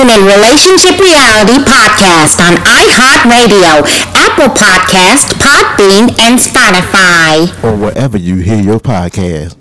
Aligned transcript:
Honeymoon 0.00 0.16
and 0.16 0.40
Relationship 0.40 0.98
Reality 0.98 1.62
podcast 1.62 2.40
on 2.40 2.56
iHeartRadio, 2.64 3.84
Apple 4.14 4.48
Podcast, 4.54 5.34
Podbean, 5.34 6.18
and 6.18 6.38
Spotify. 6.38 7.62
Or 7.62 7.76
wherever 7.76 8.16
you 8.16 8.36
hear 8.36 8.60
your 8.60 8.80
podcast. 8.80 9.59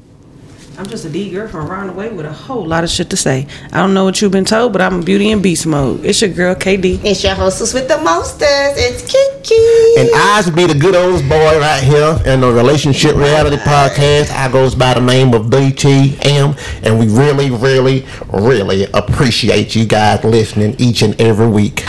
I'm 0.89 0.93
just 0.93 1.05
a 1.05 1.09
D 1.09 1.29
girl 1.29 1.47
from 1.47 1.69
around 1.69 1.85
the 1.85 1.93
way 1.93 2.09
with 2.09 2.25
a 2.25 2.33
whole 2.33 2.65
lot 2.65 2.83
of 2.83 2.89
shit 2.89 3.11
to 3.11 3.15
say. 3.15 3.45
I 3.71 3.77
don't 3.77 3.93
know 3.93 4.05
what 4.05 4.23
you've 4.23 4.31
been 4.31 4.43
told, 4.43 4.73
but 4.73 4.81
I'm 4.81 4.95
in 4.95 5.05
beauty 5.05 5.29
and 5.29 5.43
beast 5.43 5.67
mode. 5.67 6.03
It's 6.03 6.19
your 6.19 6.31
girl 6.31 6.55
KD. 6.55 7.05
It's 7.05 7.23
your 7.23 7.35
hostess 7.35 7.75
with 7.75 7.87
the 7.87 7.99
mostest. 7.99 8.73
It's 8.75 9.03
Kiki. 9.03 9.99
And 9.99 10.09
I 10.15 10.41
be 10.49 10.65
the 10.65 10.73
good 10.73 10.95
old 10.95 11.21
boy 11.29 11.59
right 11.59 11.83
here 11.83 12.17
in 12.25 12.41
the 12.41 12.51
Relationship 12.51 13.15
Reality 13.15 13.57
Podcast. 13.57 14.31
I 14.31 14.51
goes 14.51 14.73
by 14.73 14.95
the 14.95 15.01
name 15.01 15.35
of 15.35 15.43
BTM. 15.45 16.57
And 16.81 16.97
we 16.97 17.07
really, 17.07 17.51
really, 17.51 18.07
really 18.33 18.85
appreciate 18.91 19.75
you 19.75 19.85
guys 19.85 20.23
listening 20.23 20.75
each 20.79 21.03
and 21.03 21.21
every 21.21 21.49
week. 21.49 21.85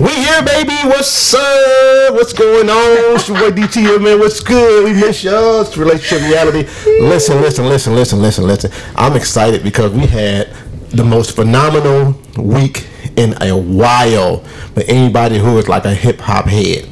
We 0.00 0.12
here, 0.38 0.64
baby. 0.64 0.74
What's 0.88 1.34
up? 1.34 2.14
What's 2.14 2.32
going 2.32 2.68
on? 2.68 3.14
It's 3.16 3.28
your 3.28 3.38
boy 3.38 3.50
DT, 3.50 4.02
man. 4.02 4.18
What's 4.18 4.40
good? 4.40 4.84
We 4.84 4.92
miss 4.92 5.24
y'all. 5.24 5.62
It's 5.62 5.76
relationship 5.76 6.28
reality. 6.28 6.62
Listen, 7.00 7.40
listen, 7.40 7.66
listen, 7.66 7.94
listen, 7.94 8.20
listen, 8.22 8.44
listen. 8.46 8.70
I'm 8.96 9.16
excited 9.16 9.62
because 9.62 9.92
we 9.92 10.06
had 10.06 10.48
the 10.90 11.04
most 11.04 11.34
phenomenal 11.36 12.20
week 12.38 12.86
in 13.16 13.40
a 13.42 13.56
while 13.56 14.38
for 14.74 14.82
anybody 14.82 15.38
who 15.38 15.58
is 15.58 15.68
like 15.68 15.84
a 15.84 15.94
hip 15.94 16.20
hop 16.20 16.46
head. 16.46 16.88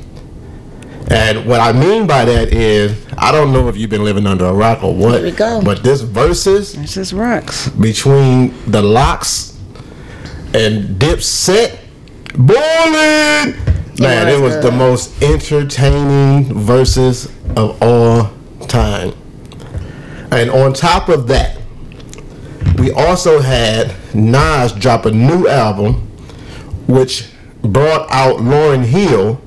And 1.08 1.46
what 1.46 1.60
I 1.60 1.72
mean 1.72 2.06
by 2.08 2.24
that 2.24 2.52
is, 2.52 3.00
I 3.16 3.30
don't 3.30 3.52
know 3.52 3.68
if 3.68 3.76
you've 3.76 3.90
been 3.90 4.02
living 4.02 4.26
under 4.26 4.44
a 4.46 4.52
rock 4.52 4.82
or 4.82 4.92
what, 4.92 5.14
Here 5.20 5.22
we 5.22 5.30
go. 5.30 5.62
but 5.62 5.84
this 5.84 6.02
Verzuz 6.02 6.82
It's 6.82 6.94
just 6.94 7.12
rocks. 7.12 7.68
between 7.68 8.52
the 8.68 8.82
LOX 8.82 9.56
and 10.52 10.98
Dipset, 10.98 11.78
Bowling. 12.36 13.56
Man, 13.98 14.28
it 14.28 14.38
was 14.38 14.56
was 14.56 14.62
the 14.62 14.70
most 14.70 15.22
entertaining 15.22 16.44
verses 16.52 17.32
of 17.56 17.82
all 17.82 18.30
time. 18.68 19.14
And 20.30 20.50
on 20.50 20.74
top 20.74 21.08
of 21.08 21.28
that, 21.28 21.58
we 22.78 22.92
also 22.92 23.40
had 23.40 23.94
Nas 24.14 24.72
drop 24.72 25.06
a 25.06 25.10
new 25.10 25.48
album, 25.48 25.94
which 26.86 27.30
brought 27.62 28.06
out 28.10 28.36
Lauryn 28.40 28.84
Hill. 28.84 29.40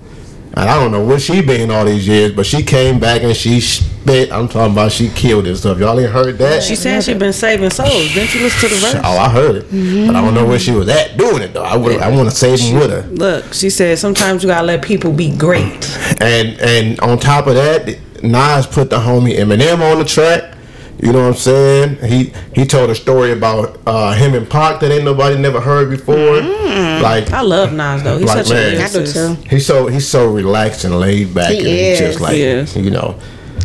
And 0.59 0.69
I 0.69 0.75
don't 0.75 0.91
know 0.91 1.05
where 1.05 1.19
she 1.19 1.41
been 1.41 1.71
all 1.71 1.85
these 1.85 2.05
years, 2.05 2.33
but 2.33 2.45
she 2.45 2.61
came 2.63 2.99
back 2.99 3.23
and 3.23 3.33
she 3.33 3.61
spit. 3.61 4.29
I'm 4.29 4.49
talking 4.49 4.73
about 4.73 4.91
she 4.91 5.07
killed 5.07 5.47
it 5.47 5.55
stuff. 5.55 5.79
Y'all 5.79 5.97
ain't 5.97 6.11
heard 6.11 6.37
that? 6.39 6.61
She 6.61 6.75
said 6.75 7.01
she 7.01 7.13
been 7.13 7.31
saving 7.31 7.69
souls. 7.69 8.13
Didn't 8.13 8.33
you 8.33 8.41
listen 8.41 8.67
to 8.67 8.75
the 8.75 8.81
verse? 8.81 9.01
Oh, 9.01 9.17
I 9.17 9.29
heard 9.29 9.55
it, 9.55 10.07
but 10.07 10.17
I 10.17 10.21
don't 10.21 10.33
know 10.33 10.45
where 10.45 10.59
she 10.59 10.71
was 10.71 10.89
at 10.89 11.15
doing 11.17 11.43
it 11.43 11.53
though. 11.53 11.63
I 11.63 11.77
would, 11.77 12.01
I 12.01 12.09
want 12.09 12.29
to 12.29 12.35
save 12.35 12.59
him 12.59 12.77
with 12.77 12.91
her. 12.91 13.09
Look, 13.09 13.53
she 13.53 13.69
said 13.69 13.99
sometimes 13.99 14.43
you 14.43 14.49
gotta 14.49 14.67
let 14.67 14.83
people 14.83 15.13
be 15.13 15.33
great. 15.37 15.89
And 16.21 16.59
and 16.59 16.99
on 16.99 17.19
top 17.19 17.47
of 17.47 17.55
that, 17.55 17.97
Nas 18.21 18.67
put 18.67 18.89
the 18.89 18.97
homie 18.97 19.37
Eminem 19.37 19.79
on 19.79 19.99
the 19.99 20.05
track. 20.05 20.55
You 21.01 21.13
know 21.13 21.19
what 21.21 21.27
I'm 21.29 21.33
saying? 21.35 21.97
He 22.11 22.33
he 22.53 22.65
told 22.65 22.89
a 22.89 22.95
story 22.95 23.31
about 23.31 23.79
uh, 23.87 24.13
him 24.13 24.33
and 24.33 24.49
Pac 24.49 24.81
that 24.81 24.91
ain't 24.91 25.05
nobody 25.05 25.37
never 25.37 25.61
heard 25.61 25.89
before. 25.89 26.41
Like 26.41 27.31
I 27.31 27.41
love 27.41 27.71
Nas 27.71 28.03
though. 28.03 28.17
He's 28.17 28.27
Like, 28.27 28.45
such 28.45 28.49
man. 28.53 28.73
a 28.81 28.83
I 28.83 28.87
do 28.89 28.99
lyricist. 29.03 29.43
too. 29.43 29.49
he's 29.49 29.65
so 29.65 29.87
he's 29.87 30.07
so 30.07 30.29
relaxed 30.29 30.83
and 30.83 30.99
laid 30.99 31.33
back, 31.33 31.51
He 31.51 31.59
and 31.59 31.67
he's 31.67 31.99
just 31.99 32.15
is. 32.15 32.21
like 32.21 32.33
He 32.35 32.41
is. 32.43 32.75
you 32.75 32.89
know, 32.91 33.17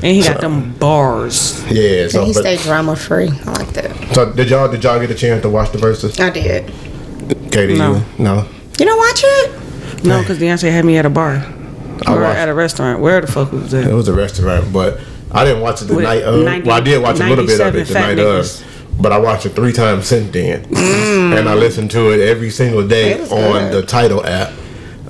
And 0.03 0.17
he 0.17 0.23
got 0.23 0.41
them 0.41 0.75
bars. 0.75 1.61
yeah. 1.73 2.07
So 2.07 2.21
And 2.21 2.29
he 2.29 2.35
but, 2.35 2.41
stayed 2.41 2.61
drama 2.61 2.95
free. 2.95 3.29
I 3.29 3.51
like 3.53 3.69
that. 3.73 4.15
so 4.15 4.33
did 4.33 4.51
y'all 4.51 4.71
did 4.71 4.85
y'all 4.85 5.01
get 5.01 5.11
a 5.11 5.15
chance 5.17 5.43
to 5.43 5.49
watch 5.49 5.73
the 5.73 5.79
Verzuz? 5.79 6.21
I 6.21 6.31
did. 6.31 6.73
Katie, 7.51 7.75
No. 7.77 7.97
you? 7.97 8.03
no. 8.25 8.47
You 8.79 8.87
don't 8.87 8.99
watch 8.99 9.23
it? 9.25 10.05
No, 10.05 10.21
because 10.21 10.39
Beyonce 10.39 10.71
had 10.71 10.85
me 10.85 10.99
at 10.99 11.07
a 11.07 11.11
bar. 11.11 11.45
I 12.07 12.13
Or 12.15 12.21
watched- 12.21 12.39
at 12.39 12.49
a 12.49 12.55
restaurant. 12.55 13.01
Where 13.01 13.21
the 13.21 13.27
fuck 13.27 13.51
was 13.51 13.71
that? 13.73 13.83
It 13.83 13.85
that? 13.89 13.95
was 13.95 14.07
a 14.09 14.13
restaurant, 14.13 14.73
but 14.73 15.01
I 15.35 15.45
didn't 15.45 15.63
watch 15.63 15.83
it 15.83 15.87
the 15.87 15.95
With 15.97 16.05
night 16.05 16.23
of. 16.23 16.45
90 16.45 16.69
well, 16.69 16.77
I 16.77 16.81
did 16.81 17.03
watch 17.03 17.21
a 17.21 17.25
little 17.29 17.45
bit 17.47 17.61
of 17.61 17.75
it 17.75 17.89
the 17.89 17.95
night 17.95 18.17
niggas. 18.19 18.63
of. 18.63 19.03
But 19.03 19.11
I 19.13 19.19
watched 19.19 19.45
it 19.47 19.51
three 19.51 19.73
times 19.73 20.07
since 20.07 20.31
then, 20.33 20.65
and 20.73 21.49
I 21.49 21.55
listened 21.55 21.91
to 21.93 22.13
it 22.13 22.21
every 22.21 22.51
single 22.51 22.87
day 22.87 23.15
It 23.15 23.33
on 23.33 23.71
good. 23.71 23.73
the 23.73 23.87
Tidal 23.87 24.25
app, 24.25 24.53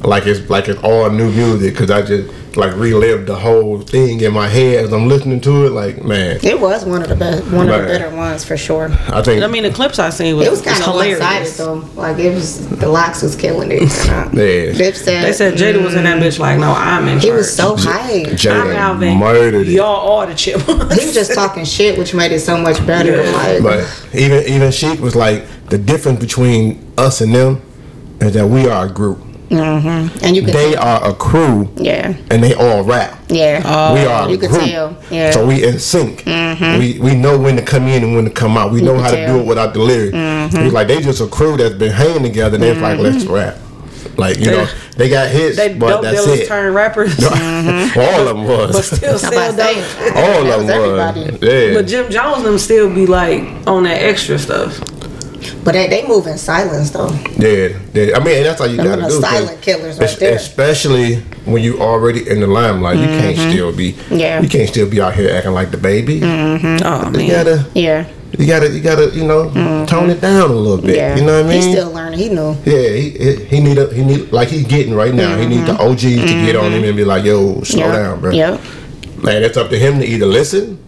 like 0.01 0.27
it's 0.27 0.49
like 0.49 0.69
it's 0.69 0.83
all 0.83 1.11
new 1.11 1.31
music 1.31 1.75
because 1.75 1.91
I 1.91 2.01
just 2.01 2.33
like 2.57 2.75
relived 2.77 3.27
the 3.27 3.35
whole 3.37 3.81
thing 3.81 4.21
in 4.21 4.33
my 4.33 4.49
head 4.49 4.85
as 4.85 4.93
I'm 4.93 5.09
listening 5.09 5.41
to 5.43 5.67
it. 5.67 5.71
Like 5.71 6.03
man, 6.05 6.39
It 6.43 6.61
was 6.61 6.85
one 6.85 7.03
of 7.03 7.09
the 7.09 7.17
best, 7.17 7.45
one 7.51 7.69
of 7.69 7.81
the 7.81 7.87
better 7.87 8.15
ones 8.15 8.45
for 8.45 8.57
sure. 8.57 8.91
I 9.09 9.23
think 9.23 9.43
I 9.43 9.47
mean, 9.47 9.63
the 9.65 9.71
clips 9.73 9.99
I 9.99 10.11
seen 10.11 10.37
was, 10.37 10.47
It 10.47 10.51
was 10.51 10.63
kind 10.63 10.81
of 10.83 10.95
one 10.95 11.05
sided 11.05 11.15
hilarious. 11.19 11.57
though. 11.57 11.75
Like 11.95 12.19
it 12.19 12.35
was 12.35 12.69
the 12.69 12.89
LOX 12.89 13.23
was 13.23 13.35
killing 13.37 13.71
it. 13.73 13.83
Yeah. 14.35 14.73
Dipset. 14.73 15.23
They 15.23 15.33
said 15.33 15.55
Jada 15.55 15.83
was 15.83 15.95
in 15.95 16.05
that 16.05 16.23
bitch 16.23 16.39
like, 16.39 16.59
no, 16.59 16.73
I'm 16.73 17.07
in 17.09 17.19
he 17.19 17.27
charge. 17.29 17.39
was 17.39 17.55
so 17.57 17.77
hyped. 17.77 18.29
I'm 18.31 18.37
Jada 18.37 18.75
Alvin. 18.75 19.19
murdered 19.19 19.69
it. 19.69 19.73
Y'all 19.73 19.85
all 19.87 20.27
the 20.27 20.35
chip. 20.35 20.61
He 20.63 20.73
was 20.75 21.15
just 21.15 21.35
talking 21.35 21.65
shit, 21.65 21.99
which 21.99 22.15
made 22.15 22.33
it 22.33 22.41
so 22.41 22.57
much 22.57 22.85
better. 22.87 23.23
Yeah. 23.23 23.31
Like, 23.31 23.63
But 23.63 24.09
even 24.15 24.45
even 24.49 24.71
Sheek 24.73 25.01
was 25.01 25.15
like 25.17 25.45
the 25.71 25.79
difference 25.79 26.21
between 26.21 26.85
us 26.99 27.21
and 27.21 27.35
them 27.35 27.63
is 28.21 28.35
that 28.35 28.47
we 28.47 28.69
are 28.69 28.87
a 28.87 28.91
group. 28.91 29.19
Mm-hmm. 29.55 30.25
and 30.25 30.37
you 30.37 30.43
could, 30.43 30.55
They 30.55 30.75
are 30.77 31.09
a 31.11 31.15
crew, 31.15 31.69
yeah, 31.77 32.15
and 32.31 32.43
they 32.43 32.55
all 32.55 32.83
rap. 32.85 33.19
yeah. 33.29 33.93
we 33.95 34.01
are 34.07 34.29
you 34.29 34.37
a 34.37 34.39
could 34.39 34.51
group. 34.51 34.65
tell, 34.65 34.97
yeah. 35.11 35.31
So 35.31 35.47
we 35.47 35.65
in 35.67 35.79
sync. 35.79 36.23
Mm-hmm. 36.25 36.79
We 36.79 36.99
we 37.01 37.15
know 37.15 37.39
when 37.39 37.57
to 37.57 37.63
come 37.63 37.87
in 37.89 38.03
and 38.05 38.15
when 38.15 38.25
to 38.25 38.31
come 38.31 38.57
out. 38.57 38.73
We 38.73 38.81
know 38.83 38.95
could 38.95 39.03
how 39.05 39.11
to 39.13 39.27
do 39.27 39.39
it 39.41 39.47
without 39.47 39.75
the 39.75 39.81
lyrics. 39.81 40.15
Mm-hmm. 40.17 40.57
It's 40.59 40.75
like 40.75 40.89
they 40.89 41.01
just 41.01 41.21
a 41.21 41.27
crew 41.27 41.57
that's 41.57 41.75
been 41.75 41.93
hanging 41.93 42.23
together. 42.23 42.57
and 42.57 42.63
They're 42.65 42.75
like, 42.75 42.99
let's 42.99 43.25
rap. 43.25 43.57
Like 44.17 44.39
you 44.39 44.45
They- 44.47 44.51
know, 44.53 44.67
they 44.97 45.09
got 45.09 45.29
hits, 45.31 45.57
they 45.57 45.75
but 45.75 45.89
dope 45.91 46.03
that's 46.03 46.27
it. 46.27 46.47
turn 46.47 46.73
rappers. 46.73 47.19
All 47.25 47.33
of 47.33 48.27
them 48.29 48.45
was, 48.45 48.67
but 48.71 48.77
was. 48.77 48.91
still 48.97 49.15
I'm 49.15 49.19
sell 49.19 49.53
dope. 49.57 50.17
All 50.17 50.45
that 50.45 50.53
of 50.53 50.59
was 50.59 50.67
them 50.67 50.81
everybody. 50.83 51.21
was. 51.33 51.43
Yeah. 51.43 51.75
But 51.75 51.87
Jim 51.87 52.11
Jones 52.11 52.45
them 52.45 52.59
still 52.59 52.95
be 52.95 53.07
like 53.07 53.43
on 53.67 53.83
that 53.85 54.01
extra 54.03 54.39
stuff. 54.39 54.79
But 55.65 55.73
they, 55.73 55.89
they 55.89 56.07
move 56.07 56.27
in 56.27 56.37
silence 56.37 56.91
though. 56.91 57.11
Yeah, 57.39 57.79
yeah. 57.95 58.17
I 58.17 58.23
mean, 58.23 58.43
that's 58.43 58.61
how 58.61 58.67
you 58.67 58.77
Them 58.77 58.87
gotta 58.87 59.09
do. 59.09 59.21
silent 59.21 59.63
killers 59.63 59.99
right 59.99 60.11
es- 60.11 60.19
there. 60.19 60.35
Especially 60.37 61.17
when 61.47 61.63
you 61.63 61.81
already 61.81 62.29
in 62.29 62.41
the 62.41 62.47
limelight, 62.47 62.99
you 62.99 63.07
can't 63.07 63.37
mm-hmm. 63.37 63.51
still 63.51 63.75
be. 63.75 63.93
Mm-hmm. 63.93 64.15
Yeah. 64.17 64.41
You 64.43 64.49
can't 64.49 64.69
still 64.69 64.89
be 64.89 65.01
out 65.01 65.15
here 65.15 65.35
acting 65.35 65.53
like 65.53 65.71
the 65.71 65.79
baby. 65.79 66.21
Mm-hmm. 66.21 66.87
Oh 66.87 67.07
You 67.07 67.29
man. 67.29 67.31
gotta, 67.31 67.71
Yeah, 67.75 68.07
you 68.39 68.47
gotta, 68.47 68.69
you 68.69 68.81
gotta, 68.83 69.11
you 69.17 69.25
know, 69.25 69.49
mm-hmm. 69.49 69.87
tone 69.87 70.11
it 70.11 70.21
down 70.21 70.51
a 70.51 70.55
little 70.55 70.85
bit. 70.85 70.97
yeah. 70.97 71.17
You 71.17 71.25
know 71.25 71.43
what 71.43 71.47
I 71.47 71.49
mean? 71.49 71.63
He's 71.63 71.71
still 71.73 71.91
learning. 71.93 72.19
He 72.19 72.29
knew. 72.29 72.53
Yeah, 72.67 72.89
he 72.89 73.11
he, 73.11 73.45
he 73.47 73.61
need 73.61 73.79
a 73.79 73.93
he 73.95 74.05
need 74.05 74.33
like 74.33 74.49
he's 74.49 74.67
getting 74.67 74.95
right 74.95 75.15
now. 75.15 75.37
He 75.39 75.47
need 75.47 75.65
the 75.65 75.81
OGs 75.81 76.03
to 76.03 76.45
get 76.45 76.57
on 76.57 76.73
him 76.73 76.85
and 76.85 76.97
be 76.97 77.05
like, 77.05 77.25
"Yo, 77.25 77.63
slow 77.63 77.87
yeah. 77.87 77.97
down, 77.97 78.21
bro." 78.21 78.33
Yep. 78.33 78.61
Man, 79.23 79.43
it's 79.43 79.57
up 79.57 79.71
to 79.71 79.79
him 79.79 79.99
to 80.01 80.05
either 80.05 80.27
listen 80.27 80.84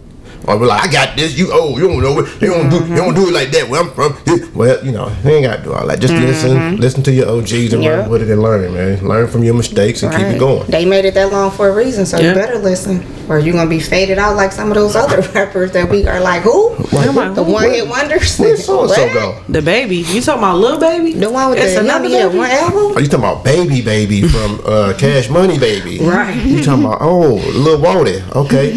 or 0.47 0.57
be 0.59 0.65
like, 0.65 0.81
"I 0.87 0.91
got 0.91 1.15
this." 1.17 1.37
You 1.37 1.49
oh, 1.51 1.77
you 1.77 1.87
don't 1.87 2.01
know 2.01 2.19
it. 2.19 2.41
You 2.41 2.47
don't 2.49 2.69
do 2.69 2.77
you 2.87 2.95
don't 2.95 3.13
do 3.13 3.27
it 3.27 3.33
like 3.33 3.51
that. 3.51 3.67
Where 3.69 3.81
I'm 3.81 3.91
from. 3.91 4.15
Well, 4.55 4.83
you 4.85 4.91
know, 4.91 5.09
he 5.09 5.29
ain't 5.29 5.45
got 5.45 5.57
to 5.57 5.63
do 5.63 5.73
all 5.73 5.85
that. 5.87 5.99
Just 5.99 6.13
listen, 6.13 6.77
listen 6.77 7.03
to 7.03 7.11
your 7.11 7.29
OGs 7.29 7.73
and 7.73 7.83
Yeah. 7.83 7.97
run 8.01 8.09
with 8.09 8.21
it 8.23 8.29
and 8.31 8.41
learn, 8.41 8.73
man. 8.73 9.05
Learn 9.07 9.27
from 9.27 9.43
your 9.43 9.53
mistakes 9.53 10.01
and 10.03 10.11
keep 10.11 10.25
it 10.25 10.39
going. 10.39 10.65
They 10.69 10.85
made 10.85 11.05
it 11.05 11.13
that 11.13 11.31
long 11.31 11.51
for 11.51 11.67
a 11.69 11.71
reason, 11.75 12.05
so 12.05 12.17
Yeah. 12.17 12.29
you 12.29 12.33
better 12.35 12.57
listen, 12.57 13.05
or 13.29 13.37
you're 13.39 13.53
gonna 13.53 13.69
be 13.69 13.79
faded 13.79 14.17
out 14.17 14.35
like 14.35 14.51
some 14.51 14.69
of 14.71 14.75
those 14.75 14.95
other 14.95 15.21
rappers 15.35 15.71
that 15.73 15.89
we 15.89 16.07
are 16.07 16.19
like, 16.19 16.41
who? 16.43 16.69
Like, 16.91 17.13
Like, 17.13 17.35
The 17.35 17.43
who? 17.43 17.51
one 17.53 17.69
hit 17.69 17.87
wonders. 17.87 18.37
Where 18.39 18.57
so 18.57 18.81
and 18.83 18.91
so 18.91 19.13
go? 19.13 19.35
The 19.49 19.61
baby. 19.61 19.97
You 19.97 20.21
talking 20.21 20.41
about 20.43 20.57
little 20.57 20.79
baby? 20.79 21.13
The 21.13 21.29
one 21.29 21.49
with 21.51 21.59
It's 21.59 21.73
the 21.75 21.81
another 21.81 22.07
yeah, 22.07 22.27
baby? 22.27 22.37
one 22.39 22.51
album. 22.51 22.97
Are 22.97 23.01
you 23.01 23.07
talking 23.07 23.25
about 23.25 23.43
Baby 23.43 23.81
Baby 23.81 24.21
from 24.27 24.59
uh, 24.65 24.93
Cash 24.97 25.29
Money 25.29 25.59
Baby? 25.59 25.99
Right. 25.99 26.35
You 26.35 26.63
talking 26.63 26.85
about 26.85 26.97
oh 27.01 27.35
Lil 27.53 27.79
Walty? 27.79 28.23
Okay. 28.35 28.73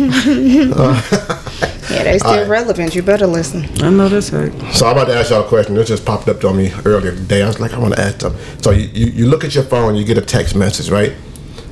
Yeah, 1.90 2.04
they 2.04 2.18
still 2.18 2.30
Alright. 2.30 2.48
relevant. 2.48 2.94
You 2.94 3.02
better 3.02 3.26
listen. 3.26 3.64
I 3.82 3.90
know 3.90 4.08
that's 4.08 4.31
right. 4.32 4.52
So 4.72 4.87
I'm 4.87 4.92
about 4.92 5.08
to 5.08 5.14
ask 5.14 5.31
y'all 5.31 5.44
a 5.44 5.48
question. 5.48 5.75
This 5.75 5.88
just 5.88 6.04
popped 6.04 6.28
up 6.28 6.44
on 6.44 6.56
me 6.56 6.72
earlier 6.84 7.12
today. 7.12 7.42
I 7.42 7.48
was 7.48 7.58
like, 7.60 7.72
I 7.72 7.78
want 7.78 7.94
to 7.94 8.00
ask 8.00 8.19
them. 8.19 8.37
So 8.62 8.70
you, 8.70 8.88
you, 8.92 9.06
you 9.12 9.26
look 9.26 9.44
at 9.44 9.54
your 9.54 9.64
phone, 9.64 9.96
you 9.96 10.04
get 10.04 10.16
a 10.16 10.22
text 10.22 10.54
message, 10.54 10.90
right? 10.90 11.12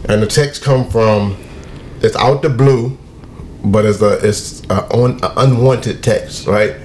And 0.09 0.23
the 0.23 0.27
text 0.27 0.63
come 0.63 0.89
from, 0.91 1.37
it's 2.01 2.17
out 2.17 2.43
the 2.43 2.49
blue, 2.49 2.97
but 3.65 3.85
it's 3.85 4.01
a 4.01 4.19
it's 4.27 4.63
a 4.71 4.93
un, 4.95 5.21
a 5.23 5.33
unwanted 5.39 6.03
text, 6.03 6.47
right? 6.47 6.77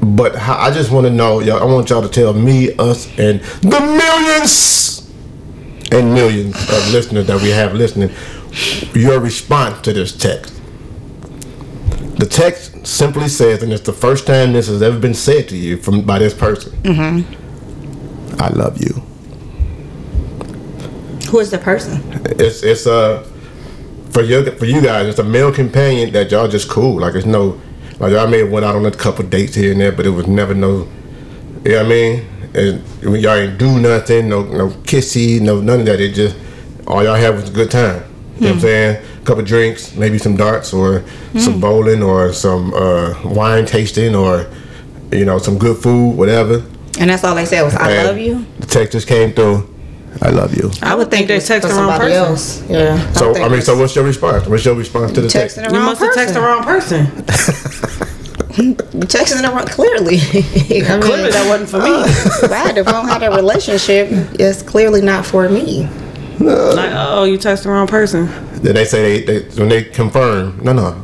But 0.00 0.36
how, 0.36 0.58
I 0.58 0.70
just 0.72 0.90
want 0.90 1.06
to 1.06 1.12
know, 1.12 1.40
y'all. 1.40 1.60
I 1.60 1.64
want 1.64 1.90
y'all 1.90 2.02
to 2.02 2.08
tell 2.08 2.32
me, 2.32 2.74
us, 2.76 3.06
and 3.18 3.40
the 3.62 3.80
millions 3.80 5.10
and 5.90 6.14
millions 6.14 6.54
of 6.70 6.92
listeners 6.92 7.26
that 7.26 7.40
we 7.42 7.50
have 7.50 7.74
listening, 7.74 8.10
your 8.94 9.20
response 9.20 9.80
to 9.82 9.92
this 9.92 10.16
text. 10.16 10.57
The 12.18 12.26
text 12.26 12.84
simply 12.86 13.28
says, 13.28 13.62
and 13.62 13.72
it's 13.72 13.84
the 13.84 13.92
first 13.92 14.26
time 14.26 14.52
this 14.52 14.66
has 14.66 14.82
ever 14.82 14.98
been 14.98 15.14
said 15.14 15.48
to 15.50 15.56
you 15.56 15.76
from 15.76 16.02
by 16.02 16.18
this 16.18 16.34
person. 16.34 16.72
Mm-hmm. 16.82 18.40
I 18.40 18.48
love 18.48 18.78
you. 18.82 19.02
Who 21.30 21.38
is 21.38 21.50
the 21.50 21.58
person? 21.58 22.02
It's 22.40 22.62
it's 22.62 22.86
a 22.86 23.24
for 24.10 24.22
you 24.22 24.50
for 24.52 24.64
you 24.64 24.80
guys. 24.80 25.06
It's 25.06 25.18
a 25.18 25.24
male 25.24 25.52
companion 25.52 26.12
that 26.12 26.30
y'all 26.30 26.48
just 26.48 26.68
cool. 26.68 27.00
Like 27.00 27.14
it's 27.14 27.26
no 27.26 27.60
Like 27.98 28.12
I 28.14 28.26
may 28.26 28.38
have 28.38 28.50
went 28.50 28.64
out 28.64 28.76
on 28.76 28.86
a 28.86 28.90
couple 28.90 29.24
dates 29.24 29.54
here 29.54 29.72
and 29.72 29.80
there, 29.80 29.92
but 29.92 30.06
it 30.06 30.10
was 30.10 30.26
never 30.26 30.54
no. 30.54 30.88
You 31.64 31.72
know 31.72 31.76
what 31.78 31.86
I 31.86 31.88
mean? 31.88 32.26
And 32.54 32.82
y'all 33.20 33.34
ain't 33.34 33.58
do 33.58 33.78
nothing, 33.78 34.28
no 34.28 34.42
no 34.44 34.68
kissy, 34.84 35.40
no 35.40 35.60
none 35.60 35.80
of 35.80 35.86
that. 35.86 36.00
It 36.00 36.14
just 36.14 36.36
all 36.86 37.02
y'all 37.02 37.14
have 37.14 37.34
was 37.34 37.50
a 37.50 37.52
good 37.52 37.70
time. 37.70 38.02
You 38.36 38.40
know 38.40 38.46
what 38.48 38.54
I'm 38.54 38.60
saying? 38.60 39.04
A 39.28 39.30
couple 39.30 39.44
drinks, 39.44 39.94
maybe 39.94 40.16
some 40.16 40.36
darts 40.38 40.72
or 40.72 41.04
some 41.38 41.60
bowling 41.60 42.02
or 42.02 42.32
some 42.32 42.72
uh, 42.72 43.12
wine 43.26 43.66
tasting 43.66 44.14
or 44.14 44.46
you 45.12 45.26
know 45.26 45.36
some 45.38 45.58
good 45.58 45.76
food, 45.76 46.16
whatever. 46.16 46.64
And 46.98 47.10
that's 47.10 47.22
all 47.24 47.34
they 47.34 47.44
said 47.44 47.60
was, 47.62 47.74
"I 47.74 47.90
And 47.90 48.08
love 48.08 48.16
you." 48.16 48.46
The 48.60 48.66
text 48.66 48.92
just 48.92 49.06
came 49.06 49.34
through. 49.34 49.68
I 50.22 50.30
love 50.30 50.56
you. 50.56 50.70
I 50.80 50.94
would 50.94 51.10
think 51.10 51.28
they 51.28 51.34
it 51.34 51.36
was 51.36 51.46
text 51.48 51.68
the 51.68 51.74
wrong 51.74 51.90
somebody 51.90 52.12
person. 52.14 52.26
else. 52.26 52.70
Yeah. 52.70 53.12
So 53.12 53.34
think 53.34 53.44
I 53.44 53.48
mean, 53.50 53.60
so 53.60 53.76
what's 53.78 53.94
your 53.94 54.06
response? 54.06 54.46
What's 54.46 54.64
your 54.64 54.74
response 54.74 55.12
to 55.12 55.20
the 55.20 55.28
text? 55.28 55.58
texting 55.58 55.68
the 55.68 55.74
You 55.74 55.76
wrong 55.76 55.84
must 55.84 56.00
have 56.00 56.14
texted 56.14 56.32
the 56.32 56.40
person. 56.64 57.04
wrong 57.04 57.26
person. 57.84 58.08
Texting 59.08 59.42
the 59.42 59.48
wrong. 59.54 59.66
Clearly, 59.66 60.16
I 60.88 60.96
mean, 60.96 61.02
Clearly, 61.02 61.30
that 61.30 61.46
wasn't 61.48 61.68
for 61.68 61.80
me. 61.80 61.90
right. 62.48 62.78
If 62.78 62.86
we 62.86 62.92
don't 62.92 63.08
have 63.08 63.22
a 63.22 63.30
relationship, 63.30 64.08
it's 64.40 64.62
clearly 64.62 65.02
not 65.02 65.26
for 65.26 65.50
me. 65.50 65.82
like, 66.40 66.92
oh, 66.94 67.24
you 67.24 67.36
texted 67.36 67.64
the 67.64 67.68
wrong 67.68 67.86
person. 67.86 68.26
Then 68.62 68.74
they 68.74 68.84
say 68.84 69.20
they, 69.22 69.40
they 69.40 69.48
when 69.60 69.68
they 69.68 69.84
confirm, 69.84 70.60
no, 70.62 70.72
no, 70.72 71.02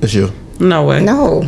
it's 0.00 0.14
you. 0.14 0.32
No 0.58 0.84
way. 0.86 1.02
No, 1.02 1.42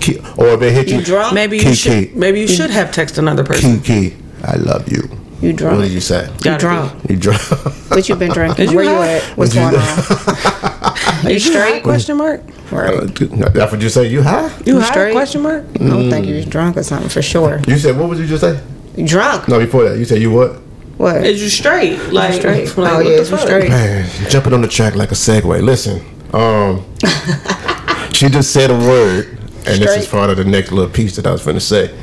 Key, 0.00 0.18
or 0.36 0.48
if 0.48 0.60
they 0.60 0.72
hit 0.72 0.88
you, 0.88 0.98
you 0.98 1.04
drunk. 1.04 1.34
Maybe 1.34 1.56
you 1.58 1.62
Key, 1.64 1.74
should. 1.74 2.08
key. 2.08 2.14
Maybe 2.14 2.40
you 2.40 2.48
should 2.48 2.70
have 2.70 2.88
texted 2.90 3.18
another 3.18 3.44
person. 3.44 3.80
key, 3.80 4.10
key. 4.10 4.16
I 4.44 4.56
love 4.56 4.90
you. 4.90 5.02
You 5.40 5.52
drunk. 5.52 5.76
What 5.78 5.84
did 5.84 5.92
you 5.92 6.00
say? 6.00 6.26
You 6.28 6.44
Gotta 6.44 6.58
drunk. 6.58 7.10
You 7.10 7.16
drunk? 7.16 7.40
What 7.90 8.08
you've 8.08 8.18
been 8.18 8.32
drinking? 8.32 8.70
You 8.70 8.76
Where 8.76 8.84
you 8.84 8.90
at? 8.90 9.22
What's 9.36 9.54
What 9.54 9.72
going 9.72 9.74
you- 9.74 9.78
on? 9.80 11.26
Are 11.26 11.30
you 11.30 11.38
straight? 11.38 11.52
straight? 11.68 11.82
Question 11.82 12.16
mark. 12.16 12.42
Right. 12.70 12.92
Uh, 12.94 13.48
that's 13.50 13.72
what 13.72 13.80
you 13.80 13.88
say. 13.88 14.08
You 14.08 14.22
high? 14.22 14.48
You 14.66 14.74
You 14.74 14.80
high? 14.80 14.90
straight? 14.90 15.12
Question 15.12 15.42
mark. 15.42 15.64
I 15.76 15.78
don't 15.78 16.10
think 16.10 16.26
mm. 16.26 16.28
you 16.28 16.34
was 16.36 16.46
drunk 16.46 16.76
or 16.76 16.82
something 16.82 17.08
for 17.08 17.22
sure. 17.22 17.60
You 17.66 17.78
said 17.78 17.96
what 17.96 18.08
would 18.08 18.18
you 18.18 18.26
just 18.26 18.42
say? 18.42 18.60
You 18.96 19.06
drunk? 19.06 19.48
No, 19.48 19.58
before 19.58 19.88
that, 19.88 19.98
you 19.98 20.04
said 20.04 20.20
you 20.20 20.30
what? 20.32 20.60
What? 20.98 21.24
Is 21.24 21.40
you 21.42 21.48
straight? 21.48 21.98
Like 22.12 22.34
straight. 22.34 22.76
like, 22.76 22.92
Oh, 22.92 22.98
yeah, 23.00 23.18
you 23.18 23.24
straight? 23.24 23.68
Man, 23.70 24.10
jumping 24.30 24.52
on 24.52 24.60
the 24.60 24.68
track 24.68 24.94
like 24.96 25.10
a 25.12 25.14
segue. 25.14 25.62
Listen, 25.62 26.00
um, 26.34 26.84
she 28.12 28.28
just 28.28 28.52
said 28.52 28.70
a 28.70 28.74
word, 28.76 29.28
and 29.66 29.80
this 29.80 29.96
is 29.96 30.06
part 30.08 30.28
of 30.30 30.36
the 30.36 30.44
next 30.44 30.72
little 30.72 30.90
piece 30.90 31.16
that 31.16 31.26
I 31.26 31.30
was 31.32 31.42
going 31.44 31.56
to 31.56 31.60
say. 31.60 31.96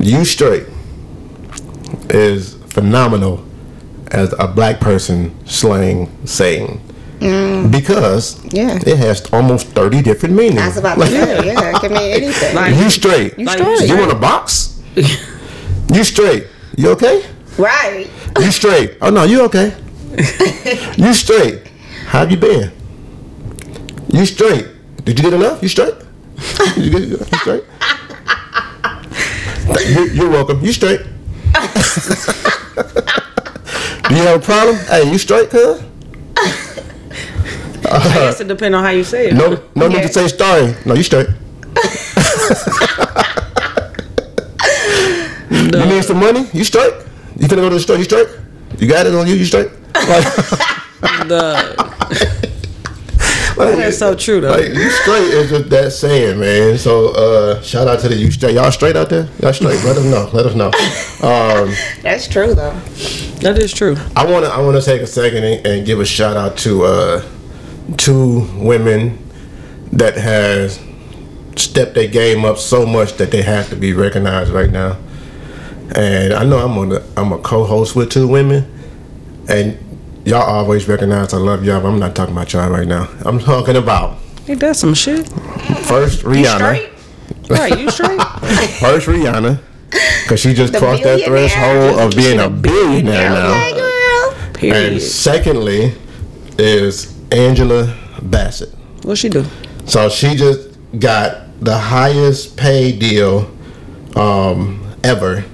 You 0.00 0.24
straight 0.24 0.66
is 2.10 2.54
phenomenal 2.68 3.44
as 4.10 4.34
a 4.38 4.46
black 4.48 4.80
person 4.80 5.34
slang 5.46 6.10
saying. 6.26 6.80
Because 7.70 8.42
Yeah. 8.52 8.78
it 8.86 8.96
has 8.98 9.26
almost 9.32 9.66
30 9.68 10.02
different 10.02 10.34
meanings. 10.36 10.60
I 10.60 10.68
was 10.68 10.76
about 10.76 10.98
to 10.98 11.06
say, 11.06 11.46
yeah, 11.52 11.70
it 11.76 11.80
can 11.80 11.92
mean 11.92 12.12
anything. 12.22 12.54
Like- 12.54 12.74
you 12.76 12.88
straight. 12.90 13.38
You 13.38 13.44
Like, 13.44 13.58
straight. 13.58 13.88
You 13.88 13.96
want 13.98 14.12
a 14.12 14.14
box? 14.14 14.80
you 15.92 16.04
straight. 16.04 16.46
You 16.76 16.90
okay? 16.90 17.24
Right. 17.58 18.08
You 18.38 18.50
straight. 18.50 18.96
Oh 19.00 19.10
no, 19.10 19.24
you 19.24 19.42
okay. 19.42 19.74
you 20.96 21.12
straight. 21.14 21.66
How 22.06 22.20
have 22.20 22.30
you 22.30 22.36
been? 22.36 22.72
You 24.08 24.24
straight. 24.24 24.66
Did 25.04 25.18
you 25.18 25.24
get 25.24 25.34
enough? 25.34 25.62
You 25.62 25.68
straight? 25.68 25.94
You, 26.76 26.90
get, 26.90 27.02
you 27.02 27.16
straight? 27.38 27.64
You, 29.88 30.04
you're 30.06 30.30
welcome. 30.30 30.60
You 30.64 30.72
straight? 30.72 31.00
Do 34.08 34.14
you 34.14 34.22
have 34.22 34.40
a 34.40 34.44
problem? 34.44 34.76
Hey, 34.86 35.10
you 35.10 35.18
straight, 35.18 35.50
cuz? 35.50 35.82
I 36.36 36.40
guess 37.84 37.86
uh-huh. 37.86 38.44
it 38.44 38.48
depends 38.48 38.74
on 38.76 38.82
how 38.84 38.90
you 38.90 39.04
say 39.04 39.28
it. 39.28 39.34
No, 39.34 39.62
no 39.74 39.88
need 39.88 39.96
Yeah. 39.96 40.06
to 40.08 40.12
say 40.12 40.28
sorry. 40.28 40.74
No, 40.84 40.94
you 40.94 41.02
straight. 41.02 41.28
You 45.50 45.86
need 45.86 46.04
some 46.04 46.18
money? 46.18 46.46
You 46.52 46.64
straight? 46.64 46.94
You 47.38 47.46
finna 47.48 47.56
go 47.56 47.68
to 47.68 47.74
the 47.76 47.80
store? 47.80 47.96
You 47.96 48.04
straight? 48.04 48.28
You 48.78 48.88
got 48.88 49.06
it 49.06 49.14
on 49.14 49.26
you? 49.26 49.34
You 49.34 49.44
straight? 49.44 49.70
Like, 49.94 50.24
The, 51.28 51.74
like, 53.56 53.76
that's 53.76 53.98
so 53.98 54.14
true 54.14 54.40
though. 54.40 54.50
like, 54.50 54.68
you 54.72 54.90
straight 54.90 55.22
is 55.34 55.50
just 55.50 55.70
that 55.70 55.92
saying, 55.92 56.38
man. 56.40 56.76
So 56.78 57.08
uh, 57.10 57.62
shout 57.62 57.86
out 57.86 58.00
to 58.00 58.08
the 58.08 58.16
you 58.16 58.30
straight. 58.30 58.54
Y'all 58.54 58.70
straight 58.72 58.96
out 58.96 59.08
there? 59.08 59.28
Y'all 59.40 59.52
straight? 59.52 59.82
Let 59.84 59.96
us 59.96 60.04
know. 60.04 60.30
Let 60.32 60.46
us 60.46 60.54
know. 60.54 60.66
Um, 61.26 61.74
That's 62.02 62.26
true 62.28 62.54
though. 62.54 62.72
that 63.40 63.58
is 63.58 63.72
true. 63.72 63.96
I 64.16 64.24
wanna 64.30 64.46
I 64.48 64.60
wanna 64.60 64.80
take 64.82 65.02
a 65.02 65.06
second 65.06 65.44
and, 65.44 65.66
and 65.66 65.86
give 65.86 66.00
a 66.00 66.04
shout 66.04 66.36
out 66.36 66.56
to 66.58 66.84
uh, 66.84 67.22
two 67.96 68.48
women 68.56 69.18
that 69.92 70.16
has 70.16 70.80
stepped 71.56 71.94
their 71.94 72.08
game 72.08 72.44
up 72.44 72.58
so 72.58 72.84
much 72.86 73.14
that 73.14 73.30
they 73.30 73.42
have 73.42 73.68
to 73.70 73.76
be 73.76 73.92
recognized 73.92 74.50
right 74.50 74.70
now. 74.70 74.96
And 75.94 76.34
I 76.34 76.44
know 76.44 76.58
I'm 76.58 76.76
on 76.78 76.90
the, 76.90 77.04
I'm 77.16 77.32
a 77.32 77.38
co-host 77.38 77.96
with 77.96 78.10
two 78.10 78.28
women, 78.28 78.70
and 79.48 79.78
y'all 80.24 80.42
always 80.42 80.86
recognize 80.86 81.32
I 81.32 81.38
love 81.38 81.64
y'all. 81.64 81.80
But 81.80 81.88
I'm 81.88 81.98
not 81.98 82.14
talking 82.14 82.34
about 82.34 82.52
y'all 82.52 82.68
right 82.70 82.86
now. 82.86 83.08
I'm 83.24 83.38
talking 83.38 83.76
about 83.76 84.18
He 84.46 84.54
does 84.54 84.78
some 84.78 84.94
shit. 84.94 85.26
first 85.86 86.22
Rihanna. 86.24 86.56
Straight? 86.56 86.90
Right, 87.50 87.78
you 87.78 87.90
straight? 87.90 88.20
First 88.80 89.06
Rihanna, 89.06 89.58
because 90.22 90.38
she 90.40 90.52
just 90.52 90.74
The 90.74 90.78
crossed 90.78 91.02
that 91.04 91.22
threshold 91.24 91.98
of 91.98 92.14
being 92.14 92.38
a 92.40 92.50
billionaire 92.50 93.30
now. 93.30 93.54
Hey, 93.54 94.70
girl. 94.70 94.74
And 94.74 95.00
secondly 95.00 95.94
is 96.58 97.18
Angela 97.32 97.96
Bassett. 98.22 98.68
What 99.02 99.16
she 99.16 99.30
do? 99.30 99.46
So 99.86 100.10
she 100.10 100.34
just 100.34 100.68
got 100.98 101.58
the 101.60 101.76
highest 101.78 102.56
pay 102.56 102.92
deal 102.96 103.50
um, 104.14 104.94
ever 105.02 105.44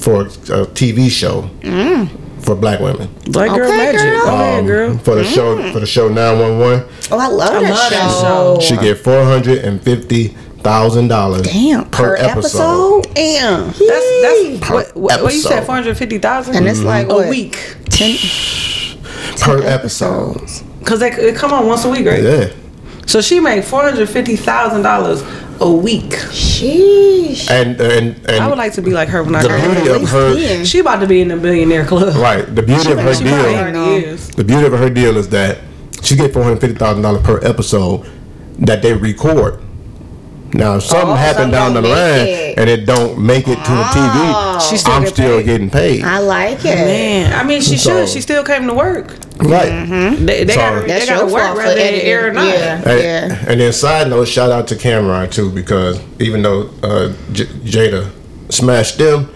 for 0.00 0.22
a 0.22 0.66
TV 0.66 1.10
show 1.10 1.42
mm. 1.60 2.08
for 2.42 2.54
black 2.56 2.80
women. 2.80 3.08
Black 3.26 3.50
girl 3.50 3.68
Okay, 3.68 3.76
magic. 3.76 4.00
girl. 4.00 4.22
Go 4.24 4.34
ahead, 4.34 4.58
um, 4.60 4.66
girl. 4.66 4.98
For 4.98 5.14
the 5.16 5.24
show 5.24 5.56
mm. 5.58 5.72
for 5.72 5.80
the 5.80 5.86
show 5.86 6.08
911, 6.08 6.88
Oh, 7.12 7.18
I 7.18 7.26
love 7.28 7.52
that 7.52 7.62
love 7.70 7.90
show. 7.92 7.96
that 7.96 8.20
show. 8.22 8.58
she 8.60 8.76
get 8.76 8.98
four 8.98 9.24
hundred 9.24 9.58
and 9.64 9.82
fifty 9.82 10.28
thousand 10.62 11.08
dollars 11.08 11.42
Damn, 11.42 11.88
per, 11.90 12.16
episode. 12.16 13.02
Damn. 13.14 13.66
That's 13.68 13.78
that's 13.78 14.60
Per 14.60 14.74
what, 14.74 14.96
what, 14.96 15.22
what 15.22 15.32
you 15.32 15.40
said. 15.40 15.52
episode. 15.52 15.66
Four 15.66 15.74
hundred 15.76 15.96
fifty 15.96 16.18
thousand. 16.18 16.56
And 16.56 16.66
it's 16.66 16.80
like 16.82 17.08
a 17.08 17.28
week. 17.28 17.76
Ten 17.86 18.16
per 19.40 19.62
episode. 19.62 20.38
Cause 20.84 21.00
they, 21.00 21.10
they 21.10 21.32
come 21.32 21.52
on 21.52 21.66
once 21.66 21.84
a 21.84 21.90
week, 21.90 22.06
right? 22.06 22.22
Yeah. 22.22 22.52
So 23.06 23.20
she 23.20 23.40
made 23.40 23.64
four 23.64 23.82
hundred 23.82 24.08
fifty 24.08 24.36
thousand 24.36 24.82
dollars 24.82 25.22
a 25.60 25.70
week. 25.70 26.10
Sheesh. 26.32 27.50
And 27.50 27.80
uh, 27.80 27.84
and 27.84 28.16
and 28.28 28.42
I 28.42 28.48
would 28.48 28.58
like 28.58 28.72
to 28.74 28.82
be 28.82 28.90
like 28.92 29.08
her 29.08 29.22
when 29.22 29.34
I 29.34 29.42
the 29.42 29.48
beauty 29.48 29.90
up. 29.90 30.02
of 30.02 30.08
her 30.10 30.34
Yeah. 30.38 30.64
She 30.64 30.78
about 30.80 31.00
to 31.00 31.06
be 31.06 31.20
in 31.20 31.28
the 31.28 31.36
billionaire 31.36 31.84
club. 31.86 32.16
right, 32.16 32.42
the 32.54 32.62
beauty 32.62 32.90
of 32.92 32.98
her 32.98 33.14
deal 33.14 33.76
is. 34.04 34.28
The 34.30 34.44
beauty 34.44 34.66
of 34.66 34.72
her 34.72 34.90
deal 34.90 35.16
is 35.16 35.28
that 35.30 35.58
she 36.02 36.16
get 36.16 36.32
four 36.32 36.42
hundred 36.42 36.60
fifty 36.60 36.76
thousand 36.76 37.02
dollars 37.02 37.22
per 37.22 37.38
episode 37.44 38.08
that 38.58 38.82
they 38.82 38.94
record. 38.94 39.62
Now, 40.52 40.76
if 40.76 40.82
something 40.82 41.10
Oh, 41.10 41.14
happened 41.14 41.52
down 41.52 41.74
the 41.74 41.82
line 41.82 42.26
it. 42.26 42.58
and 42.58 42.68
it 42.68 42.84
don't 42.84 43.18
make 43.20 43.46
it 43.46 43.54
to 43.54 43.70
the 43.70 43.84
TV, 43.94 44.60
She 44.68 44.76
still 44.76 44.92
I'm 44.94 45.04
get 45.04 45.12
still 45.14 45.36
paid. 45.38 45.46
getting 45.46 45.70
paid. 45.70 46.02
I 46.04 46.18
like 46.18 46.64
it. 46.64 46.74
Man, 46.74 47.32
I 47.32 47.44
mean, 47.44 47.60
she 47.62 47.76
So- 47.76 48.00
should. 48.00 48.08
She 48.08 48.20
still 48.20 48.42
came 48.42 48.66
to 48.66 48.74
work. 48.74 49.14
right. 49.38 49.86
They, 50.18 50.44
they 50.44 50.52
So- 50.54 50.60
gotta, 50.60 50.86
they 50.86 51.06
gotta 51.06 51.26
work 51.26 51.42
fault 51.44 51.56
for 51.56 51.62
whether 51.62 51.74
they 51.76 51.88
editing. 51.88 52.06
air 52.08 52.28
or 52.28 52.32
not. 52.32 52.46
Yeah. 52.46 52.82
And, 52.88 53.48
and 53.48 53.60
then 53.60 53.72
side 53.72 54.08
note, 54.10 54.26
shout 54.26 54.50
out 54.50 54.66
to 54.68 54.74
Cam'ron 54.74 55.30
too 55.30 55.50
because 55.50 56.00
even 56.18 56.42
though 56.42 56.68
uh, 56.82 57.12
J- 57.32 57.44
Jada 57.44 58.10
smashed 58.48 58.98
them, 58.98 59.30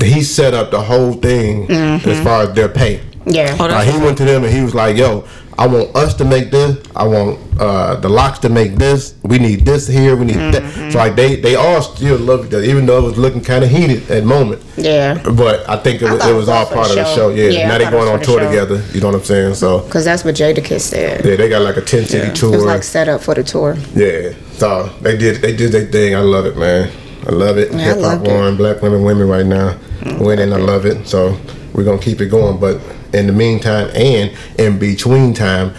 he 0.00 0.22
set 0.22 0.54
up 0.54 0.70
the 0.70 0.80
whole 0.80 1.14
thing 1.14 1.70
as 1.70 2.20
far 2.22 2.42
as 2.44 2.52
their 2.54 2.68
pay. 2.68 3.00
Yeah. 3.26 3.56
Oh, 3.58 3.64
Like, 3.66 3.88
he 3.88 3.98
went 3.98 4.18
to 4.18 4.24
them 4.24 4.44
and 4.44 4.52
he 4.52 4.60
was 4.62 4.74
like, 4.74 4.96
"Yo, 4.98 5.24
I 5.56 5.66
want 5.66 5.94
us 5.94 6.14
to 6.14 6.24
make 6.24 6.50
this. 6.50 6.78
I 6.96 7.04
want 7.06 7.38
uh, 7.60 7.94
the 7.96 8.08
LOX 8.08 8.38
to 8.40 8.48
make 8.48 8.74
this. 8.74 9.14
We 9.22 9.38
need 9.38 9.64
this 9.64 9.86
here. 9.86 10.16
We 10.16 10.26
need 10.26 10.36
that." 10.54 10.92
So 10.92 10.98
like 10.98 11.14
they 11.16 11.36
they 11.36 11.54
all 11.54 11.80
still 11.82 12.18
love 12.18 12.46
each 12.46 12.54
other, 12.54 12.64
even 12.64 12.86
though 12.86 12.98
it 12.98 13.02
was 13.04 13.18
looking 13.18 13.40
kind 13.42 13.62
of 13.64 13.70
heated 13.70 14.02
at 14.10 14.20
the 14.20 14.26
moment. 14.26 14.62
Yeah. 14.76 15.22
But 15.22 15.68
I 15.68 15.76
think 15.76 16.02
it 16.02 16.08
I 16.08 16.12
was, 16.14 16.24
it 16.24 16.30
it 16.30 16.34
was 16.34 16.48
all 16.48 16.66
part 16.66 16.90
of 16.90 16.96
the 16.96 17.04
show. 17.04 17.14
show. 17.14 17.28
Yeah. 17.30 17.50
Yeah, 17.50 17.68
now 17.68 17.74
I 17.76 17.78
they 17.78 17.86
it 17.86 17.90
going 17.90 18.08
on 18.08 18.20
tour 18.20 18.40
show. 18.40 18.46
together. 18.50 18.82
You 18.92 19.00
know 19.00 19.08
what 19.08 19.16
I'm 19.16 19.24
saying? 19.24 19.54
So 19.54 19.80
Because 19.80 20.04
that's 20.04 20.24
what 20.24 20.34
Jada 20.34 20.56
Jadakiss 20.56 20.80
said. 20.80 21.24
yeah, 21.24 21.36
they 21.36 21.48
got 21.48 21.62
like 21.62 21.76
a 21.76 21.82
ten 21.82 22.04
city 22.04 22.24
Yeah. 22.26 22.30
It 22.32 22.36
tour. 22.36 22.50
was 22.50 22.64
like 22.64 22.82
set 22.82 23.08
up 23.08 23.20
for 23.22 23.34
the 23.34 23.44
tour. 23.44 23.76
Yeah, 23.94 24.32
so 24.52 24.88
they 25.02 25.16
did 25.16 25.40
they 25.40 25.54
did 25.56 25.70
their 25.72 25.86
thing. 25.86 26.16
I 26.16 26.20
love 26.20 26.46
it, 26.46 26.56
man. 26.56 26.90
I 27.26 27.30
love 27.30 27.56
it. 27.58 27.70
Yeah, 27.72 27.94
Hip 27.94 28.00
hop. 28.00 28.20
Mm, 28.20 28.56
black 28.56 28.82
women, 28.82 29.02
women 29.04 29.28
right 29.28 29.46
now 29.46 29.78
winning. 30.18 30.52
I 30.52 30.56
love 30.58 30.84
it. 30.84 31.06
So 31.06 31.38
we're 31.72 31.84
gonna 31.84 31.98
keep 32.02 32.20
it 32.20 32.26
going. 32.26 32.58
But 32.58 32.80
in 33.14 33.26
the 33.26 33.32
meantime 33.32 33.90
and 33.94 34.36
in 34.58 34.78
between 34.78 35.34
time, 35.34 35.74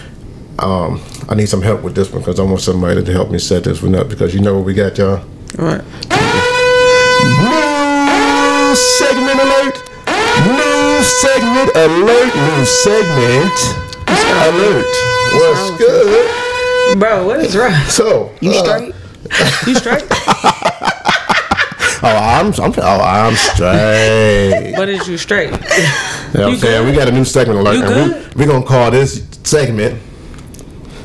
um, 0.59 1.01
I 1.27 1.35
need 1.35 1.49
some 1.49 1.61
help 1.61 1.81
with 1.83 1.95
this 1.95 2.11
one 2.11 2.21
because 2.21 2.39
I 2.39 2.43
want 2.43 2.61
somebody 2.61 3.03
to 3.03 3.11
help 3.11 3.29
me 3.29 3.39
set 3.39 3.63
this 3.65 3.81
one 3.81 3.95
up 3.95 4.07
because 4.09 4.33
you 4.33 4.39
know 4.41 4.55
what 4.55 4.65
we 4.65 4.73
got, 4.73 4.97
y'all. 4.97 5.23
All 5.59 5.65
right. 5.65 5.83
New 7.25 8.75
segment 8.75 9.39
alert! 9.39 9.75
New 10.47 11.03
segment 11.03 11.71
alert! 11.75 12.35
New 12.35 12.65
segment 12.65 13.59
alert! 14.45 14.85
What's 15.33 15.77
good? 15.77 16.99
Bro, 16.99 17.27
what 17.27 17.39
is 17.39 17.55
wrong? 17.57 17.73
So 17.87 18.31
You 18.41 18.51
uh, 18.51 18.63
straight? 18.63 18.95
You 19.67 19.75
straight? 19.75 20.03
Oh, 22.07 22.17
I'm, 22.17 22.47
I'm, 22.61 22.73
oh, 22.77 23.01
I'm 23.01 23.35
straight. 23.35 24.73
What 24.77 24.89
is 24.89 25.07
you 25.07 25.17
straight? 25.17 25.45
You 25.45 25.51
know 25.51 25.57
what 25.57 26.35
I'm 26.35 26.49
You 26.51 26.55
saying? 26.57 26.83
good? 26.83 26.91
We 26.91 26.95
got 26.97 27.07
a 27.07 27.11
new 27.11 27.25
segment 27.25 27.59
alert. 27.59 27.75
You 27.77 27.83
and 27.83 28.35
we, 28.35 28.45
we're 28.45 28.51
gonna 28.51 28.65
call 28.65 28.91
this 28.91 29.27
segment. 29.43 29.99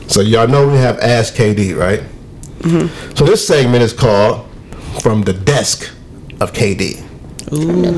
So 0.09 0.21
y'all 0.21 0.47
know 0.49 0.69
we 0.69 0.77
have 0.77 0.99
Ask 0.99 1.35
KD, 1.35 1.75
right? 1.77 2.01
Mm-hmm. 2.61 3.15
So 3.15 3.25
this 3.25 3.47
segment 3.47 3.83
is 3.83 3.93
called 3.95 4.47
From 5.03 5.23
the 5.23 5.33
Desk 5.33 5.91
of 6.41 6.53
KD. 6.53 7.03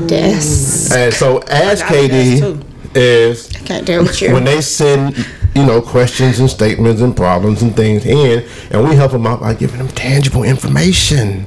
Yes. 0.09 0.91
And 0.93 1.13
so 1.13 1.41
Ask 1.43 1.85
got 1.85 1.95
a 1.95 2.07
desk, 2.07 2.41
too. 2.43 2.53
KD 2.55 2.95
is 2.95 3.47
Can't 3.65 3.85
deal 3.85 4.03
with 4.03 4.21
you. 4.21 4.33
when 4.33 4.43
they 4.45 4.61
send 4.61 5.17
you 5.55 5.65
know 5.65 5.81
questions 5.81 6.39
and 6.39 6.49
statements 6.49 7.01
and 7.01 7.15
problems 7.17 7.61
and 7.63 7.75
things 7.75 8.05
in, 8.05 8.47
and 8.71 8.87
we 8.87 8.95
help 8.95 9.11
them 9.11 9.27
out 9.27 9.41
by 9.41 9.53
giving 9.53 9.79
them 9.79 9.87
tangible 9.89 10.43
information. 10.43 11.45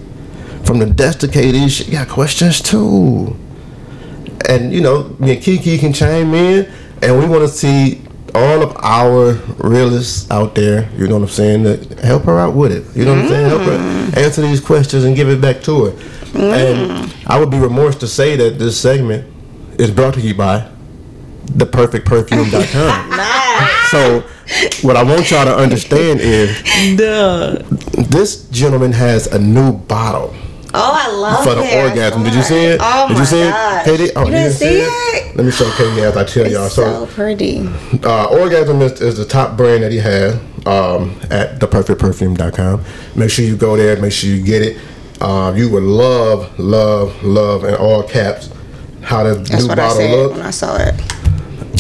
From 0.67 0.81
the 0.81 0.87
desk 0.87 1.21
to 1.21 1.29
KD, 1.29 1.71
she 1.71 1.93
got 1.93 2.09
questions 2.09 2.61
too. 2.61 3.37
And 4.49 4.73
you 4.73 4.81
know, 4.81 5.15
me 5.21 5.35
and 5.35 5.43
Kiki 5.43 5.79
can 5.79 5.93
chime 5.93 6.35
in, 6.35 6.69
and 7.03 7.19
we 7.19 7.27
want 7.27 7.43
to 7.43 7.49
see 7.49 8.03
all 8.35 8.63
of 8.63 8.77
our 8.83 9.35
realists 9.59 10.29
out 10.31 10.57
there. 10.57 10.91
You 10.97 11.07
know 11.07 11.15
what 11.15 11.23
I'm 11.23 11.29
saying? 11.29 11.65
Help 11.99 12.25
her 12.25 12.39
out 12.39 12.55
with 12.55 12.73
it. 12.73 12.85
You 12.97 13.05
know 13.05 13.15
what 13.15 13.23
I'm 13.23 13.29
saying? 13.29 13.49
Help 13.49 13.63
her 13.63 13.79
mm. 13.79 14.17
answer 14.17 14.43
these 14.43 14.61
questions 14.61 15.05
and 15.05 15.15
give 15.15 15.29
it 15.29 15.41
back 15.41 15.63
to 15.63 15.85
her. 15.85 15.91
And 16.35 16.91
mm. 16.91 17.27
I 17.29 17.39
would 17.39 17.51
be 17.51 17.59
remorse 17.59 17.97
to 17.97 18.09
say 18.09 18.35
that 18.37 18.59
this 18.59 18.79
segment 18.79 19.25
is 19.79 19.91
brought 19.93 20.15
to 20.15 20.21
you 20.21 20.35
by 20.35 20.69
theperfectperfume.com. 21.47 23.23
So, 23.91 24.21
what 24.83 24.97
I 24.97 25.05
want 25.05 25.31
y'all 25.31 25.45
to 25.45 25.57
understand 25.57 26.21
is 26.21 26.61
Duh. 26.97 27.63
this 28.11 28.49
gentleman 28.49 28.93
has 28.93 29.29
a 29.29 29.39
new 29.39 29.73
bottle 29.73 30.35
Oh, 30.77 30.93
I 30.95 31.09
love 31.17 31.47
it. 31.47 31.49
for 31.49 31.55
the 31.57 31.63
it. 31.65 31.85
Orgasm. 31.91 32.23
Did 32.23 32.35
you 32.35 32.43
see 32.43 32.65
it? 32.67 32.81
Oh 32.83 33.09
Did 33.09 33.15
my 33.15 33.21
you 33.21 33.27
see 33.27 33.41
gosh. 33.43 33.87
it, 33.87 33.91
Katie? 33.99 34.13
Oh, 34.17 34.25
you 34.25 34.31
didn't 34.33 34.53
see 34.53 34.79
it? 34.83 35.37
Let 35.37 35.45
me 35.47 35.51
show 35.53 35.71
Katie 35.77 36.01
as 36.03 36.17
I 36.17 36.25
tell 36.25 36.45
It's 36.45 36.53
y'all. 36.55 36.69
so 36.69 37.07
So, 37.07 37.15
pretty. 37.15 37.67
uh, 38.05 38.27
Orgasm 38.27 38.81
is, 38.83 39.01
is 39.01 39.17
the 39.17 39.25
top 39.25 39.57
brand 39.57 39.83
that 39.83 39.93
he 39.93 39.99
has 39.99 40.35
um, 40.67 41.19
at 41.31 41.59
theperfectperfume.com. 41.61 42.85
Make 43.15 43.31
sure 43.31 43.45
you 43.45 43.57
go 43.57 43.77
there. 43.77 43.97
Make 44.01 44.13
sure 44.13 44.31
you 44.31 44.43
get 44.43 44.63
it. 44.63 44.79
Uh, 45.21 45.53
you 45.57 45.71
would 45.71 45.83
love, 45.83 46.59
love, 46.59 47.23
love, 47.23 47.65
in 47.65 47.75
all 47.75 48.03
caps, 48.03 48.51
how 49.03 49.23
the 49.23 49.35
That's 49.37 49.63
new 49.63 49.69
what 49.69 49.79
I 49.79 49.83
bottle 49.89 49.97
said 49.97 50.11
looks. 50.11 50.37
when 50.37 50.47
I 50.47 50.51
saw 50.51 50.77
it. 50.77 50.95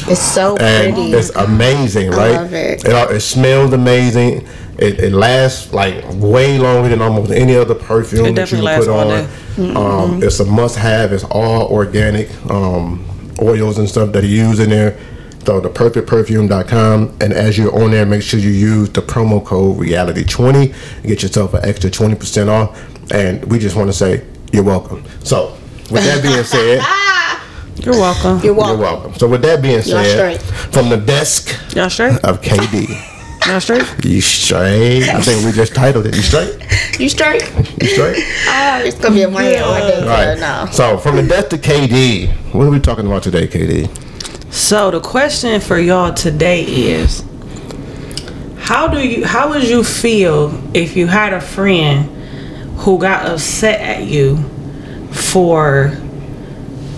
It's 0.09 0.21
so 0.23 0.57
and 0.59 0.95
pretty. 0.95 1.13
it's 1.13 1.31
amazing, 1.31 2.11
right? 2.11 2.33
love 2.33 2.53
it. 2.55 2.85
It, 2.85 3.11
it 3.11 3.21
smells 3.21 3.73
amazing. 3.73 4.47
It, 4.79 5.01
it 5.01 5.13
lasts 5.13 5.73
like 5.73 6.05
way 6.15 6.59
longer 6.59 6.91
than 6.91 7.01
almost 7.01 7.33
any 7.33 7.57
other 7.57 7.75
perfume 7.75 8.25
that 8.25 8.29
you 8.31 8.35
definitely 8.37 8.67
can 8.67 8.81
put 8.81 8.87
lasts 8.87 8.89
all 8.89 9.11
on. 9.11 9.25
day. 9.25 9.31
Mm-hmm. 9.57 9.77
Um, 9.77 10.23
it's 10.23 10.39
a 10.41 10.45
must-have. 10.45 11.13
It's 11.13 11.25
all 11.25 11.69
organic 11.69 12.29
um, 12.51 13.05
oils 13.41 13.79
and 13.79 13.89
stuff 13.89 14.13
that 14.13 14.25
he 14.25 14.37
used 14.37 14.61
in 14.61 14.71
there. 14.71 14.99
So 15.47 15.61
the 15.61 15.71
perfectperfume.com, 15.71 17.19
and 17.21 17.33
as 17.33 17.57
you're 17.57 17.73
on 17.83 17.93
there, 17.93 18.05
make 18.05 18.23
sure 18.23 18.41
you 18.41 18.51
use 18.51 18.91
the 18.91 19.01
promo 19.01 19.45
code 19.45 19.79
Reality20 19.79 20.75
and 20.97 21.05
get 21.05 21.23
yourself 21.23 21.55
an 21.55 21.65
extra 21.65 21.89
20% 21.89 22.49
off. 22.49 23.13
And 23.13 23.45
we 23.45 23.61
just 23.61 23.77
want 23.77 23.89
to 23.89 23.93
say 23.93 24.27
you're 24.53 24.65
welcome. 24.65 25.05
So 25.23 25.57
with 25.91 26.05
that 26.05 26.23
being 26.23 26.43
said. 26.45 26.83
You're 27.85 27.95
welcome. 27.95 28.45
You're 28.45 28.55
welcome. 28.55 28.81
You're 28.81 28.91
welcome. 28.91 29.15
So 29.15 29.29
with 29.29 29.43
that 29.43 29.63
being 29.63 29.83
said, 29.83 30.41
from 30.73 30.89
the 30.89 30.97
desk 30.97 31.51
Y'all 31.77 31.85
of 31.85 32.41
KD, 32.41 33.16
Y'all 33.47 33.61
straight? 33.61 34.05
you 34.05 34.21
straight? 34.21 35.09
I 35.09 35.21
think 35.21 35.45
we 35.45 35.53
just 35.53 35.73
titled 35.73 36.07
it. 36.07 36.17
You 36.17 36.23
straight? 36.23 36.59
You 36.99 37.09
straight? 37.09 37.43
You 37.81 37.89
straight? 37.89 38.25
Oh, 38.49 38.83
it's 38.85 38.99
gonna 38.99 39.15
be 39.15 39.23
a 39.23 39.31
money 39.31 39.57
all 39.59 39.79
day. 39.79 40.05
Right. 40.05 40.37
No. 40.37 40.67
So 40.73 40.99
from 40.99 41.15
the 41.15 41.23
death 41.23 41.51
to 41.51 41.57
KD, 41.57 42.29
what 42.53 42.67
are 42.67 42.71
we 42.71 42.81
talking 42.81 43.07
about 43.07 43.23
today, 43.23 43.47
KD? 43.47 43.89
So 44.53 44.91
the 44.91 45.01
question 45.01 45.61
for 45.61 45.79
y'all 45.79 46.13
today 46.13 46.65
is 46.65 47.25
how 48.59 48.89
do 48.89 48.99
you 48.99 49.25
how 49.25 49.51
would 49.51 49.69
you 49.69 49.85
feel 49.85 50.61
if 50.75 50.97
you 50.97 51.07
had 51.07 51.33
a 51.33 51.41
friend 51.41 52.07
who 52.79 52.99
got 52.99 53.27
upset 53.27 53.81
at 53.81 54.07
you 54.09 54.39
for 55.13 55.97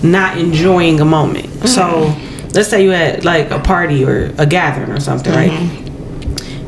not 0.03 0.39
enjoying 0.39 0.99
a 1.01 1.05
moment? 1.05 1.51
So 1.69 1.83
mm-hmm. 1.83 2.49
let's 2.55 2.71
say 2.71 2.85
you 2.85 2.91
had 2.93 3.27
like 3.27 3.51
a 3.51 3.59
party 3.59 4.03
or 4.03 4.33
a 4.39 4.47
gathering 4.47 4.91
or 4.91 5.01
something, 5.01 5.35
right? 5.35 5.51
Mm-hmm. 5.51 5.88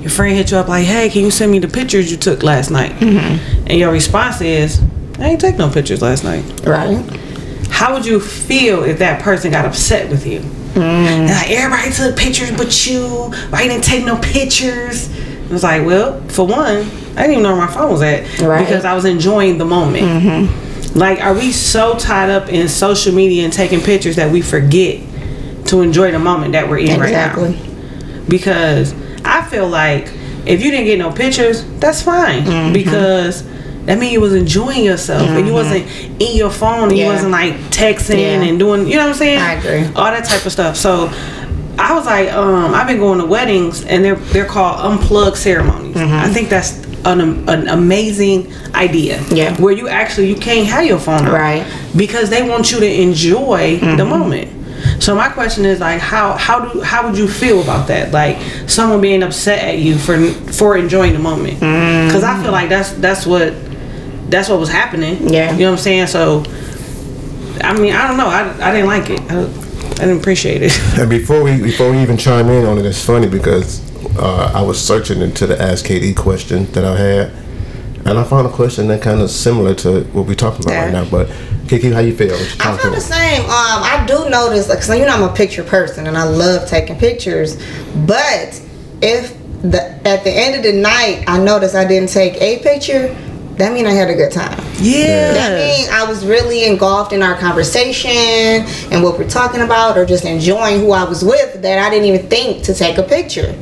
Your 0.00 0.10
friend 0.10 0.34
hit 0.36 0.50
you 0.50 0.56
up 0.56 0.68
like, 0.68 0.84
"Hey, 0.86 1.08
can 1.10 1.22
you 1.22 1.30
send 1.30 1.52
me 1.52 1.58
the 1.58 1.68
pictures 1.68 2.10
you 2.10 2.16
took 2.16 2.42
last 2.42 2.70
night?" 2.70 2.92
Mm-hmm. 3.00 3.66
And 3.68 3.78
your 3.78 3.92
response 3.92 4.40
is, 4.40 4.80
"I 5.18 5.24
ain't 5.30 5.40
take 5.40 5.56
no 5.58 5.68
pictures 5.68 6.00
last 6.02 6.24
night." 6.24 6.44
Right. 6.66 7.04
how 7.70 7.94
would 7.94 8.04
you 8.04 8.20
feel 8.20 8.82
if 8.84 8.98
that 8.98 9.22
person 9.22 9.50
got 9.52 9.64
upset 9.64 10.10
with 10.10 10.26
you? 10.26 10.40
And 10.74 11.28
Like 11.28 11.50
everybody 11.50 11.90
took 11.92 12.16
pictures 12.16 12.50
but 12.52 12.86
you. 12.86 13.32
You 13.52 13.68
didn't 13.68 13.84
take 13.84 14.04
no 14.04 14.16
pictures? 14.18 15.08
It 15.16 15.50
was 15.50 15.62
like, 15.64 15.84
well, 15.84 16.20
for 16.28 16.46
one, 16.46 16.78
I 17.16 17.22
didn't 17.22 17.30
even 17.32 17.42
know 17.42 17.56
where 17.56 17.66
my 17.66 17.72
phone 17.72 17.90
was 17.90 18.02
at 18.02 18.38
Right. 18.40 18.60
because 18.64 18.84
I 18.84 18.94
was 18.94 19.04
enjoying 19.04 19.58
the 19.58 19.64
moment. 19.64 20.04
Mm-hmm. 20.06 20.98
Like, 20.98 21.20
are 21.22 21.34
we 21.34 21.50
so 21.52 21.96
tied 21.98 22.30
up 22.30 22.48
in 22.48 22.68
social 22.68 23.12
media 23.14 23.44
and 23.44 23.52
taking 23.52 23.80
pictures 23.80 24.16
that 24.16 24.30
we 24.30 24.42
forget 24.42 25.00
to 25.66 25.80
enjoy 25.82 26.12
the 26.12 26.18
moment 26.18 26.52
that 26.52 26.68
we're 26.68 26.78
in 26.78 27.00
right 27.00 27.12
now? 27.12 27.30
Exactly. 27.32 27.58
because 28.28 28.92
I 28.92 28.96
feel 29.50 29.68
like 29.68 30.06
if 30.46 30.62
you 30.62 30.70
didn't 30.70 30.86
get 30.86 30.98
no 30.98 31.10
pictures, 31.12 31.64
that's 31.80 32.00
fine 32.02 32.44
Mm-hmm. 32.44 32.72
because 32.72 33.44
that 33.86 33.98
means 33.98 34.12
you 34.12 34.20
was 34.20 34.34
enjoying 34.34 34.84
yourself 34.84 35.26
and 35.28 35.46
you 35.46 35.52
wasn't 35.52 35.84
in 36.20 36.36
your 36.36 36.50
phone 36.50 36.88
and 36.90 36.98
you 36.98 37.06
wasn't 37.06 37.32
like 37.32 37.54
texting 37.70 38.18
Yeah. 38.20 38.42
and 38.42 38.58
doing, 38.58 38.86
you 38.86 38.96
know 38.96 39.04
what 39.04 39.12
I'm 39.12 39.14
saying? 39.18 39.40
I 39.40 39.54
agree. 39.54 39.84
All 39.96 40.10
that 40.10 40.24
type 40.24 40.44
of 40.46 40.52
stuff. 40.52 40.76
So 40.76 41.08
I 41.78 41.94
was 41.94 42.04
like, 42.06 42.30
um, 42.32 42.74
I've 42.74 42.86
been 42.86 42.98
going 42.98 43.18
to 43.20 43.26
weddings 43.26 43.84
and 43.84 44.04
they're 44.04 44.16
they're 44.32 44.44
called 44.46 44.80
unplugged 44.92 45.36
ceremonies. 45.38 45.96
I 45.96 46.28
think 46.28 46.48
that's 46.50 46.72
an, 47.06 47.48
an 47.48 47.68
amazing 47.68 48.52
idea. 48.74 49.16
Mm-hmm. 49.18 49.36
Yeah. 49.36 49.60
Where 49.60 49.72
you 49.72 49.88
actually 49.88 50.28
you 50.28 50.36
can't 50.36 50.66
have 50.68 50.84
your 50.84 50.98
phone. 50.98 51.24
Right. 51.24 51.64
Because 51.96 52.28
they 52.28 52.42
want 52.48 52.70
you 52.70 52.80
to 52.80 52.86
enjoy 53.02 53.78
the 53.78 53.86
Mm-hmm. 53.86 54.08
moment. 54.10 54.48
So 55.00 55.14
my 55.14 55.28
question 55.28 55.64
is 55.64 55.80
like 55.80 56.00
how 56.00 56.36
how 56.36 56.68
do 56.68 56.80
how 56.82 57.06
would 57.06 57.18
you 57.18 57.26
feel 57.26 57.62
about 57.62 57.88
that? 57.88 58.12
Like 58.12 58.38
someone 58.68 59.00
being 59.00 59.22
upset 59.22 59.58
at 59.64 59.78
you 59.78 59.98
for 59.98 60.18
for 60.52 60.76
enjoying 60.76 61.14
the 61.14 61.18
moment. 61.18 61.58
Mm. 61.60 62.10
Cuz 62.12 62.22
I 62.22 62.40
feel 62.42 62.52
like 62.52 62.68
that's 62.68 62.92
that's 62.92 63.26
what 63.26 63.54
that's 64.30 64.48
what 64.48 64.60
was 64.60 64.68
happening. 64.68 65.32
Yeah. 65.32 65.52
You 65.52 65.60
know 65.60 65.70
what 65.72 65.78
I'm 65.78 65.82
saying? 65.82 66.06
So 66.06 66.44
I 67.62 67.78
mean, 67.78 67.94
I 67.94 68.06
don't 68.06 68.16
know. 68.16 68.26
I, 68.26 68.68
I 68.68 68.72
didn't 68.72 68.86
like 68.86 69.10
it. 69.10 69.20
I, 69.30 69.42
I 69.42 70.04
didn't 70.04 70.18
appreciate 70.20 70.62
it. 70.62 70.78
And 70.98 71.10
before 71.10 71.42
we 71.42 71.60
before 71.60 71.90
we 71.90 71.98
even 71.98 72.16
chime 72.16 72.48
in 72.48 72.64
on 72.64 72.78
it, 72.78 72.86
it's 72.86 73.04
funny 73.04 73.28
because 73.28 73.80
uh, 74.18 74.52
I 74.54 74.62
was 74.62 74.80
searching 74.80 75.20
into 75.20 75.46
the 75.46 75.60
Ask 75.60 75.86
KD 75.86 76.16
question 76.16 76.70
that 76.72 76.84
I 76.84 76.96
had, 76.96 77.32
and 78.10 78.18
I 78.18 78.24
found 78.24 78.46
a 78.46 78.50
question 78.50 78.88
that 78.88 79.02
kind 79.02 79.20
of 79.20 79.30
similar 79.30 79.74
to 79.76 80.02
what 80.06 80.26
we're 80.26 80.34
talking 80.34 80.64
about 80.64 80.74
right 80.74 80.92
now. 80.92 81.04
But 81.08 81.28
Kiki, 81.68 81.92
how 81.92 82.00
you 82.00 82.14
feel? 82.14 82.36
You 82.36 82.46
I 82.58 82.76
feel 82.76 82.90
the 82.90 83.00
same. 83.00 83.42
Um, 83.42 83.48
I 83.50 84.04
do 84.06 84.28
notice, 84.28 84.68
like, 84.68 84.82
so 84.82 84.94
you 84.94 85.06
know, 85.06 85.14
I'm 85.14 85.22
a 85.22 85.32
picture 85.32 85.62
person, 85.62 86.08
and 86.08 86.18
I 86.18 86.24
love 86.24 86.68
taking 86.68 86.98
pictures. 86.98 87.56
But 88.06 88.60
if 89.00 89.38
the 89.62 90.00
at 90.06 90.24
the 90.24 90.30
end 90.30 90.56
of 90.56 90.62
the 90.64 90.72
night, 90.72 91.24
I 91.28 91.38
notice 91.38 91.74
I 91.76 91.86
didn't 91.86 92.08
take 92.08 92.34
a 92.42 92.58
picture, 92.58 93.16
that 93.60 93.74
mean 93.74 93.86
I 93.86 93.92
had 93.92 94.08
a 94.08 94.14
good 94.14 94.32
time. 94.32 94.58
Yeah. 94.80 95.34
That 95.34 95.52
mean 95.52 95.86
I 95.92 96.08
was 96.08 96.24
really 96.24 96.64
engulfed 96.64 97.12
in 97.12 97.22
our 97.22 97.36
conversation 97.36 98.64
and 98.88 99.02
what 99.02 99.18
we're 99.18 99.28
talking 99.28 99.60
about, 99.60 99.98
or 99.98 100.06
just 100.06 100.24
enjoying 100.24 100.80
who 100.80 100.92
I 100.92 101.04
was 101.04 101.22
with. 101.22 101.60
That 101.60 101.78
I 101.78 101.90
didn't 101.90 102.06
even 102.06 102.26
think 102.28 102.64
to 102.64 102.74
take 102.74 102.96
a 102.96 103.02
picture, 103.02 103.54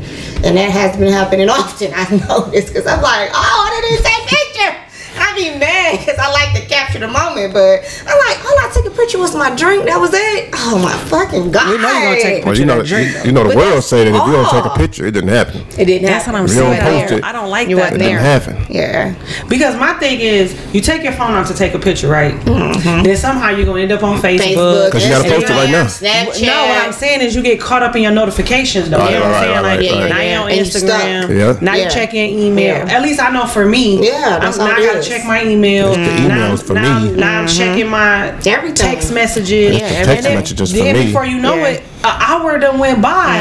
and 0.46 0.56
that 0.56 0.70
has 0.70 0.96
been 0.96 1.12
happening 1.12 1.48
often. 1.50 1.90
I 1.94 2.08
noticed 2.28 2.68
because 2.68 2.86
I'm 2.86 3.02
like, 3.02 3.30
oh, 3.34 3.58
I 3.66 3.68
didn't 3.74 3.98
even 3.98 4.04
take 4.06 4.22
a 4.22 4.28
picture. 4.38 4.72
I 5.18 5.27
be 5.38 5.58
mad 5.58 5.98
because 6.00 6.18
I 6.18 6.30
like 6.32 6.60
to 6.60 6.67
capture 6.88 7.06
the 7.06 7.12
moment, 7.12 7.52
but 7.52 7.80
I'm 8.06 8.18
like, 8.18 8.44
all 8.44 8.58
I 8.58 8.70
took 8.72 8.86
a 8.86 8.90
picture 8.90 9.18
was 9.18 9.34
my 9.34 9.54
drink. 9.54 9.84
That 9.84 10.00
was 10.00 10.10
it. 10.14 10.50
Oh 10.54 10.78
my 10.82 10.92
fucking 11.08 11.50
god! 11.50 11.70
We 11.70 11.78
know 11.78 11.88
you 11.92 12.04
gonna 12.04 12.20
take 12.22 12.44
Well, 12.44 12.56
you 12.58 12.64
know, 12.66 12.82
Drink, 12.82 13.10
you, 13.16 13.22
you 13.24 13.32
know 13.32 13.42
the 13.44 13.50
But 13.50 13.56
world 13.56 13.74
that's 13.76 13.86
say 13.86 14.04
that 14.04 14.14
if 14.14 14.26
you 14.26 14.32
don't 14.32 14.48
take 14.50 14.64
a 14.64 14.76
picture, 14.76 15.06
it 15.06 15.12
didn't 15.12 15.30
happen. 15.30 15.60
It 15.78 15.84
didn't 15.86 16.06
That's 16.06 16.24
happen. 16.24 16.42
what 16.42 16.50
I'm 16.50 16.56
You 16.56 16.62
don't 16.62 16.80
post 16.80 17.12
it. 17.14 17.24
I 17.24 17.32
don't 17.32 17.50
like 17.50 17.68
You 17.68 17.76
that. 17.76 17.92
wasn't 17.92 18.02
It 18.02 18.04
didn't 18.06 18.20
happen. 18.20 18.66
Yeah. 18.68 19.14
Because 19.48 19.76
my 19.76 19.94
thing 19.94 20.20
is, 20.20 20.54
you 20.74 20.80
take 20.80 21.02
your 21.02 21.12
phone 21.12 21.32
out 21.32 21.46
to 21.48 21.54
take 21.54 21.74
a 21.74 21.78
picture, 21.78 22.08
right? 22.08 22.34
Mm-hmm. 22.34 23.02
Then 23.02 23.16
somehow 23.16 23.50
you're 23.50 23.66
gonna 23.66 23.80
end 23.82 23.92
up 23.92 24.02
on 24.02 24.18
Facebook. 24.18 24.38
Facebook, 24.38 24.92
'Cause 24.92 25.04
you 25.04 25.10
gotta 25.10 25.28
post 25.28 25.46
it 25.50 25.50
right 25.50 25.70
now. 25.70 25.84
Snapchat. 25.84 26.46
No, 26.46 26.66
what 26.68 26.86
I'm 26.86 26.92
saying 26.92 27.20
is 27.20 27.34
you 27.34 27.42
get 27.42 27.60
caught 27.60 27.82
up 27.82 27.96
in 27.96 28.02
your 28.02 28.12
notifications 28.12 28.90
though. 28.90 28.98
Right, 28.98 29.12
you 29.14 29.18
know 29.18 29.24
what 29.26 29.34
I'm 29.34 29.42
saying? 29.42 29.54
right, 29.54 29.62
like 29.62 29.90
right, 29.90 30.00
right. 30.00 30.08
now 30.10 30.20
you're 30.22 30.40
on 30.42 30.48
And 30.50 30.58
you. 30.58 30.64
Instagram. 30.64 31.38
Yeah. 31.38 31.58
Now 31.60 31.74
you're 31.74 31.90
checking 31.90 32.38
email. 32.38 32.76
At 32.88 33.02
least 33.02 33.20
I 33.20 33.30
know 33.30 33.46
for 33.46 33.66
me. 33.66 34.04
Yeah, 34.06 34.38
that's 34.40 34.58
I'm, 34.58 34.68
now 34.68 34.76
I 34.76 34.86
gotta 34.86 35.02
check 35.02 35.24
my 35.24 35.44
email. 35.44 35.92
The 35.92 35.98
now, 35.98 36.52
emails 36.54 36.62
for 36.62 36.74
now, 36.82 37.00
me. 37.00 37.12
Now 37.12 37.40
I'm 37.42 37.48
checking 37.48 37.88
my 37.88 38.28
Everything. 38.46 38.74
text 38.74 39.12
messages. 39.12 39.76
Yeah, 39.78 39.86
and 39.86 40.06
text 40.06 40.22
then, 40.24 40.38
messages 40.38 40.70
for 40.72 40.78
then 40.78 40.94
me. 40.94 41.06
before 41.06 41.24
you 41.24 41.38
know 41.40 41.54
Yeah. 41.56 41.68
it, 41.68 41.80
an 42.04 42.16
hour 42.22 42.58
done 42.58 42.78
went 42.78 43.00
by, 43.02 43.36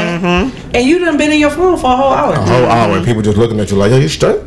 and 0.74 0.86
you 0.86 1.00
done 1.00 1.18
been 1.18 1.32
in 1.32 1.40
your 1.40 1.50
phone 1.52 1.78
for 1.78 1.92
a 1.92 1.96
whole 1.96 2.14
hour. 2.14 2.34
A 2.34 2.42
whole 2.42 2.66
hour 2.66 2.98
and 2.98 3.06
people 3.06 3.22
just 3.22 3.38
looking 3.38 3.60
at 3.60 3.70
you 3.72 3.78
like, 3.78 3.92
yo, 3.92 3.98
you 3.98 4.08
straight? 4.10 4.40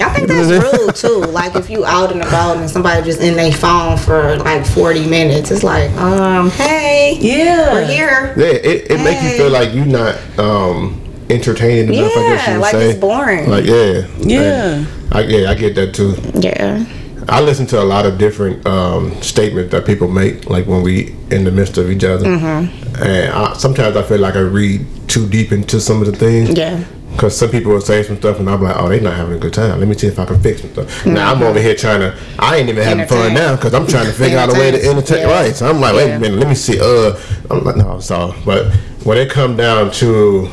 I 0.00 0.12
think 0.14 0.28
that's 0.28 0.50
rude 0.78 0.94
too. 0.96 1.30
Like 1.30 1.54
if 1.54 1.70
you 1.70 1.84
out 1.84 2.12
and 2.12 2.20
about 2.22 2.56
and 2.56 2.68
somebody 2.68 3.02
just 3.04 3.20
in 3.20 3.34
their 3.36 3.52
phone 3.52 3.96
for 3.96 4.36
like 4.38 4.66
forty 4.66 5.06
minutes, 5.06 5.50
it's 5.50 5.62
like, 5.62 5.90
um, 5.92 6.50
hey, 6.50 7.16
Yeah, 7.20 7.72
we're 7.72 7.86
here. 7.86 8.34
Yeah, 8.36 8.46
it, 8.46 8.90
it 8.90 9.00
make 9.04 9.22
you 9.22 9.30
feel 9.36 9.50
like 9.50 9.72
you're 9.74 9.86
not 9.86 10.16
um 10.38 11.00
entertaining 11.30 11.94
enough, 11.94 12.10
I 12.10 12.14
guess 12.20 12.46
Yeah, 12.46 12.46
you 12.48 12.52
would 12.58 12.62
like 12.62 12.72
say. 12.72 12.90
it's 12.90 12.98
boring. 13.00 13.48
Like 13.48 13.64
yeah. 13.64 14.06
Yeah. 14.18 14.84
I, 15.12 15.20
yeah, 15.22 15.50
I 15.50 15.54
get 15.54 15.74
that 15.76 15.94
too. 15.94 16.16
Yeah. 16.34 16.84
I 17.28 17.40
listen 17.40 17.66
to 17.68 17.80
a 17.80 17.84
lot 17.84 18.06
of 18.06 18.18
different 18.18 18.66
um, 18.66 19.20
statements 19.22 19.70
that 19.72 19.86
people 19.86 20.08
make, 20.08 20.48
like 20.50 20.66
when 20.66 20.82
we 20.82 21.14
in 21.30 21.44
the 21.44 21.50
midst 21.50 21.78
of 21.78 21.90
each 21.90 22.04
other, 22.04 22.24
Mm-hmm. 22.26 23.02
and 23.02 23.32
I, 23.32 23.52
sometimes 23.54 23.96
I 23.96 24.02
feel 24.02 24.18
like 24.18 24.34
I 24.36 24.40
read 24.40 24.84
too 25.08 25.28
deep 25.28 25.52
into 25.52 25.80
some 25.80 26.00
of 26.00 26.06
the 26.06 26.16
things. 26.16 26.56
Yeah. 26.56 26.84
Because 27.12 27.36
some 27.38 27.48
people 27.50 27.70
will 27.72 27.80
say 27.80 28.02
some 28.02 28.16
stuff, 28.16 28.40
and 28.40 28.50
I'm 28.50 28.60
like, 28.60 28.74
"Oh, 28.76 28.88
they're 28.88 29.00
not 29.00 29.14
having 29.14 29.36
a 29.36 29.38
good 29.38 29.54
time. 29.54 29.78
Let 29.78 29.86
me 29.88 29.94
see 29.94 30.08
if 30.08 30.18
I 30.18 30.24
can 30.24 30.40
fix 30.42 30.62
some 30.62 30.72
stuff." 30.72 31.06
Now 31.06 31.32
I'm 31.32 31.40
over 31.44 31.60
here 31.60 31.76
trying 31.76 32.00
to. 32.00 32.18
I 32.40 32.56
ain't 32.56 32.68
even 32.68 32.82
having 32.82 33.06
fun 33.06 33.26
Mm-hmm. 33.26 33.34
Now 33.36 33.54
because 33.54 33.72
I'm 33.72 33.86
trying 33.86 34.06
to 34.06 34.12
figure 34.22 34.36
out 34.36 34.48
a 34.50 34.58
way 34.58 34.72
to 34.72 34.84
Entertain. 34.84 35.18
Yeah. 35.18 35.30
Right. 35.42 35.54
So 35.54 35.68
I'm 35.68 35.80
like, 35.80 35.94
wait 35.94 36.08
Yeah. 36.08 36.16
a 36.16 36.18
minute. 36.18 36.38
Let 36.40 36.48
me 36.48 36.56
see. 36.56 36.80
Uh, 36.80 37.16
I'm 37.50 37.62
like, 37.62 37.76
no, 37.76 38.00
so. 38.00 38.34
But 38.44 38.74
when 39.04 39.16
it 39.16 39.30
come 39.30 39.56
down 39.56 39.92
to 39.92 40.48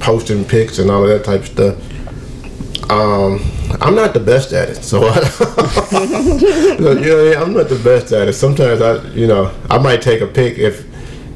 posting 0.00 0.44
pics 0.44 0.80
and 0.80 0.90
all 0.90 1.04
of 1.04 1.08
that 1.10 1.24
type 1.24 1.42
of 1.42 1.46
stuff, 1.46 1.76
um, 2.88 3.40
I'm 3.80 3.94
not 3.94 4.14
the 4.14 4.20
best 4.20 4.52
at 4.52 4.68
it. 4.68 4.82
So, 4.82 5.02
I, 5.04 5.16
you 6.78 6.84
know, 6.84 6.92
yeah, 7.30 7.42
I'm 7.42 7.52
not 7.52 7.68
the 7.68 7.80
best 7.82 8.12
at 8.12 8.28
it. 8.28 8.32
Sometimes 8.34 8.80
I, 8.80 9.02
you 9.10 9.26
know, 9.26 9.54
I 9.68 9.78
might 9.78 10.02
take 10.02 10.20
a 10.20 10.26
pic 10.26 10.58
if, 10.58 10.86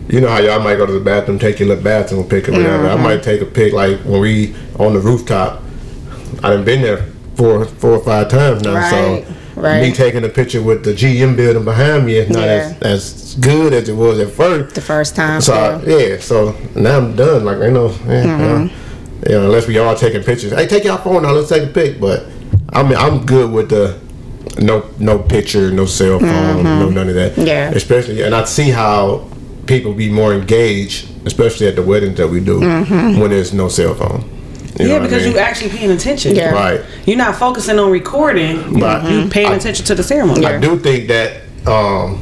you 0.09 0.21
know 0.21 0.29
how 0.29 0.39
y'all 0.39 0.61
might 0.61 0.77
go 0.77 0.87
to 0.87 0.93
the 0.93 1.01
bathroom, 1.01 1.39
take 1.39 1.59
your 1.59 1.69
little 1.69 1.83
bathroom 1.85 2.29
pic 2.29 2.49
or 2.49 2.53
whatever. 2.53 2.89
I 2.89 2.97
might 2.97 3.23
take 3.23 3.41
a 3.41 3.47
pic 3.47 3.73
like 3.73 3.99
when 4.01 4.21
we 4.21 4.55
on 4.79 4.93
the 4.95 5.01
rooftop. 5.01 5.63
I 6.43 6.51
done 6.51 6.65
been 6.65 6.83
there 6.83 7.07
four, 7.37 7.65
four 7.65 7.93
or 7.93 8.05
five 8.05 8.29
times 8.29 8.63
now. 8.63 8.75
Right, 8.75 8.91
So 8.91 9.61
right. 9.61 9.81
me 9.81 9.93
taking 9.93 10.23
a 10.25 10.29
picture 10.29 10.63
with 10.63 10.85
the 10.85 10.93
GM 10.93 11.37
building 11.37 11.65
behind 11.65 12.05
me 12.05 12.17
is 12.17 12.29
not 12.29 12.45
Yeah. 12.45 12.77
as, 12.83 12.83
as 12.83 13.35
good 13.37 13.73
as 13.73 13.89
it 13.89 13.95
was 13.95 14.19
at 14.19 14.31
first. 14.31 14.75
The 14.75 14.81
first 14.83 15.17
time. 15.17 15.41
So 15.41 15.55
yeah. 15.55 15.81
I- 15.83 15.85
yeah, 16.11 16.19
so 16.19 16.55
now 16.75 16.99
I'm 16.99 17.17
done. 17.17 17.45
Like 17.45 17.59
I 17.59 17.69
know, 17.71 17.89
yeah, 18.07 18.25
Mm-hmm. 18.25 18.67
uh, 18.77 18.81
you 19.27 19.33
know, 19.33 19.45
unless 19.47 19.67
we 19.67 19.79
all 19.79 19.95
taking 19.97 20.23
pictures. 20.23 20.53
Hey, 20.53 20.67
take 20.67 20.85
your 20.85 20.99
phone 20.99 21.23
now. 21.23 21.33
Let's 21.33 21.49
take 21.49 21.63
a 21.69 21.73
pic. 21.73 22.01
But 22.01 22.27
I 22.71 22.83
mean, 22.83 22.97
I'm 22.97 23.25
good 23.25 23.51
with 23.51 23.71
the 23.71 23.99
no 24.59 24.89
no 24.99 25.19
picture, 25.19 25.71
no 25.71 25.87
cell 25.87 26.19
phone, 26.21 26.63
no 26.65 26.89
none 26.91 27.09
of 27.09 27.15
that. 27.15 27.33
Mm-hmm. 27.33 27.47
Yeah. 27.47 27.71
Especially, 27.71 28.23
and 28.23 28.35
I 28.35 28.45
see 28.45 28.71
how 28.71 29.29
people 29.67 29.95
be 29.95 30.11
more 30.11 30.35
engaged, 30.35 31.09
especially 31.27 31.67
at 31.69 31.77
the 31.77 31.83
weddings 31.83 32.19
that 32.19 32.29
we 32.29 32.41
do 32.41 32.61
Mm-hmm. 32.61 33.21
when 33.21 33.31
there's 33.31 33.55
no 33.55 33.69
cell 33.69 33.95
phone. 33.95 34.31
You 34.79 34.89
yeah, 34.89 34.93
what 34.95 35.03
I 35.03 35.05
because 35.07 35.23
mean? 35.25 35.33
you 35.35 35.39
actually 35.39 35.71
paying 35.71 35.91
attention. 35.93 36.35
Yeah. 36.35 36.51
right. 36.51 36.81
You're 37.07 37.17
not 37.17 37.37
focusing 37.37 37.79
on 37.79 37.91
recording. 37.93 38.75
Right. 38.81 39.09
You 39.11 39.29
paying 39.31 39.49
I- 39.53 39.55
attention 39.57 39.87
to 39.87 39.95
the 39.95 40.03
ceremony. 40.03 40.45
I 40.45 40.59
do 40.59 40.79
think 40.79 41.07
that 41.09 41.43
um, 41.67 42.21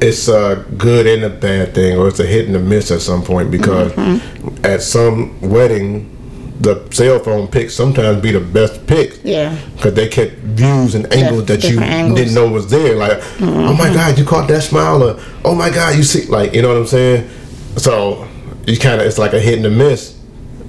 it's 0.00 0.28
a 0.28 0.64
good 0.76 1.06
and 1.06 1.24
a 1.24 1.30
bad 1.30 1.74
thing, 1.74 1.96
or 1.98 2.08
it's 2.08 2.20
a 2.20 2.26
hit 2.26 2.46
and 2.46 2.56
a 2.56 2.60
miss 2.60 2.90
at 2.90 3.00
some 3.00 3.22
point 3.22 3.50
because 3.50 3.92
Mm-hmm. 3.92 4.64
at 4.64 4.82
some 4.82 5.40
wedding, 5.40 6.14
the 6.60 6.86
cell 6.90 7.18
phone 7.20 7.46
pics 7.48 7.74
sometimes 7.74 8.20
be 8.20 8.32
the 8.32 8.40
best 8.40 8.86
pics. 8.86 9.18
Yeah. 9.24 9.56
Because 9.76 9.94
they 9.94 10.08
get 10.08 10.32
views 10.38 10.94
and 10.94 11.12
angles 11.12 11.44
that 11.46 11.62
you 11.64 11.78
angles. 11.80 11.88
Mm-hmm. 11.88 12.14
didn't 12.14 12.34
know 12.34 12.48
was 12.48 12.68
there. 12.68 12.96
Like, 12.96 13.18
oh 13.40 13.74
my 13.74 13.92
God, 13.92 14.18
you 14.18 14.24
caught 14.24 14.48
that 14.48 14.62
smile, 14.62 15.02
or 15.02 15.20
oh 15.44 15.54
my 15.54 15.70
God, 15.70 15.96
you 15.96 16.02
see, 16.02 16.26
like, 16.26 16.54
you 16.54 16.62
know 16.62 16.68
what 16.68 16.78
I'm 16.78 16.86
saying? 16.86 17.30
So 17.76 18.26
you 18.66 18.76
kind 18.76 19.00
of, 19.00 19.06
it's 19.06 19.18
like 19.18 19.32
a 19.34 19.40
hit 19.40 19.58
and 19.58 19.66
a 19.66 19.70
miss. 19.70 20.17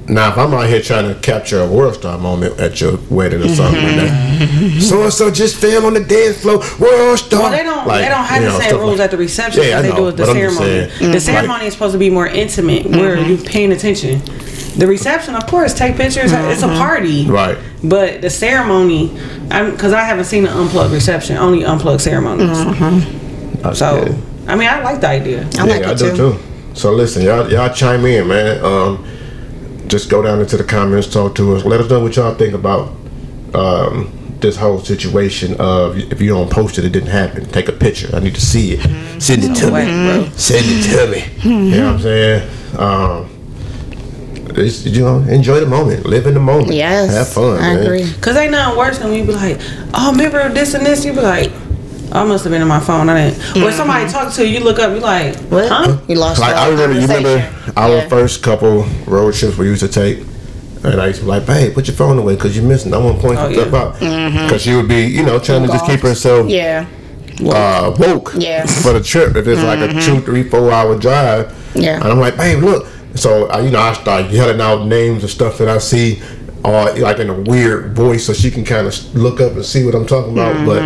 Now, 0.09 0.31
if 0.31 0.37
I'm 0.39 0.51
out 0.55 0.67
here 0.67 0.81
trying 0.81 1.13
to 1.13 1.19
capture 1.21 1.61
a 1.61 1.67
world 1.69 1.93
star 1.93 2.17
moment 2.17 2.59
at 2.59 2.81
your 2.81 2.97
wedding 3.11 3.43
or 3.43 3.47
something 3.49 3.81
like 3.83 3.95
that, 3.95 4.81
so 4.81 5.03
and 5.03 5.13
so 5.13 5.29
just 5.29 5.57
fell 5.57 5.85
on 5.85 5.93
the 5.93 6.03
dance 6.03 6.41
floor, 6.41 6.57
world 6.79 7.19
star. 7.19 7.41
Well, 7.41 7.51
they 7.51 7.61
don't. 7.63 7.85
Like, 7.87 8.01
they 8.03 8.09
don't 8.09 8.23
have 8.25 8.41
the 8.41 8.49
know, 8.49 8.59
same 8.59 8.77
rules 8.77 8.91
like- 8.97 9.05
at 9.05 9.11
the 9.11 9.17
reception 9.17 9.61
Yeah, 9.63 9.77
as 9.77 9.83
they 9.83 9.89
know, 9.89 9.95
do 9.97 10.07
at 10.09 10.17
the 10.17 10.23
but 10.23 10.29
I'm 10.31 10.35
just 10.41 10.57
ceremony. 10.57 10.89
saying, 10.89 11.11
The 11.11 11.19
ceremony 11.21 11.65
is 11.67 11.73
supposed 11.73 11.93
to 11.93 11.99
be 11.99 12.09
more 12.09 12.25
intimate, 12.27 12.87
where 12.87 13.17
Mm-hmm. 13.17 13.29
you 13.29 13.37
paying 13.37 13.71
attention. 13.71 14.21
The 14.77 14.87
reception, 14.87 15.35
of 15.35 15.45
course, 15.45 15.73
take 15.75 15.95
pictures. 15.95 16.31
It's 16.33 16.63
a 16.63 16.67
party, 16.67 17.25
Right. 17.27 17.57
But 17.83 18.21
the 18.21 18.29
ceremony, 18.31 19.09
because 19.47 19.93
I 19.93 20.01
haven't 20.03 20.25
seen 20.25 20.45
an 20.47 20.53
unplugged 20.53 20.93
reception, 20.93 21.37
only 21.37 21.63
unplugged 21.65 22.01
ceremonies. 22.01 22.57
So, 23.77 24.05
Yeah. 24.05 24.15
I 24.51 24.55
mean, 24.55 24.67
I 24.69 24.81
like 24.81 25.01
the 25.01 25.07
idea. 25.09 25.47
I 25.59 25.63
like 25.65 25.81
yeah, 25.81 25.89
I 25.89 25.91
it 25.91 25.97
do 25.99 26.09
too. 26.11 26.17
too. 26.17 26.39
So 26.73 26.93
listen, 26.93 27.21
y'all, 27.23 27.51
y'all 27.51 27.71
chime 27.73 28.05
in, 28.05 28.27
man. 28.27 28.63
Um, 28.65 29.05
just 29.89 30.09
go 30.09 30.21
down 30.21 30.39
into 30.39 30.55
the 30.55 30.63
comments, 30.63 31.07
talk 31.07 31.35
to 31.35 31.55
us. 31.55 31.65
Let 31.65 31.81
us 31.81 31.89
know 31.89 31.99
what 31.99 32.15
y'all 32.15 32.35
think 32.35 32.53
about 32.53 32.93
um, 33.53 34.11
this 34.39 34.55
whole 34.55 34.79
situation 34.79 35.55
of 35.59 35.97
if 35.97 36.21
you 36.21 36.29
don't 36.29 36.49
post 36.49 36.77
it, 36.77 36.85
it 36.85 36.91
didn't 36.91 37.09
happen. 37.09 37.45
Take 37.45 37.67
a 37.67 37.73
picture. 37.73 38.15
I 38.15 38.19
need 38.19 38.35
to 38.35 38.41
see 38.41 38.73
it. 38.73 39.21
Send 39.21 39.43
it 39.43 39.55
to 39.55 39.71
way, 39.71 39.85
me. 39.85 40.21
bro. 40.21 40.29
Send 40.35 40.65
it 40.67 40.83
to 40.95 41.11
me. 41.11 41.49
You 41.49 41.71
know 41.71 41.85
what 41.87 41.95
I'm 41.95 42.01
saying? 42.01 42.49
Um, 42.77 43.29
it's, 44.55 44.85
you 44.85 45.01
know, 45.01 45.19
enjoy 45.19 45.59
the 45.59 45.65
moment. 45.65 46.05
Live 46.05 46.27
in 46.27 46.33
the 46.33 46.39
moment. 46.39 46.73
Yes. 46.73 47.13
Have 47.13 47.27
fun. 47.29 47.57
I 47.57 47.75
man. 47.75 47.83
agree. 47.83 48.13
Cause 48.21 48.35
ain't 48.35 48.51
nothing 48.51 48.77
worse 48.77 48.99
than 48.99 49.09
when 49.09 49.19
you 49.19 49.25
be 49.25 49.33
like, 49.33 49.57
oh, 49.93 50.11
remember 50.11 50.49
this 50.49 50.73
and 50.73 50.85
this. 50.85 51.03
You 51.03 51.13
be 51.13 51.21
like, 51.21 51.51
I 52.11 52.23
must 52.25 52.43
have 52.43 52.51
been 52.51 52.61
in 52.61 52.67
my 52.67 52.79
phone. 52.79 53.09
I 53.09 53.29
didn't. 53.31 53.63
Or 53.63 53.71
somebody 53.71 54.09
talk 54.09 54.33
to 54.33 54.47
you, 54.47 54.59
you 54.59 54.63
look 54.63 54.79
up, 54.79 54.91
you 54.93 54.99
like, 54.99 55.35
What? 55.49 55.69
huh? 55.69 55.97
You 56.07 56.15
lost 56.15 56.39
Like 56.39 56.49
your 56.51 56.57
I 56.59 56.69
remember, 56.69 56.95
you 56.95 57.01
remember 57.01 57.53
our 57.77 57.89
Yeah. 57.97 58.07
first 58.07 58.41
couple 58.41 58.85
road 59.05 59.33
trips 59.33 59.57
we 59.57 59.67
used 59.67 59.81
to 59.81 59.87
take, 59.87 60.19
and 60.83 60.99
I 61.01 61.07
used 61.07 61.19
to 61.19 61.25
be 61.25 61.29
like, 61.31 61.45
"Babe, 61.45 61.73
put 61.73 61.87
your 61.87 61.95
phone 61.95 62.17
away 62.17 62.35
because 62.35 62.55
you're 62.55 62.65
missing. 62.65 62.93
I 62.93 62.97
want 62.97 63.17
to 63.21 63.27
point 63.27 63.37
some 63.39 63.51
Oh, 63.51 63.53
stuff 63.53 63.71
yeah. 63.71 63.79
out." 63.79 64.43
Because 64.47 64.61
she 64.61 64.75
would 64.75 64.87
be, 64.87 65.03
you 65.05 65.23
know, 65.23 65.37
trying 65.39 65.61
to 65.63 65.67
just 65.67 65.85
keep 65.85 65.99
herself 66.01 66.47
Yeah. 66.49 66.85
uh, 67.47 67.91
woke 67.99 68.33
Yeah. 68.37 68.65
for 68.65 68.93
the 68.93 69.01
trip. 69.01 69.35
If 69.35 69.47
it's 69.47 69.61
like 69.63 69.79
a 69.79 69.93
two, 70.01 70.21
three, 70.21 70.43
four 70.43 70.71
hour 70.71 70.95
drive, 70.95 71.53
Yeah. 71.75 71.95
and 71.95 72.05
I'm 72.05 72.19
like, 72.19 72.37
"Babe, 72.37 72.63
look." 72.63 72.87
So 73.15 73.47
I, 73.47 73.59
you 73.61 73.71
know, 73.71 73.79
I 73.81 73.93
start 73.93 74.29
yelling 74.29 74.61
out 74.61 74.85
names 74.87 75.23
of 75.23 75.31
stuff 75.31 75.57
that 75.59 75.67
I 75.67 75.77
see. 75.79 76.21
Or 76.63 76.91
like 76.93 77.19
in 77.19 77.29
a 77.29 77.33
weird 77.33 77.95
voice, 77.95 78.25
so 78.25 78.33
she 78.33 78.51
can 78.51 78.65
kind 78.65 78.85
of 78.85 79.15
look 79.15 79.39
up 79.39 79.53
and 79.53 79.63
see 79.63 79.85
what 79.85 79.95
I'm 79.95 80.05
talking 80.05 80.33
about. 80.33 80.65
But 80.65 80.81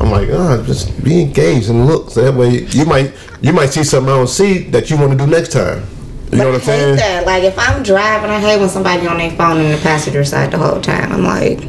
I'm 0.00 0.10
like, 0.10 0.30
ah, 0.32 0.62
just 0.66 1.04
be 1.04 1.20
engaged 1.20 1.68
and 1.68 1.86
look. 1.86 2.10
So 2.10 2.24
that 2.24 2.34
way, 2.34 2.64
you 2.64 2.86
might 2.86 3.12
you 3.42 3.52
might 3.52 3.66
see 3.66 3.84
something 3.84 4.10
I 4.10 4.16
don't 4.16 4.26
see 4.26 4.64
that 4.70 4.88
you 4.88 4.96
want 4.96 5.12
to 5.12 5.18
do 5.18 5.26
next 5.26 5.52
time. 5.52 5.84
You 6.32 6.38
know 6.38 6.46
what 6.46 6.54
I'm 6.56 6.60
saying? 6.62 6.96
that. 6.96 7.26
Like 7.26 7.44
if 7.44 7.58
I'm 7.58 7.82
driving, 7.82 8.30
I 8.30 8.40
hate 8.40 8.58
when 8.58 8.68
somebody 8.68 9.06
on 9.06 9.18
their 9.18 9.30
phone 9.32 9.58
in 9.60 9.70
the 9.70 9.78
passenger 9.78 10.24
side 10.24 10.50
the 10.50 10.58
whole 10.58 10.80
time. 10.80 11.12
I'm 11.12 11.24
like, 11.24 11.60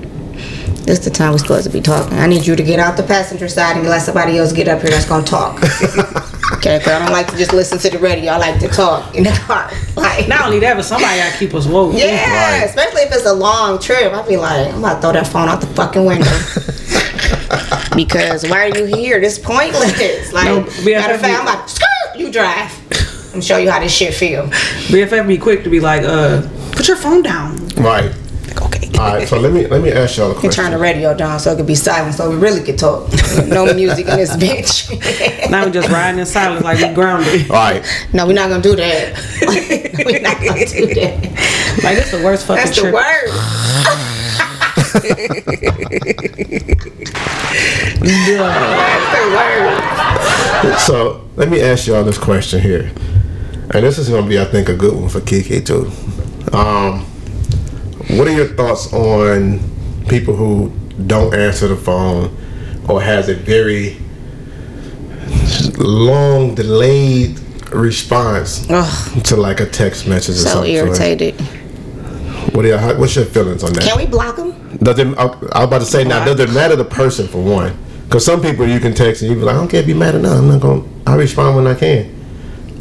this 0.86 1.00
the 1.00 1.10
time 1.10 1.32
we're 1.34 1.38
supposed 1.38 1.65
to 1.65 1.69
be 1.69 1.82
talking. 1.82 2.17
I 2.17 2.28
need 2.28 2.48
you 2.48 2.56
to 2.56 2.63
get 2.63 2.80
out 2.80 2.98
the 2.98 3.04
passenger 3.04 3.48
side 3.48 3.78
and 3.78 3.88
let 3.88 4.02
somebody 4.02 4.38
else 4.38 4.54
get 4.54 4.67
up 4.67 4.82
here 4.82 4.91
that's 4.91 5.06
gonna 5.06 5.26
talk. 5.26 5.62
okay, 6.54 6.80
'cause 6.80 6.88
I 6.94 7.00
don't 7.00 7.12
like 7.12 7.28
to 7.32 7.38
just 7.38 7.54
listen 7.54 7.78
to 7.80 7.90
the 7.90 8.00
radio. 8.00 8.32
I 8.34 8.38
like 8.38 8.60
to 8.60 8.68
talk 8.68 9.16
in 9.16 9.24
the 9.24 9.32
car. 9.32 9.72
Like 9.96 10.28
Not 10.28 10.46
only 10.46 10.60
that, 10.60 10.76
but 10.76 10.84
somebody 10.86 11.18
gotta 11.18 11.38
keep 11.38 11.54
us 11.54 11.66
woke. 11.66 11.94
yeah, 11.96 12.60
Right. 12.60 12.64
especially 12.66 13.02
if 13.04 13.12
it's 13.14 13.26
a 13.26 13.34
long 13.34 13.80
trip. 13.80 14.14
I'd 14.14 14.28
be 14.28 14.38
like, 14.38 14.68
I'm 14.74 14.80
about 14.80 14.96
to 14.96 15.02
throw 15.02 15.12
that 15.14 15.28
phone 15.28 15.48
out 15.50 15.62
the 15.62 15.68
fucking 15.68 16.06
window. 16.06 16.30
because 17.96 18.48
why 18.48 18.68
are 18.70 18.78
you 18.78 18.86
here? 18.86 19.20
This 19.20 19.38
pointless. 19.40 20.32
Like, 20.34 20.46
No, 20.46 20.68
we 20.86 20.94
matter 20.94 21.16
of 21.16 21.22
fact, 21.22 21.40
I'm 21.40 21.46
like, 21.46 21.68
skirt, 21.70 22.18
you 22.18 22.32
drive. 22.32 22.72
I'm 23.34 23.42
show 23.42 23.58
you 23.58 23.70
how 23.70 23.80
this 23.80 23.92
shit 23.94 24.14
feel. 24.14 24.44
BFF 24.90 25.28
be 25.28 25.38
quick 25.38 25.64
to 25.64 25.70
be 25.70 25.80
like, 25.80 26.04
uh, 26.04 26.42
put 26.72 26.88
your 26.88 26.98
phone 26.98 27.22
down. 27.22 27.68
Right. 27.78 28.12
Like, 28.93 28.99
okay. 28.99 29.10
All 29.12 29.15
right. 29.17 29.28
So 29.28 29.39
let 29.39 29.52
me 29.54 29.67
let 29.67 29.82
me 29.82 29.91
ask 29.91 30.17
y'all 30.17 30.32
a 30.32 30.34
You 30.34 30.39
question. 30.39 30.63
turn 30.63 30.71
the 30.71 30.78
radio 30.78 31.13
down 31.15 31.39
so 31.39 31.52
it 31.52 31.58
could 31.58 31.67
be 31.67 31.75
silent 31.75 32.15
so 32.15 32.30
we 32.30 32.36
really 32.38 32.62
could 32.63 32.78
talk. 32.78 33.10
No 33.47 33.73
music 33.73 34.08
in 34.08 34.17
this 34.17 34.36
bitch. 34.36 34.89
Now 35.49 35.65
we 35.65 35.71
just 35.71 35.89
riding 35.89 36.19
in 36.19 36.25
silence 36.28 36.63
like 36.63 36.78
we 36.80 36.93
grounded. 36.93 37.49
All 37.49 37.56
right. 37.56 37.84
no, 38.13 38.28
we're 38.28 38.34
not 38.34 38.49
gonna 38.49 38.62
do 38.62 38.75
that. 38.75 39.15
we're 40.06 40.21
not 40.21 40.38
gonna 40.38 40.65
do 40.65 40.86
that. 40.93 41.23
Like 41.84 41.95
this 41.97 42.12
the 42.12 42.21
worst 42.23 42.45
fucking 42.45 42.63
That's 42.65 42.75
the 42.75 42.82
trip. 42.82 42.93
word. 42.93 43.32
That's 44.69 44.93
the 49.13 49.36
word. 49.36 50.78
So 50.80 51.21
let 51.36 51.49
me 51.49 51.62
ask 51.62 51.88
y'all 51.88 52.04
this 52.04 52.17
question 52.17 52.62
here, 52.62 52.91
and 53.71 53.84
this 53.86 53.97
is 53.97 54.10
gonna 54.10 54.28
be, 54.28 54.39
I 54.39 54.45
think, 54.45 54.69
a 54.69 54.75
good 54.75 54.93
one 54.99 55.10
for 55.10 55.21
Kiki 55.21 55.62
too. 55.62 55.91
Um, 56.54 57.06
what 58.17 58.28
are 58.28 58.32
your 58.32 58.48
thoughts 58.48 58.91
on 58.93 59.60
people 60.08 60.36
who 60.36 60.72
don't 61.06 61.34
answer 61.34 61.67
the 61.67 61.76
phone 61.76 62.36
or 62.88 63.02
has 63.02 63.30
a 63.30 63.36
very 63.36 63.98
long 65.78 66.56
delayed 66.56 67.39
response 67.72 68.65
Ugh, 68.69 69.24
to 69.26 69.36
like 69.36 69.60
a 69.60 69.65
text 69.67 70.08
message 70.08 70.36
or 70.36 70.39
so 70.39 70.50
something? 70.50 70.76
So 70.76 70.86
irritated. 70.86 71.39
What 72.56 72.65
are 72.65 72.69
your, 72.69 73.00
what's 73.00 73.15
your 73.15 73.26
feelings 73.26 73.63
on 73.63 73.74
that? 73.74 73.84
Can 73.84 73.98
we 73.98 74.08
block 74.08 74.36
them? 74.38 74.78
Does 74.78 74.98
it, 74.98 75.08
I 75.17 75.24
I 75.24 75.28
was 75.28 75.41
about 75.52 75.80
to 75.80 75.86
say 75.86 76.04
now, 76.04 76.26
does 76.26 76.39
it 76.39 76.52
matter 76.52 76.76
the 76.76 76.86
person 76.86 77.28
for 77.28 77.41
one? 77.43 77.78
Because 78.06 78.26
some 78.26 78.41
people 78.41 78.67
you 78.67 78.80
can 78.80 78.95
text 78.95 79.22
and 79.22 79.30
you 79.30 79.38
be 79.38 79.43
like, 79.43 79.56
I 79.56 79.60
don't 79.60 79.67
care 79.67 79.82
if 79.82 79.88
you 79.88 79.93
mad 79.93 80.15
or 80.15 80.19
not. 80.19 80.38
I'm 80.38 80.48
not 80.48 80.62
going. 80.62 80.82
to 81.06 81.12
I 81.12 81.15
respond 81.15 81.56
when 81.58 81.67
I 81.67 81.76
can. 81.76 82.19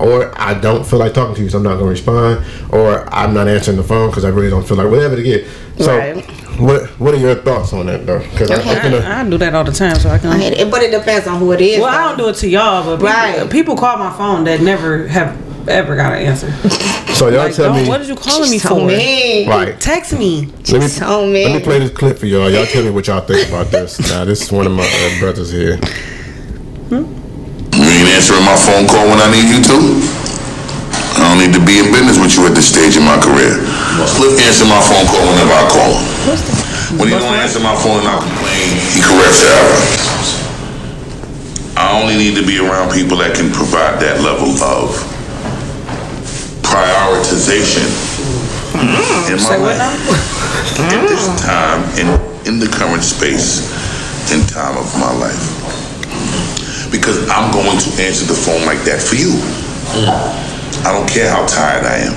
Or 0.01 0.33
I 0.41 0.55
don't 0.55 0.87
feel 0.87 0.99
like 1.01 1.13
talking 1.15 1.35
to 1.35 1.43
you, 1.43 1.49
so 1.51 1.59
I'm 1.59 1.65
not 1.65 1.75
going 1.79 1.85
to 1.87 1.91
respond. 1.91 2.45
Or 2.73 3.13
I'm 3.13 3.35
not 3.35 3.49
answering 3.49 3.77
the 3.77 3.83
phone 3.83 4.11
because 4.11 4.25
I 4.25 4.29
really 4.29 4.51
don't 4.51 4.67
feel 4.67 4.77
like 4.77 4.89
whatever 4.91 5.17
to 5.17 5.23
get. 5.23 5.47
So, 5.79 5.97
Right. 5.97 6.25
what 6.61 6.87
what 7.01 7.15
are 7.15 7.19
your 7.19 7.35
thoughts 7.37 7.73
on 7.73 7.87
that 7.87 8.05
though? 8.07 8.19
Because 8.21 8.51
I, 8.51 8.57
I, 8.57 8.75
can, 8.81 8.95
I, 8.95 9.21
I 9.21 9.29
do 9.31 9.39
that 9.39 9.55
all 9.55 9.65
the 9.65 9.73
time, 9.73 9.97
so 9.97 10.09
I 10.11 10.19
can. 10.19 10.31
I 10.31 10.41
it, 10.43 10.71
but 10.71 10.83
it 10.83 10.91
depends 10.91 11.27
on 11.27 11.39
who 11.39 11.53
it 11.53 11.61
is. 11.61 11.81
Well, 11.81 11.89
I 11.89 12.09
don't 12.09 12.19
do 12.19 12.29
it 12.29 12.35
to 12.37 12.49
y'all, 12.49 12.85
but 12.85 12.97
people, 12.97 13.07
Right. 13.09 13.51
people 13.51 13.77
call 13.77 13.97
my 13.99 14.13
phone 14.17 14.45
that 14.45 14.61
never 14.61 15.07
have 15.09 15.37
ever 15.69 15.95
got 15.97 16.13
an 16.15 16.27
answer. 16.27 16.51
so 17.15 17.29
y'all 17.29 17.39
Like, 17.39 17.55
tell 17.55 17.73
me. 17.75 17.87
what 17.89 18.01
are 18.01 18.05
you 18.05 18.15
calling 18.17 18.51
me 18.51 18.59
for? 18.59 18.87
mean. 18.87 19.49
Right. 19.49 19.79
Text 19.81 20.13
me. 20.19 20.47
Let 20.71 20.81
me, 20.81 20.89
tell 20.89 21.27
me. 21.27 21.45
let 21.45 21.55
me 21.59 21.63
play 21.63 21.79
this 21.81 21.91
clip 21.91 22.19
for 22.19 22.27
y'all. 22.27 22.51
Y'all 22.51 22.67
tell 22.67 22.83
me 22.85 22.91
what 22.91 23.07
y'all 23.07 23.21
think 23.21 23.49
about 23.49 23.67
this. 23.71 23.99
Now, 24.11 24.25
this 24.25 24.43
is 24.43 24.51
one 24.53 24.67
of 24.67 24.73
my 24.73 24.85
uh, 24.87 25.21
brothers 25.21 25.51
here. 25.53 25.79
You 26.91 26.97
ain't 26.99 27.18
answering 28.19 28.43
my 28.43 28.59
phone 28.59 28.83
call 28.91 29.07
when 29.07 29.23
I 29.23 29.31
need 29.31 29.47
you 29.47 29.63
to. 29.63 29.79
I 31.15 31.31
don't 31.31 31.39
need 31.39 31.55
to 31.55 31.63
be 31.63 31.79
in 31.79 31.95
business 31.95 32.19
with 32.19 32.35
you 32.35 32.51
at 32.51 32.55
this 32.59 32.67
stage 32.67 32.99
in 32.99 33.07
my 33.07 33.15
career. 33.15 33.63
Cliff 34.19 34.35
answer 34.43 34.67
my 34.67 34.83
phone 34.83 35.07
call 35.07 35.23
whenever 35.23 35.55
I 35.55 35.65
call 35.71 35.91
him. 35.95 36.99
When 36.99 37.07
he 37.07 37.15
don't 37.15 37.39
answer 37.39 37.63
my 37.63 37.79
phone 37.79 38.03
and 38.03 38.11
I 38.11 38.19
complain, 38.19 38.75
he 38.91 38.99
corrects 39.07 39.47
the 39.47 39.55
error. 39.55 39.83
I 41.79 41.95
only 41.95 42.19
need 42.19 42.35
to 42.35 42.43
be 42.43 42.59
around 42.59 42.91
people 42.91 43.23
that 43.23 43.39
can 43.39 43.55
provide 43.55 44.03
that 44.03 44.19
level 44.19 44.51
of 44.67 44.99
prioritization 46.67 47.87
in 49.31 49.39
my 49.47 49.63
life. 49.63 49.79
At 50.91 51.07
this 51.07 51.23
time, 51.39 51.87
in, 51.95 52.11
in 52.51 52.59
the 52.59 52.67
current 52.67 53.07
space 53.07 53.63
and 54.35 54.43
time 54.51 54.75
of 54.75 54.91
my 54.99 55.15
life 55.23 55.69
because 56.91 57.29
I'm 57.29 57.53
going 57.53 57.79
to 57.79 57.91
answer 58.03 58.25
the 58.25 58.35
phone 58.35 58.65
like 58.67 58.83
that 58.85 59.01
for 59.01 59.15
you. 59.17 59.37
I 60.85 60.93
don't 60.93 61.09
care 61.09 61.31
how 61.31 61.47
tired 61.47 61.85
I 61.85 61.99
am. 62.09 62.17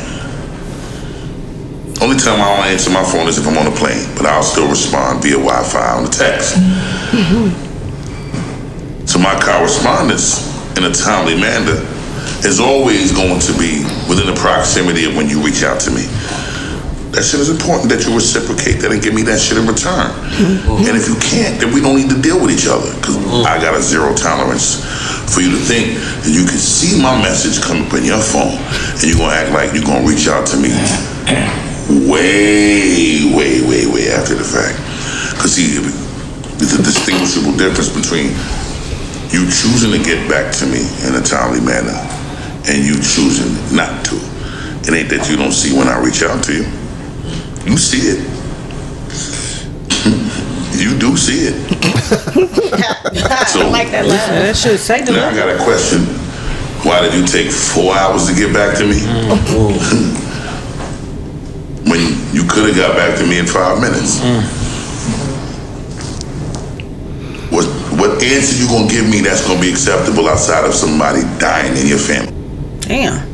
Only 2.01 2.17
time 2.17 2.41
I 2.41 2.49
don't 2.57 2.65
answer 2.67 2.89
my 2.89 3.03
phone 3.03 3.27
is 3.27 3.37
if 3.37 3.45
I'm 3.47 3.57
on 3.57 3.67
a 3.67 3.75
plane, 3.75 4.07
but 4.17 4.25
I'll 4.25 4.41
still 4.43 4.67
respond 4.67 5.21
via 5.21 5.37
Wi-Fi 5.37 5.97
on 5.97 6.03
the 6.05 6.09
text. 6.09 6.55
Mm-hmm. 7.11 7.53
so 9.05 9.19
my 9.19 9.37
correspondence 9.39 10.49
in 10.77 10.83
a 10.85 10.91
timely 10.91 11.35
manner 11.35 11.77
is 12.47 12.59
always 12.59 13.11
going 13.11 13.39
to 13.39 13.53
be 13.53 13.83
within 14.09 14.25
the 14.25 14.33
proximity 14.39 15.05
of 15.05 15.15
when 15.15 15.29
you 15.29 15.41
reach 15.43 15.61
out 15.63 15.79
to 15.81 15.91
me. 15.91 16.07
That 17.11 17.27
shit 17.27 17.43
is 17.43 17.51
important 17.51 17.91
that 17.91 18.07
you 18.07 18.15
reciprocate 18.15 18.79
that 18.81 18.95
and 18.95 19.03
give 19.03 19.11
me 19.11 19.19
that 19.27 19.35
shit 19.35 19.59
in 19.59 19.67
return. 19.67 20.07
Mm-hmm. 20.31 20.87
And 20.87 20.95
if 20.95 21.11
you 21.11 21.19
can't, 21.19 21.59
then 21.59 21.75
we 21.75 21.83
don't 21.83 21.99
need 21.99 22.07
to 22.07 22.15
deal 22.15 22.39
with 22.39 22.55
each 22.55 22.71
other. 22.71 22.87
Because 22.95 23.19
mm-hmm. 23.19 23.43
I 23.43 23.59
got 23.59 23.75
a 23.75 23.83
zero 23.83 24.15
tolerance 24.15 24.79
for 25.27 25.43
you 25.43 25.51
to 25.51 25.59
think 25.59 25.99
that 26.23 26.31
you 26.31 26.47
can 26.47 26.55
see 26.55 26.95
my 27.03 27.11
message 27.19 27.59
come 27.59 27.83
up 27.83 27.91
in 27.99 28.07
your 28.07 28.23
phone 28.23 28.55
and 28.99 29.03
you're 29.03 29.19
gonna 29.19 29.35
act 29.35 29.51
like 29.51 29.75
you're 29.75 29.83
gonna 29.83 30.07
reach 30.07 30.31
out 30.31 30.47
to 30.51 30.57
me 30.59 30.71
way, 32.07 33.27
way, 33.35 33.59
way, 33.67 33.83
way 33.91 34.07
after 34.15 34.35
the 34.35 34.47
fact. 34.47 34.79
Because 35.35 35.59
see, 35.59 35.83
there's 36.63 36.79
a 36.79 36.83
distinguishable 36.83 37.59
difference 37.59 37.91
between 37.91 38.31
you 39.35 39.47
choosing 39.51 39.91
to 39.91 39.99
get 39.99 40.23
back 40.31 40.51
to 40.59 40.65
me 40.67 40.83
in 41.07 41.15
a 41.15 41.23
timely 41.23 41.59
manner 41.59 41.95
and 42.71 42.83
you 42.87 42.95
choosing 43.03 43.51
not 43.75 44.05
to. 44.07 44.15
It 44.87 44.95
ain't 44.95 45.09
that 45.11 45.27
you 45.27 45.35
don't 45.35 45.51
see 45.51 45.75
when 45.75 45.87
I 45.87 45.99
reach 45.99 46.23
out 46.23 46.43
to 46.47 46.53
you. 46.55 46.80
You 47.65 47.77
see 47.77 48.09
it. 48.09 48.19
you 50.81 50.97
do 50.97 51.15
see 51.15 51.47
it. 51.47 51.55
I 53.13 53.69
like 53.69 53.91
that 53.91 54.05
laugh. 54.07 54.29
That 54.29 54.55
should 54.57 54.79
say 54.79 55.03
the 55.03 55.11
Now 55.11 55.29
I 55.29 55.35
got 55.35 55.49
a 55.49 55.63
question. 55.63 56.01
Why 56.83 57.01
did 57.01 57.13
you 57.13 57.25
take 57.25 57.51
four 57.51 57.95
hours 57.95 58.27
to 58.27 58.33
get 58.33 58.51
back 58.53 58.75
to 58.77 58.87
me? 58.87 58.95
Mm. 58.97 60.31
when 61.89 62.01
you 62.33 62.43
could 62.47 62.67
have 62.69 62.75
got 62.75 62.95
back 62.95 63.17
to 63.19 63.27
me 63.27 63.37
in 63.37 63.45
five 63.45 63.79
minutes. 63.79 64.19
Mm. 64.19 64.41
What 67.51 67.65
what 67.99 68.23
answer 68.23 68.55
you 68.57 68.67
gonna 68.67 68.89
give 68.89 69.07
me 69.07 69.21
that's 69.21 69.45
gonna 69.45 69.61
be 69.61 69.69
acceptable 69.69 70.27
outside 70.27 70.65
of 70.65 70.73
somebody 70.73 71.21
dying 71.37 71.77
in 71.77 71.85
your 71.85 71.99
family? 71.99 72.33
Damn. 72.81 73.27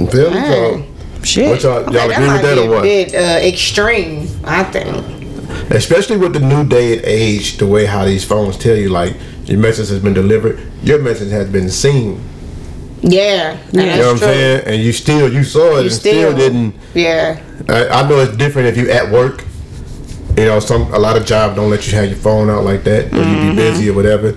You 0.00 0.06
feel 0.08 0.30
me? 0.32 0.87
So, 1.20 1.24
Shit. 1.24 1.50
what 1.50 1.62
y'all, 1.62 1.92
y'all 1.92 2.10
agree 2.10 2.28
with 2.28 2.42
that 2.42 2.58
or 2.58 2.68
what? 2.70 2.82
bit 2.82 3.14
uh, 3.14 3.18
extreme, 3.46 4.28
I 4.44 4.64
think. 4.64 5.16
Especially 5.70 6.16
with 6.16 6.32
the 6.32 6.40
new 6.40 6.64
day 6.66 6.96
and 6.96 7.04
age, 7.04 7.56
the 7.58 7.66
way 7.66 7.86
how 7.86 8.04
these 8.04 8.24
phones 8.24 8.56
tell 8.56 8.76
you, 8.76 8.88
like, 8.88 9.16
your 9.44 9.58
message 9.58 9.88
has 9.88 9.98
been 10.00 10.14
delivered, 10.14 10.60
your 10.82 11.00
message 11.00 11.30
has 11.30 11.48
been 11.48 11.70
seen. 11.70 12.22
Yeah, 13.00 13.52
Yeah. 13.52 13.56
that's 13.56 13.72
You 13.74 13.82
know 13.82 13.96
what 13.98 14.10
I'm 14.12 14.18
true. 14.18 14.26
saying? 14.28 14.62
And 14.66 14.82
you 14.82 14.92
still, 14.92 15.32
you 15.32 15.44
saw 15.44 15.72
it 15.72 15.72
You 15.76 15.78
and 15.82 15.92
still, 15.92 16.12
still- 16.32 16.36
didn't. 16.36 16.74
Yeah, 16.94 17.40
I, 17.68 17.88
I 17.88 18.08
know 18.08 18.18
it's 18.20 18.36
different 18.36 18.68
if 18.68 18.76
you 18.76 18.90
at 18.90 19.10
work. 19.10 19.44
You 20.36 20.44
know, 20.44 20.60
some 20.60 20.82
a 20.94 20.98
lot 20.98 21.16
of 21.16 21.24
jobs 21.26 21.56
don't 21.56 21.68
let 21.70 21.86
you 21.88 21.94
have 21.96 22.06
your 22.06 22.16
phone 22.18 22.48
out 22.50 22.62
like 22.64 22.84
that, 22.84 23.12
or 23.12 23.16
you 23.18 23.22
Mm-hmm. 23.24 23.50
be 23.50 23.56
busy 23.56 23.88
or 23.90 23.94
whatever. 23.94 24.36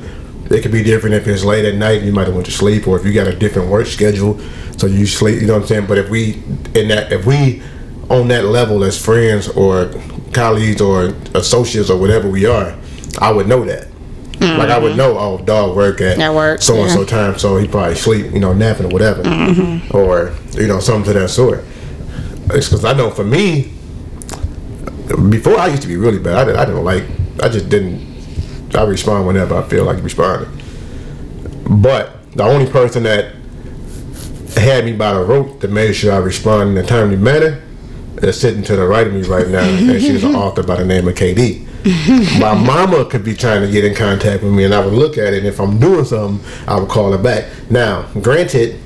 It 0.51 0.61
could 0.61 0.71
be 0.71 0.83
different 0.83 1.15
if 1.15 1.27
it's 1.27 1.43
late 1.43 1.65
at 1.65 1.75
night. 1.75 2.01
You 2.03 2.11
might 2.11 2.25
have 2.27 2.33
went 2.35 2.45
to 2.47 2.51
sleep, 2.51 2.87
or 2.87 2.97
if 2.99 3.05
you 3.05 3.13
got 3.13 3.27
a 3.27 3.35
different 3.35 3.69
work 3.69 3.87
schedule, 3.87 4.39
so 4.77 4.87
you 4.87 5.05
sleep. 5.05 5.41
You 5.41 5.47
know 5.47 5.53
what 5.53 5.63
I'm 5.63 5.67
saying? 5.67 5.85
But 5.87 5.97
if 5.97 6.09
we 6.09 6.41
in 6.75 6.87
that, 6.89 7.11
if 7.11 7.25
we 7.25 7.61
on 8.09 8.27
that 8.29 8.45
level 8.45 8.83
as 8.83 9.03
friends 9.03 9.47
or 9.49 9.91
colleagues 10.33 10.81
or 10.81 11.13
associates 11.35 11.89
or 11.89 11.97
whatever 11.99 12.29
we 12.29 12.45
are, 12.45 12.75
I 13.19 13.31
would 13.31 13.47
know 13.47 13.63
that. 13.65 13.87
Like 14.41 14.69
I 14.71 14.79
would 14.79 14.97
know, 14.97 15.19
oh, 15.19 15.37
dog 15.37 15.75
work 15.75 16.01
at 16.01 16.13
Mm-hmm. 16.13 16.21
At 16.21 16.33
work, 16.33 16.61
so 16.63 16.81
and 16.81 16.89
so 16.89 17.05
time, 17.05 17.37
so 17.37 17.57
he 17.57 17.67
probably 17.67 17.93
sleep, 17.93 18.33
you 18.33 18.39
know, 18.39 18.53
napping 18.53 18.87
or 18.87 18.89
whatever, 18.89 19.21
Mm-hmm. 19.21 19.95
or 19.95 20.33
you 20.59 20.67
know, 20.67 20.79
something 20.79 21.13
to 21.13 21.19
that 21.19 21.29
sort. 21.29 21.63
It's 22.49 22.67
because 22.67 22.83
I 22.83 22.93
know 22.93 23.11
for 23.11 23.23
me, 23.23 23.71
before 25.29 25.59
I 25.59 25.67
used 25.67 25.83
to 25.83 25.87
be 25.87 25.95
really 25.95 26.17
bad. 26.19 26.49
I, 26.49 26.61
I 26.61 26.65
didn't 26.65 26.83
like. 26.83 27.03
I 27.41 27.49
just 27.49 27.69
didn't. 27.69 28.10
I 28.73 28.83
respond 28.83 29.27
whenever 29.27 29.55
I 29.55 29.63
feel 29.63 29.85
like 29.85 30.01
responding. 30.03 30.49
But 31.69 32.31
the 32.33 32.43
only 32.43 32.69
person 32.69 33.03
that 33.03 33.33
had 34.55 34.85
me 34.85 34.93
by 34.93 35.13
the 35.13 35.21
rope 35.21 35.61
that 35.61 35.71
made 35.71 35.93
sure 35.93 36.13
I 36.13 36.17
respond 36.17 36.71
in 36.71 36.83
a 36.83 36.87
timely 36.87 37.17
manner 37.17 37.61
is 38.21 38.39
sitting 38.39 38.63
to 38.63 38.75
the 38.75 38.85
right 38.85 39.07
of 39.07 39.13
me 39.13 39.21
right 39.23 39.47
now, 39.47 39.63
and 39.63 40.01
she's 40.01 40.23
an 40.23 40.35
author 40.35 40.63
by 40.63 40.75
the 40.77 40.85
name 40.85 41.07
of 41.07 41.15
KD. 41.15 41.67
My 42.39 42.53
mama 42.53 43.05
could 43.05 43.23
be 43.23 43.33
trying 43.33 43.61
to 43.61 43.71
get 43.71 43.83
in 43.83 43.95
contact 43.95 44.43
with 44.43 44.53
me, 44.53 44.65
and 44.65 44.73
I 44.73 44.83
would 44.85 44.93
look 44.93 45.17
at 45.17 45.33
it. 45.33 45.39
And 45.39 45.47
if 45.47 45.59
I'm 45.59 45.79
doing 45.79 46.05
something, 46.05 46.45
I 46.67 46.79
would 46.79 46.89
call 46.89 47.11
her 47.11 47.17
back. 47.17 47.45
Now, 47.71 48.03
granted, 48.21 48.79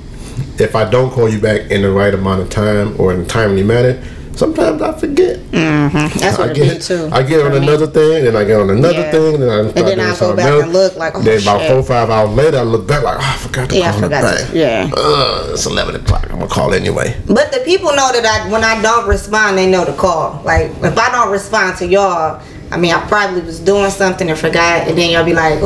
if 0.58 0.74
I 0.74 0.88
don't 0.88 1.10
call 1.10 1.28
you 1.28 1.38
back 1.38 1.70
in 1.70 1.82
the 1.82 1.90
right 1.90 2.14
amount 2.14 2.40
of 2.40 2.48
time 2.48 2.98
or 2.98 3.12
in 3.12 3.20
a 3.20 3.26
timely 3.26 3.62
manner, 3.62 4.02
sometimes 4.36 4.82
I 4.82 4.92
forget. 4.98 5.40
that's 5.50 6.38
what 6.38 6.48
I 6.48 6.50
it 6.52 6.54
get, 6.56 6.82
too. 6.82 7.08
I 7.12 7.22
get 7.22 7.44
on 7.44 7.52
me. 7.52 7.58
another 7.58 7.86
thing, 7.86 8.24
then 8.24 8.36
I 8.36 8.44
get 8.44 8.60
on 8.60 8.70
another 8.70 9.00
Yeah. 9.00 9.10
thing, 9.10 9.34
and 9.34 9.42
then 9.42 9.50
I 9.50 9.70
start 9.70 9.86
then 9.86 10.00
I'll 10.00 10.16
go 10.18 10.36
back 10.36 10.46
else. 10.46 10.62
and 10.64 10.72
look 10.72 10.96
like, 10.96 11.14
oh, 11.16 11.22
then 11.22 11.42
about 11.42 11.60
shit. 11.60 11.70
four, 11.70 11.82
five 11.82 12.10
hours 12.10 12.30
later, 12.30 12.58
I 12.58 12.62
look 12.62 12.86
back 12.86 13.02
like, 13.02 13.16
oh, 13.18 13.20
I 13.22 13.36
forgot 13.38 13.70
to 13.70 13.76
Yeah, 13.76 13.88
I 13.88 13.90
call 13.92 14.00
her 14.00 14.06
forgot 14.06 14.38
to- 14.50 14.56
yeah. 14.58 14.90
Uh, 14.96 15.48
it's 15.52 15.66
eleven 15.66 15.96
o'clock. 15.96 16.24
I'm 16.30 16.38
gonna 16.38 16.48
call 16.48 16.74
anyway. 16.74 17.16
But 17.26 17.52
the 17.52 17.60
people 17.60 17.90
know 17.90 18.10
that 18.12 18.24
I 18.24 18.48
when 18.50 18.62
I 18.64 18.80
don't 18.82 19.08
respond, 19.08 19.56
they 19.58 19.70
know 19.70 19.84
to 19.84 19.92
call. 19.92 20.42
Like 20.44 20.70
if 20.82 20.98
I 20.98 21.10
don't 21.10 21.30
respond 21.30 21.78
to 21.78 21.86
y'all, 21.86 22.40
I 22.70 22.76
mean 22.76 22.92
I 22.92 23.00
probably 23.08 23.40
was 23.42 23.58
doing 23.60 23.90
something 23.90 24.28
and 24.28 24.38
forgot, 24.38 24.88
and 24.88 24.98
then 24.98 25.10
y'all 25.10 25.24
be 25.24 25.32
like 25.34 25.60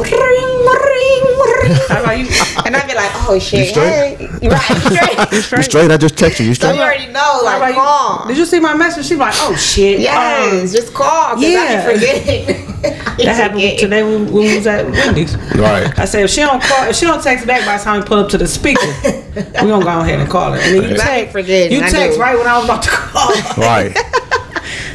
you? 1.64 2.28
and 2.64 2.76
I'd 2.76 2.86
be 2.88 2.94
like, 2.94 3.10
oh 3.28 3.38
shit, 3.38 3.60
You 3.60 3.64
straight? 3.66 4.16
hey, 4.18 4.48
right, 4.48 4.62
straight. 4.62 5.32
You 5.58 5.62
straight? 5.62 5.90
I 5.90 5.96
just 5.96 6.14
texted 6.16 6.40
you. 6.40 6.46
You 6.46 6.54
So 6.54 6.72
you 6.72 6.80
already 6.80 7.06
know, 7.12 7.20
How 7.20 7.44
like 7.60 7.74
about 7.74 7.84
call. 8.18 8.28
Did 8.28 8.36
you 8.38 8.46
see 8.46 8.60
my 8.60 8.74
message? 8.74 9.06
She 9.06 9.16
like, 9.16 9.34
oh 9.38 9.54
shit. 9.56 10.00
Yes, 10.00 10.52
Um, 10.52 10.68
just 10.80 10.94
call. 10.94 11.34
Cause 11.34 11.42
yeah. 11.42 11.84
I 11.86 11.92
be 11.92 11.98
forgetting. 11.98 12.66
That 13.20 13.36
happened 13.36 13.60
forgetting. 13.60 13.78
today 13.78 14.02
when, 14.02 14.24
when 14.32 14.44
we 14.44 14.56
was 14.56 14.66
at 14.66 14.86
Wendy's. 14.90 15.36
Right. 15.54 15.98
I 15.98 16.06
said 16.06 16.24
if 16.24 16.30
she 16.30 16.40
don't 16.40 16.62
call, 16.62 16.88
if 16.88 16.96
she 16.96 17.04
don't 17.04 17.22
text 17.22 17.46
back 17.46 17.66
by 17.66 17.76
the 17.76 17.84
time 17.84 18.00
we 18.00 18.06
pull 18.06 18.18
up 18.20 18.30
to 18.30 18.38
the 18.38 18.48
speaker, 18.48 18.80
we 19.04 19.68
gonna 19.68 19.84
go 19.84 20.00
ahead 20.00 20.18
and 20.20 20.30
call 20.30 20.52
her. 20.52 20.58
And 20.58 20.74
then 20.74 20.82
you 20.84 20.88
I 20.88 20.92
be 20.92 20.96
text, 20.98 21.32
forgetting, 21.32 21.72
you 21.76 21.80
text 21.80 22.18
right 22.18 22.38
when 22.38 22.46
I 22.46 22.56
was 22.56 22.64
about 22.64 22.82
to 22.84 22.88
call. 22.88 23.28
Right. 23.58 23.94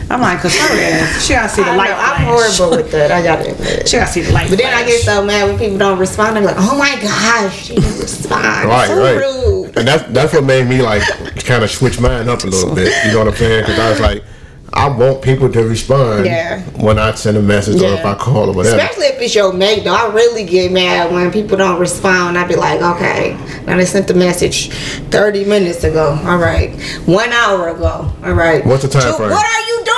I'm 0.09 0.21
like, 0.21 0.39
cause 0.39 0.55
her 0.55 0.67
ass, 0.79 1.25
she 1.25 1.33
gotta 1.33 1.49
see 1.49 1.63
the 1.63 1.69
I 1.71 1.75
light. 1.75 1.89
know, 1.89 1.95
I'm 1.97 2.21
horrible 2.25 2.77
with 2.77 2.91
that. 2.91 3.11
I 3.11 3.23
gotta 3.23 3.51
admit. 3.51 3.87
She 3.89 3.97
gotta 3.97 4.11
see 4.11 4.21
the 4.21 4.31
light. 4.31 4.49
But 4.49 4.59
then 4.59 4.73
I 4.73 4.85
get 4.85 5.01
so 5.01 5.23
mad 5.25 5.47
when 5.49 5.57
people 5.57 5.77
don't 5.79 5.97
respond. 5.97 6.37
I'm 6.37 6.43
like, 6.43 6.55
oh 6.59 6.77
my 6.77 6.95
gosh, 7.01 7.65
she 7.65 7.75
didn't 7.75 7.99
respond. 7.99 8.67
Right, 8.69 8.87
so 8.87 8.99
right. 9.01 9.15
rude. 9.17 9.77
And 9.77 9.87
that's 9.87 10.03
that's 10.13 10.33
what 10.33 10.43
made 10.43 10.67
me 10.67 10.81
like 10.81 11.01
kind 11.43 11.63
of 11.63 11.71
switch 11.71 11.99
mine 11.99 12.29
up 12.29 12.43
a 12.43 12.47
little 12.47 12.75
bit. 12.75 12.93
You 13.05 13.13
know 13.13 13.19
what 13.19 13.27
I'm 13.29 13.35
saying? 13.35 13.63
Because 13.63 13.79
I 13.79 13.89
was 13.89 13.99
like, 13.99 14.23
I 14.73 14.89
want 14.89 15.21
people 15.21 15.49
to 15.51 15.63
respond 15.63 16.25
Yeah. 16.25 16.61
when 16.81 16.99
I 16.99 17.13
send 17.13 17.37
a 17.37 17.41
message 17.41 17.81
or 17.81 17.93
if 17.93 18.05
I 18.05 18.13
call 18.15 18.49
or 18.49 18.53
whatever. 18.53 18.75
Especially 18.77 19.05
if 19.07 19.21
it's 19.21 19.33
your 19.33 19.53
mate, 19.53 19.85
though. 19.85 19.93
I 19.95 20.11
really 20.13 20.43
get 20.43 20.71
mad 20.71 21.13
when 21.13 21.31
people 21.31 21.55
don't 21.57 21.79
respond. 21.79 22.37
I'd 22.37 22.47
be 22.49 22.55
like, 22.55 22.81
okay, 22.81 23.37
now 23.65 23.77
they 23.77 23.85
sent 23.85 24.07
the 24.07 24.13
message 24.15 24.71
30 25.11 25.45
minutes 25.45 25.83
ago. 25.85 26.19
All 26.25 26.37
right. 26.37 26.75
One 27.05 27.31
hour 27.31 27.69
ago. 27.69 28.11
All 28.23 28.33
right. 28.33 28.65
What's 28.65 28.81
the 28.83 28.89
time 28.89 29.03
Ju- 29.03 29.17
frame? 29.17 29.29
What 29.31 29.45
are 29.45 29.61
you 29.67 29.75
doing? 29.85 29.94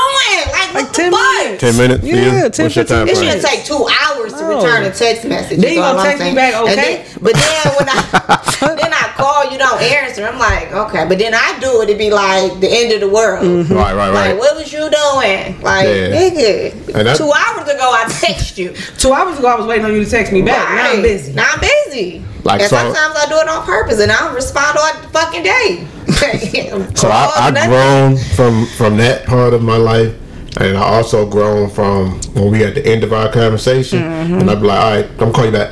Like, 0.77 0.85
Like 0.85 0.93
10 0.93 1.11
But- 1.11 1.43
minutes. 1.43 1.61
10 1.61 1.77
minutes? 1.77 2.03
Yeah, 2.03 2.13
10, 2.13 2.41
What's 2.41 2.59
your 2.59 2.69
15 2.69 2.85
time 2.97 3.07
It 3.07 3.15
shouldn't 3.17 3.41
take 3.41 3.65
two 3.65 3.87
hours 4.01 4.33
to 4.33 4.41
No. 4.41 4.55
return 4.57 4.83
a 4.83 4.91
text 4.91 5.25
message. 5.25 5.59
Then 5.59 5.73
you 5.73 5.81
all 5.81 5.93
gonna 5.95 5.99
I'm 5.99 6.05
text 6.05 6.19
me 6.19 6.25
saying. 6.25 6.35
back, 6.35 6.53
And 6.53 6.63
okay? 6.69 6.75
then- 6.75 7.05
but 7.21 7.33
then 7.33 7.73
when 7.77 7.89
I 7.89 8.75
then 8.81 8.93
I 8.93 9.03
call, 9.17 9.51
you 9.51 9.57
don't 9.57 9.81
answer. 9.81 10.27
I'm 10.27 10.37
like, 10.37 10.71
okay. 10.73 11.05
But 11.09 11.17
then 11.17 11.33
I 11.33 11.57
do 11.59 11.81
it, 11.81 11.85
it'd 11.89 11.97
be 11.97 12.11
like 12.11 12.59
the 12.59 12.69
end 12.69 12.93
of 12.93 12.99
the 13.01 13.09
world. 13.09 13.43
Mm-hmm. 13.45 13.73
Right, 13.73 13.95
right, 13.95 14.09
Like, 14.09 14.25
right. 14.29 14.37
what 14.37 14.55
was 14.55 14.71
you 14.71 14.79
doing? 14.79 15.59
Like, 15.61 15.87
Yeah. 15.87 16.13
nigga, 16.13 16.71
And 16.95 17.07
that- 17.07 17.17
two 17.17 17.31
hours 17.31 17.67
ago 17.67 17.87
I 17.91 18.05
text 18.09 18.57
you. 18.57 18.73
Two 18.99 19.13
hours 19.13 19.39
ago, 19.39 19.47
I 19.47 19.55
was 19.55 19.65
waiting 19.65 19.85
on 19.85 19.93
you 19.93 20.03
to 20.05 20.09
text 20.09 20.31
me 20.31 20.41
back. 20.43 20.69
Now 20.69 20.81
I'm 20.89 20.93
Right. 20.95 21.03
busy. 21.03 21.33
Now 21.33 21.47
I'm 21.53 21.59
busy. 21.59 22.23
Like, 22.43 22.61
and 22.61 22.69
so- 22.69 22.77
sometimes 22.77 23.15
I 23.17 23.25
do 23.27 23.35
it 23.37 23.49
on 23.49 23.65
purpose, 23.65 23.99
and 23.99 24.11
I 24.11 24.19
don't 24.19 24.35
respond 24.35 24.77
all 24.77 24.91
the 25.01 25.07
fucking 25.09 25.43
day. 25.43 25.87
So 26.95 27.09
I, 27.09 27.31
I've 27.53 27.67
grown 27.69 28.17
from 28.17 28.65
from 28.77 28.97
that 28.97 29.25
part 29.25 29.53
of 29.53 29.61
my 29.61 29.75
life, 29.77 30.13
and 30.59 30.77
I 30.77 30.81
also 30.81 31.27
grown 31.29 31.69
from 31.69 32.19
when 32.33 32.51
we 32.51 32.63
at 32.63 32.75
the 32.75 32.85
end 32.85 33.03
of 33.03 33.13
our 33.13 33.31
conversation, 33.31 33.99
Mm-hmm. 34.01 34.39
and 34.39 34.49
I'd 34.51 34.61
be 34.61 34.67
like, 34.67 34.79
all 34.79 34.91
right, 34.95 35.05
I'm 35.11 35.17
gonna 35.17 35.31
call 35.33 35.45
you 35.45 35.51
back. 35.51 35.71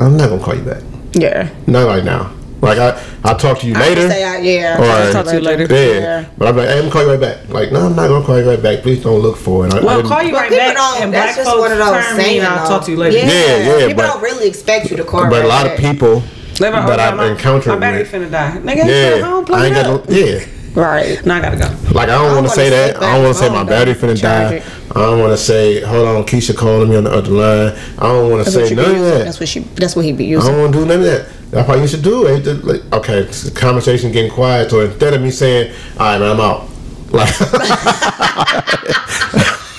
I'm 0.00 0.16
not 0.16 0.28
gonna 0.30 0.42
call 0.42 0.54
you 0.54 0.62
back. 0.62 0.82
Yeah. 1.12 1.48
Not 1.66 1.86
right 1.86 2.04
now. 2.04 2.32
Like 2.60 2.78
I, 2.78 3.02
I'll 3.24 3.36
talk 3.36 3.58
to 3.58 3.66
you 3.66 3.74
I 3.74 3.80
later. 3.80 4.08
say 4.08 4.22
I, 4.24 4.38
yeah. 4.38 4.78
Or- 4.80 4.84
I'll 4.84 5.12
talk 5.12 5.26
to 5.26 5.34
you 5.34 5.40
later. 5.40 5.66
Yeah. 5.68 5.98
Yeah. 6.00 6.28
But 6.38 6.48
I'm 6.48 6.56
like, 6.56 6.68
hey, 6.68 6.74
I'm 6.74 6.80
gonna 6.82 6.92
call 6.92 7.02
you 7.02 7.10
right 7.10 7.20
back. 7.20 7.48
Like, 7.48 7.72
no, 7.72 7.86
I'm 7.86 7.96
not 7.96 8.06
gonna 8.08 8.24
call 8.24 8.38
you 8.40 8.48
right 8.48 8.62
back. 8.62 8.82
Please 8.82 9.02
don't 9.02 9.18
look 9.20 9.36
for 9.36 9.66
it. 9.66 9.74
I, 9.74 9.78
I 9.78 9.84
Well, 9.84 9.96
didn't- 9.96 10.08
call 10.10 10.22
you 10.22 10.32
right 10.34 10.50
back. 10.50 10.76
don't. 10.76 11.02
and 11.02 11.12
That's 11.12 11.34
black 11.34 11.36
just 11.36 11.50
folks 11.50 11.60
one 11.60 11.72
of 11.72 11.78
those 11.78 12.04
saying. 12.16 12.42
I'll 12.42 12.68
talk 12.68 12.84
to 12.84 12.90
you 12.92 12.96
later. 12.96 13.18
Yeah, 13.18 13.26
Yeah, 13.26 13.58
yeah, 13.78 13.86
People 13.88 14.02
but- 14.04 14.12
don't 14.14 14.22
really 14.22 14.46
expect 14.48 14.90
you 14.90 14.96
to 14.96 15.04
call. 15.04 15.24
Me 15.24 15.30
but 15.30 15.36
a 15.38 15.40
right 15.40 15.48
lot 15.48 15.66
of 15.66 15.76
people 15.78 16.22
Let 16.60 16.72
me- 16.72 16.88
that 16.88 17.00
I've 17.00 17.16
my- 17.16 17.30
encountered 17.32 17.70
My 17.74 17.78
battery 17.78 18.04
finna 18.04 18.30
die. 18.30 18.58
Nigga, 18.62 18.86
yeah, 18.86 19.20
home, 19.26 19.44
I 19.52 19.66
ain't 19.66 19.74
got 19.74 20.08
no, 20.08 20.14
yeah. 20.14 20.44
Right. 20.74 21.24
Now 21.26 21.36
I 21.36 21.40
gotta 21.40 21.56
go. 21.58 21.92
Like 21.92 22.08
I 22.08 22.16
don't 22.16 22.30
I 22.30 22.34
want 22.34 22.34
to 22.34 22.34
wanna 22.36 22.48
say 22.50 22.70
sit 22.70 22.94
that. 22.94 23.02
I 23.02 23.14
don't 23.14 23.24
want 23.24 23.36
to 23.36 23.42
say 23.42 23.48
my 23.50 23.64
battery 23.64 23.94
finna 23.94 24.20
die. 24.20 24.54
it. 24.54 24.62
I 24.90 25.00
don't 25.00 25.20
want 25.20 25.32
to 25.32 25.36
say, 25.36 25.80
hold 25.82 26.06
on, 26.08 26.24
Keisha 26.24 26.56
calling 26.56 26.88
me 26.88 26.96
on 26.96 27.04
the 27.04 27.12
other 27.12 27.30
line. 27.30 27.78
I 27.98 28.02
don't 28.04 28.30
want 28.30 28.44
to 28.44 28.50
say 28.50 28.74
none 28.74 28.94
of 28.94 29.00
that. 29.02 29.24
That's 29.24 29.38
what 29.40 29.48
she. 29.48 29.60
That's 29.60 29.94
what 29.96 30.04
he 30.04 30.12
be 30.12 30.24
using. 30.24 30.48
I 30.50 30.52
don't 30.52 30.62
want 30.62 30.72
to 30.74 30.78
do 30.80 30.86
none 30.86 30.98
of 31.00 31.04
that. 31.04 31.28
That's 31.50 31.68
what 31.68 31.78
you 31.78 31.86
should 31.88 32.02
do. 32.02 32.26
It 32.26 32.42
just, 32.42 32.64
like, 32.64 32.80
okay, 32.92 33.22
the 33.22 33.52
conversation 33.54 34.10
getting 34.12 34.30
quiet. 34.30 34.70
So 34.70 34.80
instead 34.80 35.12
of 35.12 35.20
me 35.20 35.30
saying, 35.30 35.74
all 35.98 36.06
right, 36.06 36.18
man, 36.18 36.30
I'm 36.32 36.40
out. 36.40 36.68
Like, 37.12 37.28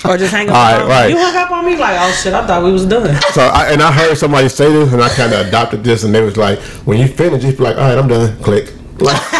Or 0.04 0.18
just 0.18 0.32
hang 0.32 0.50
up. 0.50 0.54
All 0.54 0.62
right, 0.62 0.80
on 0.82 0.86
me. 0.86 0.92
right. 0.94 1.10
You 1.10 1.16
hung 1.18 1.34
up 1.34 1.50
on 1.50 1.64
me 1.64 1.76
like, 1.76 1.96
oh 1.98 2.12
shit, 2.12 2.34
I 2.34 2.46
thought 2.46 2.62
we 2.62 2.70
was 2.70 2.84
done. 2.84 3.18
so 3.32 3.40
I, 3.42 3.72
and 3.72 3.80
I 3.82 3.90
heard 3.90 4.16
somebody 4.16 4.48
say 4.50 4.70
this, 4.70 4.92
and 4.92 5.02
I 5.02 5.08
kind 5.08 5.32
of 5.32 5.48
adopted 5.48 5.82
this, 5.82 6.04
and 6.04 6.14
they 6.14 6.20
was 6.20 6.36
like, 6.36 6.58
when 6.86 6.98
you 7.00 7.08
finish, 7.08 7.42
just 7.42 7.56
be 7.56 7.64
like, 7.64 7.76
all 7.76 7.88
right, 7.88 7.96
I'm 7.98 8.06
done. 8.06 8.36
Click. 8.42 8.70
Like, 9.00 9.20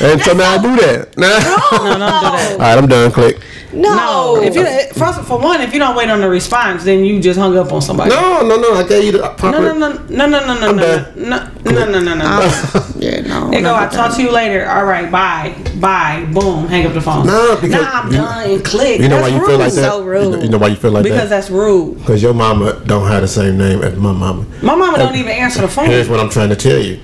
and 0.00 0.20
so 0.22 0.32
now 0.34 0.54
I 0.54 0.58
do 0.62 0.76
that. 0.76 1.16
Now, 1.16 1.38
No, 1.38 1.78
don't 1.78 1.92
do 1.94 1.98
that. 1.98 2.52
all 2.52 2.58
right, 2.58 2.78
I'm 2.78 2.88
done. 2.88 3.12
Click. 3.12 3.40
No. 3.72 3.94
No, 3.94 4.42
if 4.42 4.56
you 4.56 4.64
first 4.94 5.20
for 5.22 5.38
one, 5.38 5.60
if 5.60 5.72
you 5.72 5.78
don't 5.78 5.94
wait 5.94 6.10
on 6.10 6.20
the 6.20 6.28
response, 6.28 6.82
then 6.82 7.04
you 7.04 7.20
just 7.20 7.38
hung 7.38 7.56
up 7.56 7.72
on 7.72 7.80
somebody. 7.80 8.10
No, 8.10 8.42
no, 8.44 8.56
no. 8.56 8.74
I 8.74 8.82
gave 8.86 9.04
you 9.04 9.12
the 9.12 9.28
proper. 9.38 9.60
no, 9.60 9.72
no, 9.72 9.92
no, 9.92 10.26
no, 10.26 10.26
no, 10.26 10.26
no, 10.26 10.54
no, 10.54 10.72
no, 10.72 11.14
no, 11.14 11.50
no, 11.64 11.84
no, 11.88 12.00
no, 12.00 12.14
no. 12.16 12.50
Yeah, 12.98 13.20
no. 13.20 13.48
They 13.50 13.58
go, 13.62 13.68
no, 13.68 13.74
I'll 13.74 13.88
talk 13.88 14.16
to 14.16 14.22
you 14.22 14.32
later. 14.32 14.68
All 14.68 14.84
right, 14.84 15.08
bye, 15.10 15.54
bye, 15.76 16.26
boom, 16.34 16.66
hang 16.66 16.84
up 16.84 16.94
the 16.94 17.00
phone. 17.00 17.26
No, 17.28 17.54
because 17.60 17.80
nah, 17.80 17.90
I'm 18.00 18.10
you- 18.10 18.16
done. 18.18 18.50
And 18.50 18.64
click. 18.64 19.00
You 19.00 19.08
know 19.08 19.20
That's 19.20 19.30
why 19.30 19.36
you 19.36 19.40
rude. 19.40 19.46
feel 19.48 19.58
like 19.58 19.72
that? 19.74 19.90
So 19.92 20.02
rude. 20.04 20.24
You 20.24 20.30
know, 20.30 20.42
you 20.42 20.48
know 20.48 20.58
why 20.58 20.66
you 20.68 20.76
feel 20.76 20.90
like 20.90 21.04
Because 21.04 21.28
that? 21.28 21.28
that's 21.28 21.50
rude. 21.50 21.98
Because 21.98 22.20
your 22.22 22.34
mama 22.34 22.82
don't 22.86 23.06
have 23.06 23.22
the 23.22 23.28
same 23.28 23.56
name 23.56 23.82
as 23.82 23.96
my 23.96 24.10
mama. 24.12 24.44
My 24.62 24.74
mama 24.74 24.98
don't 24.98 25.14
even 25.14 25.30
answer 25.30 25.60
the 25.60 25.68
phone. 25.68 25.86
Here's 25.86 26.08
what 26.08 26.18
I'm 26.18 26.28
trying 26.30 26.48
to 26.48 26.56
tell 26.56 26.78
you. 26.78 26.98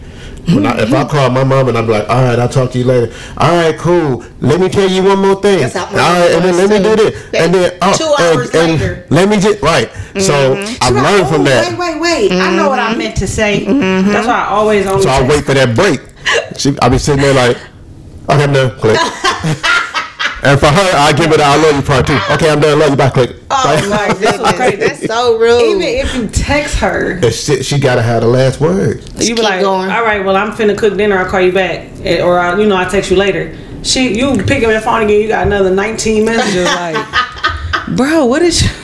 When 0.46 0.64
I, 0.64 0.80
if 0.80 0.92
I 0.92 1.02
mm-hmm. 1.02 1.10
call 1.10 1.30
my 1.30 1.42
mom 1.42 1.68
and 1.68 1.76
I'm 1.76 1.88
like, 1.88 2.08
all 2.08 2.22
right, 2.22 2.38
I'll 2.38 2.48
talk 2.48 2.70
to 2.70 2.78
you 2.78 2.84
later. 2.84 3.12
All 3.36 3.50
right, 3.50 3.76
cool. 3.76 4.24
Let 4.40 4.60
me 4.60 4.68
tell 4.68 4.88
you 4.88 5.02
one 5.02 5.18
more 5.18 5.40
thing. 5.42 5.60
My 5.60 5.66
right, 5.66 6.30
and 6.30 6.44
then 6.44 6.56
let 6.56 6.70
me 6.70 6.78
do 6.78 6.94
this, 6.94 7.34
and 7.34 7.52
then 7.52 7.78
oh, 7.82 7.94
Two 7.96 8.14
hours 8.22 8.50
and, 8.54 8.70
and 8.72 8.80
later. 8.80 9.06
let 9.10 9.28
me 9.28 9.40
just 9.40 9.60
right. 9.60 9.90
So 10.20 10.54
mm-hmm. 10.54 10.84
I've 10.84 10.94
learned 10.94 11.28
from 11.28 11.44
that. 11.44 11.68
Wait, 11.70 11.78
wait, 11.78 12.00
wait. 12.00 12.32
I 12.40 12.54
know 12.54 12.68
what 12.68 12.78
I 12.78 12.90
mm-hmm. 12.90 12.98
meant 12.98 13.16
to 13.16 13.26
say. 13.26 13.66
Mm-hmm. 13.66 14.12
That's 14.12 14.26
why 14.26 14.44
I 14.44 14.46
always 14.50 14.86
only 14.86 15.02
So 15.02 15.10
I'll 15.10 15.28
wait 15.28 15.44
for 15.44 15.54
that 15.54 15.74
break. 15.74 16.00
She, 16.56 16.76
I'll 16.80 16.90
be 16.90 16.98
sitting 16.98 17.22
there 17.22 17.34
like, 17.34 17.56
okay, 18.28 18.44
I'm 18.44 18.52
done. 18.52 18.78
Click. 18.78 19.82
And 20.46 20.60
for 20.60 20.66
her, 20.66 20.90
I 20.96 21.12
give 21.12 21.32
it. 21.32 21.40
I 21.40 21.56
love 21.56 21.76
you 21.76 21.82
part 21.82 22.06
two. 22.06 22.18
Okay, 22.30 22.50
I'm 22.50 22.60
done. 22.60 22.78
Love 22.78 22.90
you. 22.90 22.96
Bye. 22.96 23.10
Click. 23.10 23.30
Oh 23.50 23.88
my 23.90 24.14
This 24.14 24.38
was 24.38 24.52
crazy. 24.52 24.76
goodness, 24.76 25.00
that's 25.00 25.12
so 25.12 25.38
rude. 25.40 25.60
Even 25.62 25.82
if 25.82 26.14
you 26.14 26.28
text 26.28 26.76
her, 26.78 27.18
It's 27.22 27.44
shit, 27.44 27.64
she 27.64 27.78
gotta 27.78 28.02
have 28.02 28.22
the 28.22 28.28
last 28.28 28.60
word. 28.60 29.02
you 29.18 29.34
be 29.34 29.42
like, 29.42 29.60
going. 29.60 29.90
all 29.90 30.02
right, 30.04 30.24
well, 30.24 30.36
I'm 30.36 30.52
finna 30.52 30.76
cook 30.76 30.96
dinner. 30.96 31.18
I'll 31.18 31.26
call 31.30 31.40
you 31.40 31.52
back, 31.52 31.88
or 32.22 32.38
I, 32.38 32.58
you 32.58 32.66
know, 32.66 32.76
I'll 32.76 32.90
text 32.90 33.10
you 33.10 33.16
later. 33.16 33.56
She, 33.82 34.16
you 34.18 34.36
pick 34.44 34.64
up 34.64 34.70
your 34.70 34.80
phone 34.80 35.02
again. 35.02 35.20
You 35.20 35.28
got 35.28 35.46
another 35.46 35.72
19 35.74 36.24
messages. 36.24 36.64
like, 36.66 36.96
bro, 37.96 38.24
what 38.26 38.42
is? 38.42 38.62
You? 38.62 38.68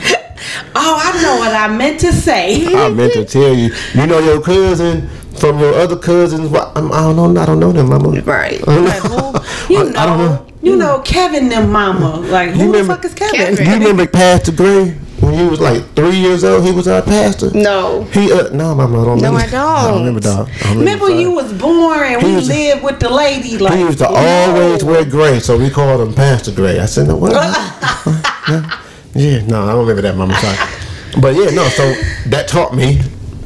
Oh, 0.75 0.99
I 1.01 1.21
know 1.21 1.37
what 1.37 1.53
I 1.53 1.67
meant 1.75 1.99
to 2.01 2.11
say. 2.11 2.65
I 2.75 2.89
meant 2.89 3.13
to 3.13 3.25
tell 3.25 3.53
you. 3.53 3.73
You 3.93 4.07
know 4.07 4.17
your 4.19 4.41
cousin 4.41 5.07
from 5.37 5.59
your 5.59 5.73
other 5.75 5.95
cousins. 5.95 6.49
Well, 6.49 6.71
I'm, 6.75 6.89
don't 6.89 7.33
know. 7.33 7.41
I 7.41 7.45
don't 7.45 7.59
know 7.59 7.71
them, 7.71 7.89
mama. 7.89 8.21
right. 8.21 8.65
Like, 8.67 9.01
who? 9.03 9.73
You 9.73 9.83
know, 9.91 9.99
I 9.99 10.05
don't 10.05 10.17
know. 10.17 10.47
You 10.63 10.75
know 10.75 10.99
Kevin, 11.01 11.49
them 11.49 11.71
mama. 11.71 12.17
Like, 12.21 12.51
who 12.51 12.71
the 12.71 12.83
fuck 12.85 13.03
is 13.05 13.13
Kevin? 13.13 13.37
Kevin. 13.55 13.65
You 13.65 13.73
remember 13.73 14.07
Pastor 14.07 14.51
Gray 14.51 14.91
when 15.19 15.33
he 15.35 15.45
was 15.45 15.59
like 15.59 15.83
three 15.95 16.15
years 16.17 16.43
old? 16.43 16.65
He 16.65 16.71
was 16.71 16.87
our 16.87 17.01
pastor. 17.01 17.51
No. 17.53 18.03
He 18.05 18.31
uh 18.31 18.49
no, 18.49 18.73
mama, 18.75 19.01
I 19.01 19.05
don't 19.05 19.21
No, 19.21 19.31
remember. 19.33 19.39
I 19.39 19.47
don't. 19.51 19.53
I 19.77 19.87
don't 19.89 19.99
remember, 19.99 20.19
dog. 20.21 20.49
I 20.49 20.63
don't 20.69 20.77
Remember 20.79 21.07
sorry. 21.07 21.21
you 21.21 21.31
was 21.31 21.53
born 21.53 21.99
and 22.13 22.21
He 22.21 22.27
we 22.27 22.35
was- 22.35 22.47
lived 22.47 22.83
with 22.83 22.99
the 22.99 23.09
lady. 23.09 23.57
Like, 23.57 23.73
He 23.75 23.81
used 23.81 23.97
to 23.99 24.05
no. 24.05 24.15
always 24.15 24.83
wear 24.83 25.05
gray, 25.05 25.39
so 25.39 25.57
we 25.57 25.69
called 25.69 26.01
him 26.07 26.13
Pastor 26.13 26.51
Gray. 26.51 26.79
I 26.79 26.85
said, 26.85 27.07
no, 27.07 27.17
what? 27.17 27.31
yeah. 28.47 28.79
yeah, 29.15 29.45
no, 29.45 29.63
I 29.63 29.71
don't 29.71 29.79
remember 29.87 30.01
that, 30.01 30.15
mama. 30.17 30.33
Sorry. 30.35 31.21
But 31.21 31.35
yeah, 31.35 31.51
no, 31.51 31.67
so 31.69 31.93
that 32.29 32.47
taught 32.47 32.73
me 32.75 33.01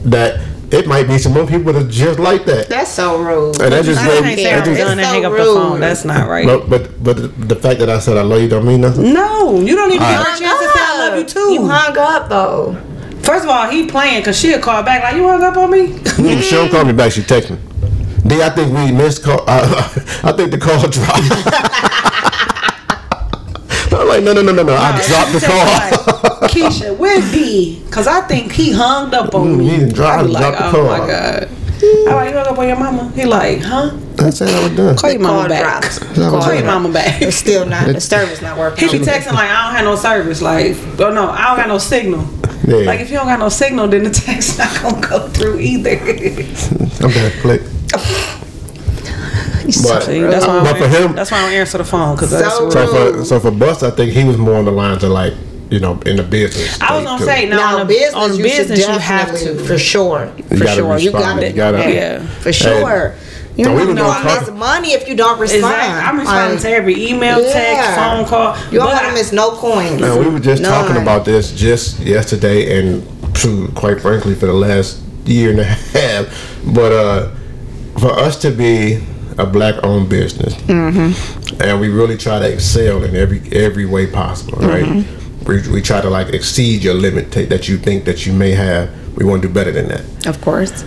that 0.06 0.40
it 0.72 0.86
might 0.88 1.08
be 1.08 1.18
some 1.18 1.34
more 1.34 1.46
people 1.48 1.72
that 1.74 1.84
are 1.86 1.90
just 1.90 2.20
like 2.20 2.46
that. 2.46 2.68
That's 2.70 2.92
so 2.92 3.18
rude. 3.22 3.62
And 3.62 3.72
that 3.72 3.86
just 3.86 4.02
I 4.02 4.08
made 4.08 4.14
can't 4.24 4.26
me. 4.38 4.44
say 4.44 4.54
I'm 4.54 4.64
just- 4.66 4.80
done 4.80 4.92
and 5.00 5.02
hang 5.02 5.22
so 5.24 5.32
up 5.32 5.38
the 5.38 5.44
phone. 5.44 5.80
That's 5.80 6.04
not 6.06 6.28
right. 6.28 6.46
But 6.46 6.70
but 6.70 7.04
but 7.04 7.16
the, 7.18 7.28
the 7.28 7.56
fact 7.56 7.80
that 7.80 7.90
I 7.90 8.00
said 8.00 8.18
I 8.18 8.22
love 8.24 8.42
you 8.42 8.50
don't 8.50 8.66
mean 8.66 8.82
nothing. 8.82 9.14
No, 9.14 9.60
you 9.60 9.76
don't 9.76 9.92
even 9.92 10.04
All 10.04 10.12
get 10.12 10.26
right. 10.28 10.36
a 10.38 10.40
chance 10.40 10.60
to 10.60 10.68
say 10.70 10.80
I 10.84 11.08
love 11.10 11.18
you 11.20 11.26
too. 11.26 11.54
You 11.54 11.68
hung 11.68 11.98
up 11.98 12.30
though. 12.30 12.74
First 13.22 13.44
of 13.44 13.50
all, 13.50 13.70
he 13.70 13.88
playing 13.88 14.22
because 14.22 14.40
she'll 14.40 14.60
call 14.60 14.84
back 14.84 15.04
like, 15.04 15.16
you 15.16 15.28
hung 15.28 15.44
up 15.44 15.58
on 15.58 15.70
me? 15.72 15.88
Mm, 15.90 16.42
She 16.42 16.52
don't 16.56 16.70
call 16.72 16.86
me 16.86 16.94
back. 16.94 17.12
She 17.12 17.24
text 17.24 17.50
me. 17.52 17.58
D, 18.26 18.42
I 18.42 18.50
think 18.50 18.74
we 18.74 18.92
missed 18.92 19.24
call. 19.24 19.42
Uh, 19.48 19.90
I 20.24 20.32
think 20.34 20.52
the 20.52 20.58
call 20.58 20.80
dropped. 20.88 22.04
I'm 24.18 24.26
like, 24.26 24.36
no, 24.36 24.42
no, 24.42 24.52
no, 24.52 24.52
no, 24.54 24.64
no. 24.64 24.76
I 24.76 24.92
dropped 25.08 25.32
the 25.34 25.40
call. 25.46 26.40
Like, 26.42 26.52
Keisha, 26.52 26.98
where 26.98 27.20
D? 27.32 27.82
Because 27.86 28.08
I 28.08 28.22
think 28.22 28.52
he 28.52 28.72
hung 28.72 29.14
up 29.14 29.34
on 29.36 29.48
Mm, 29.48 29.58
me. 29.58 29.70
he 29.70 29.92
dropped- 29.92 30.20
I 30.20 30.24
be 30.24 30.30
like, 30.30 30.42
dropped 30.42 30.58
the 30.58 30.66
oh 30.68 30.72
call. 30.72 30.98
my 30.98 31.08
God. 31.08 31.50
I'm 31.80 32.16
like, 32.16 32.30
you 32.32 32.38
hung 32.38 32.48
up 32.48 32.58
on 32.58 32.68
your 32.68 32.78
mama? 32.80 33.12
He 33.16 33.26
like, 33.26 33.60
huh? 33.62 33.92
I 34.20 34.30
said 34.32 34.50
I 34.50 34.64
was 34.64 34.76
done. 34.76 34.96
Call 34.98 35.12
your 35.12 35.20
mama 35.22 35.48
back. 35.50 35.82
dropped. 35.82 36.18
Yeah, 36.18 36.30
Call 36.30 36.42
I'm 36.42 36.56
your 36.58 36.66
mama 36.66 36.90
back. 36.92 37.22
It's 37.22 37.38
still 37.38 37.66
not. 37.68 37.86
The 37.88 38.02
service 38.02 38.42
not 38.42 38.58
working. 38.58 38.90
He 38.90 38.98
be 38.98 39.06
texting 39.06 39.34
like, 39.34 39.50
I 39.52 39.66
don't 39.68 39.76
have 39.76 39.86
no 39.86 39.96
service. 39.96 40.42
Like, 40.42 40.76
oh 41.00 41.12
no, 41.14 41.30
I 41.30 41.44
don't 41.50 41.58
got 41.58 41.68
no 41.68 41.78
signal. 41.78 42.28
Yeah. 42.66 42.78
Like, 42.78 43.00
if 43.02 43.10
you 43.12 43.18
don't 43.18 43.28
got 43.28 43.40
no 43.40 43.50
signal, 43.50 43.88
then 43.88 44.04
the 44.06 44.10
text 44.10 44.58
not 44.58 44.82
gonna 44.82 45.08
go 45.08 45.28
through 45.30 45.60
either. 45.60 45.92
I'm 47.06 47.12
done. 47.12 47.32
Click. 47.42 47.62
But, 49.68 50.04
See, 50.04 50.22
that's 50.22 50.46
why 50.48 50.60
I 50.60 50.64
but 50.64 50.66
don't 50.72 50.78
for 50.78 50.84
answer, 50.86 51.08
him, 51.08 51.16
that's 51.16 51.32
why 51.32 51.38
I 51.38 51.42
don't 51.42 51.54
answer 51.54 51.78
the 51.80 51.84
phone 51.84 52.16
because 52.16 52.30
So 52.32 52.40
that's 52.40 52.60
rude. 52.60 52.72
so 52.74 52.88
for 53.18 53.26
so 53.26 53.40
for 53.40 53.52
Bus, 53.52 53.84
I 53.84 53.92
think 53.92 54.14
he 54.14 54.24
was 54.24 54.38
more 54.38 54.56
on 54.56 54.66
the 54.66 54.72
lines 54.72 55.04
of 55.04 55.12
like, 55.12 55.34
you 55.70 55.80
know, 55.80 56.00
in 56.06 56.16
the 56.16 56.24
business. 56.24 56.80
I 56.82 56.96
was 56.96 57.04
gonna 57.06 57.20
too. 57.20 57.26
say 57.26 57.50
no, 57.50 57.58
Now, 57.58 57.74
on, 57.76 57.80
the, 57.88 57.94
business, 57.94 58.14
on 58.16 58.36
you 58.38 58.44
business 58.44 58.80
should 58.80 58.90
you 58.94 59.00
have 59.00 59.28
definitely, 59.32 59.58
to. 59.62 59.64
for 59.68 59.78
sure, 59.78 60.28
for 60.48 60.54
You 60.56 60.60
gotta 60.64 60.76
sure. 60.76 60.98
You 60.98 61.12
respond. 61.12 61.40
gotta, 61.42 61.48
You 61.50 61.54
gotta- 61.56 61.94
Yeah. 61.94 62.26
for 62.40 62.54
sure. 62.54 63.16
You 63.58 63.64
So 63.66 63.72
we 63.72 63.78
don't 63.80 63.88
were 63.88 63.94
know 63.96 64.02
gonna 64.04 64.14
how 64.14 64.36
talk- 64.36 64.48
miss 64.48 64.52
money 64.56 64.92
if 64.94 65.08
you 65.10 65.16
don't 65.16 65.40
respond. 65.40 65.66
Exactly. 65.66 66.08
I'm 66.08 66.20
responding 66.20 66.54
Like, 66.54 66.62
to 66.62 66.70
every 66.70 67.10
email, 67.10 67.38
text, 67.42 67.56
yeah. 67.58 67.96
phone 68.16 68.26
call. 68.26 68.56
You 68.72 68.78
don't 68.80 68.88
but 68.88 68.94
want 69.04 69.08
to 69.08 69.14
miss 69.14 69.32
no 69.34 69.50
coins. 69.52 70.00
Now, 70.00 70.18
we 70.18 70.30
were 70.30 70.40
just 70.40 70.64
talking 70.64 70.94
None. 70.94 71.02
about 71.04 71.26
this 71.26 71.52
just 71.52 72.00
yesterday, 72.00 72.80
and 72.80 73.04
phew, 73.36 73.68
quite 73.76 74.00
frankly, 74.00 74.36
for 74.36 74.46
the 74.46 74.54
last 74.54 75.00
year 75.26 75.50
and 75.50 75.60
a 75.60 75.64
half. 75.98 76.28
But 76.68 76.92
uh, 76.94 77.30
for 78.00 78.12
us 78.12 78.40
to 78.44 78.52
be 78.52 79.00
a 79.38 79.46
black-owned 79.46 80.10
business, 80.10 80.54
Mm-hmm. 80.56 81.62
and 81.62 81.80
we 81.80 81.90
really 81.90 82.18
try 82.18 82.40
to 82.40 82.52
excel 82.52 83.04
in 83.04 83.16
every 83.16 83.42
every 83.52 83.86
way 83.86 84.08
possible, 84.08 84.58
right? 84.60 84.84
Mm-hmm. 84.86 85.46
We, 85.46 85.68
we 85.72 85.82
try 85.82 86.02
to 86.02 86.10
like 86.10 86.34
exceed 86.34 86.84
your 86.84 86.96
limit 86.96 87.32
ta- 87.32 87.46
that 87.50 87.68
you 87.70 87.78
think 87.78 88.06
that 88.06 88.26
you 88.26 88.34
may 88.34 88.52
have. 88.52 88.90
We 89.16 89.26
want 89.26 89.42
to 89.44 89.48
do 89.48 89.54
better 89.54 89.72
than 89.72 89.88
that. 89.90 90.28
Of 90.28 90.42
course. 90.42 90.84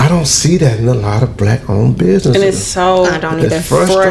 I 0.00 0.06
don't 0.08 0.26
see 0.26 0.58
that 0.58 0.78
in 0.78 0.86
a 0.88 0.94
lot 0.94 1.22
of 1.22 1.36
black-owned 1.36 1.96
businesses. 1.96 2.34
and 2.36 2.44
it's 2.44 2.58
so 2.62 3.04
I 3.04 3.18
don't 3.18 3.38
It's 3.40 3.46
either. 3.54 3.60
frustrating. 3.62 4.02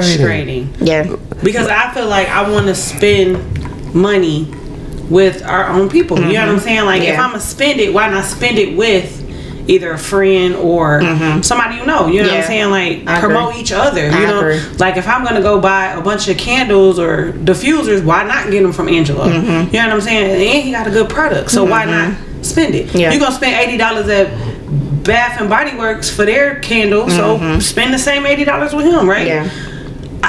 frustrating 0.71 0.73
Yeah. 0.82 1.15
because 1.43 1.67
I 1.67 1.93
feel 1.93 2.08
like 2.08 2.28
I 2.30 2.50
want 2.50 2.65
to 2.65 2.73
spend 2.76 3.93
money 3.93 4.45
with 5.10 5.43
our 5.45 5.67
own 5.69 5.88
people. 5.89 6.17
You 6.19 6.34
know 6.34 6.47
what 6.47 6.50
I'm 6.56 6.60
saying? 6.60 6.86
Like 6.86 7.04
if 7.04 7.10
Mm-hmm. 7.10 7.21
I'm 7.21 7.30
gonna 7.32 7.41
spend 7.41 7.80
it, 7.80 7.93
why 7.93 8.10
not 8.10 8.26
spend 8.26 8.58
it 8.58 8.76
with 8.76 9.23
either 9.67 9.91
a 9.91 9.97
friend 9.97 10.56
or 10.56 11.01
somebody 11.43 11.75
you 11.75 11.86
know. 11.86 12.08
You 12.08 12.21
know 12.23 12.30
what 12.30 12.38
I'm 12.38 12.43
saying? 12.43 12.69
Like 12.71 13.08
I 13.08 13.19
promote 13.19 13.49
agree. 13.51 13.62
each 13.62 13.71
other. 13.71 14.01
I 14.10 14.21
You 14.21 14.27
know, 14.27 14.39
agree. 14.39 14.60
like 14.77 14.97
if 14.97 15.08
I'm 15.08 15.23
gonna 15.23 15.41
go 15.41 15.60
buy 15.60 15.88
a 15.93 16.01
bunch 16.01 16.27
of 16.27 16.38
candles 16.38 16.99
or 16.99 17.32
diffusers, 17.34 18.03
why 18.03 18.23
not 18.23 18.49
get 18.51 18.63
them 18.63 18.73
from 18.73 18.88
Angela? 18.89 19.27
Mm-hmm. 19.30 19.75
You 19.75 19.82
know 19.82 19.88
what 19.88 19.93
I'm 19.95 20.01
saying? 20.01 20.32
And 20.32 20.63
he 20.63 20.71
got 20.71 20.88
a 20.88 20.91
good 20.91 21.10
product, 21.10 21.51
so 21.51 21.63
why 21.65 21.86
not 21.86 22.15
spend 22.45 22.75
it? 22.75 22.93
Yeah. 22.95 23.12
You 23.12 23.19
gonna 23.19 23.36
spend 23.36 23.56
eighty 23.56 23.77
dollars 23.77 24.08
at 24.10 24.30
Bath 25.03 25.39
and 25.39 25.49
Body 25.49 25.75
Works 25.77 26.10
for 26.13 26.25
their 26.25 26.60
candle, 26.60 27.10
so 27.10 27.60
spend 27.60 27.93
the 27.93 27.99
same 27.99 28.25
eighty 28.25 28.43
dollars 28.43 28.73
with 28.73 28.86
him, 28.86 29.10
right? 29.10 29.27
Mm-hmm. 29.27 29.66
Yeah. 29.66 29.66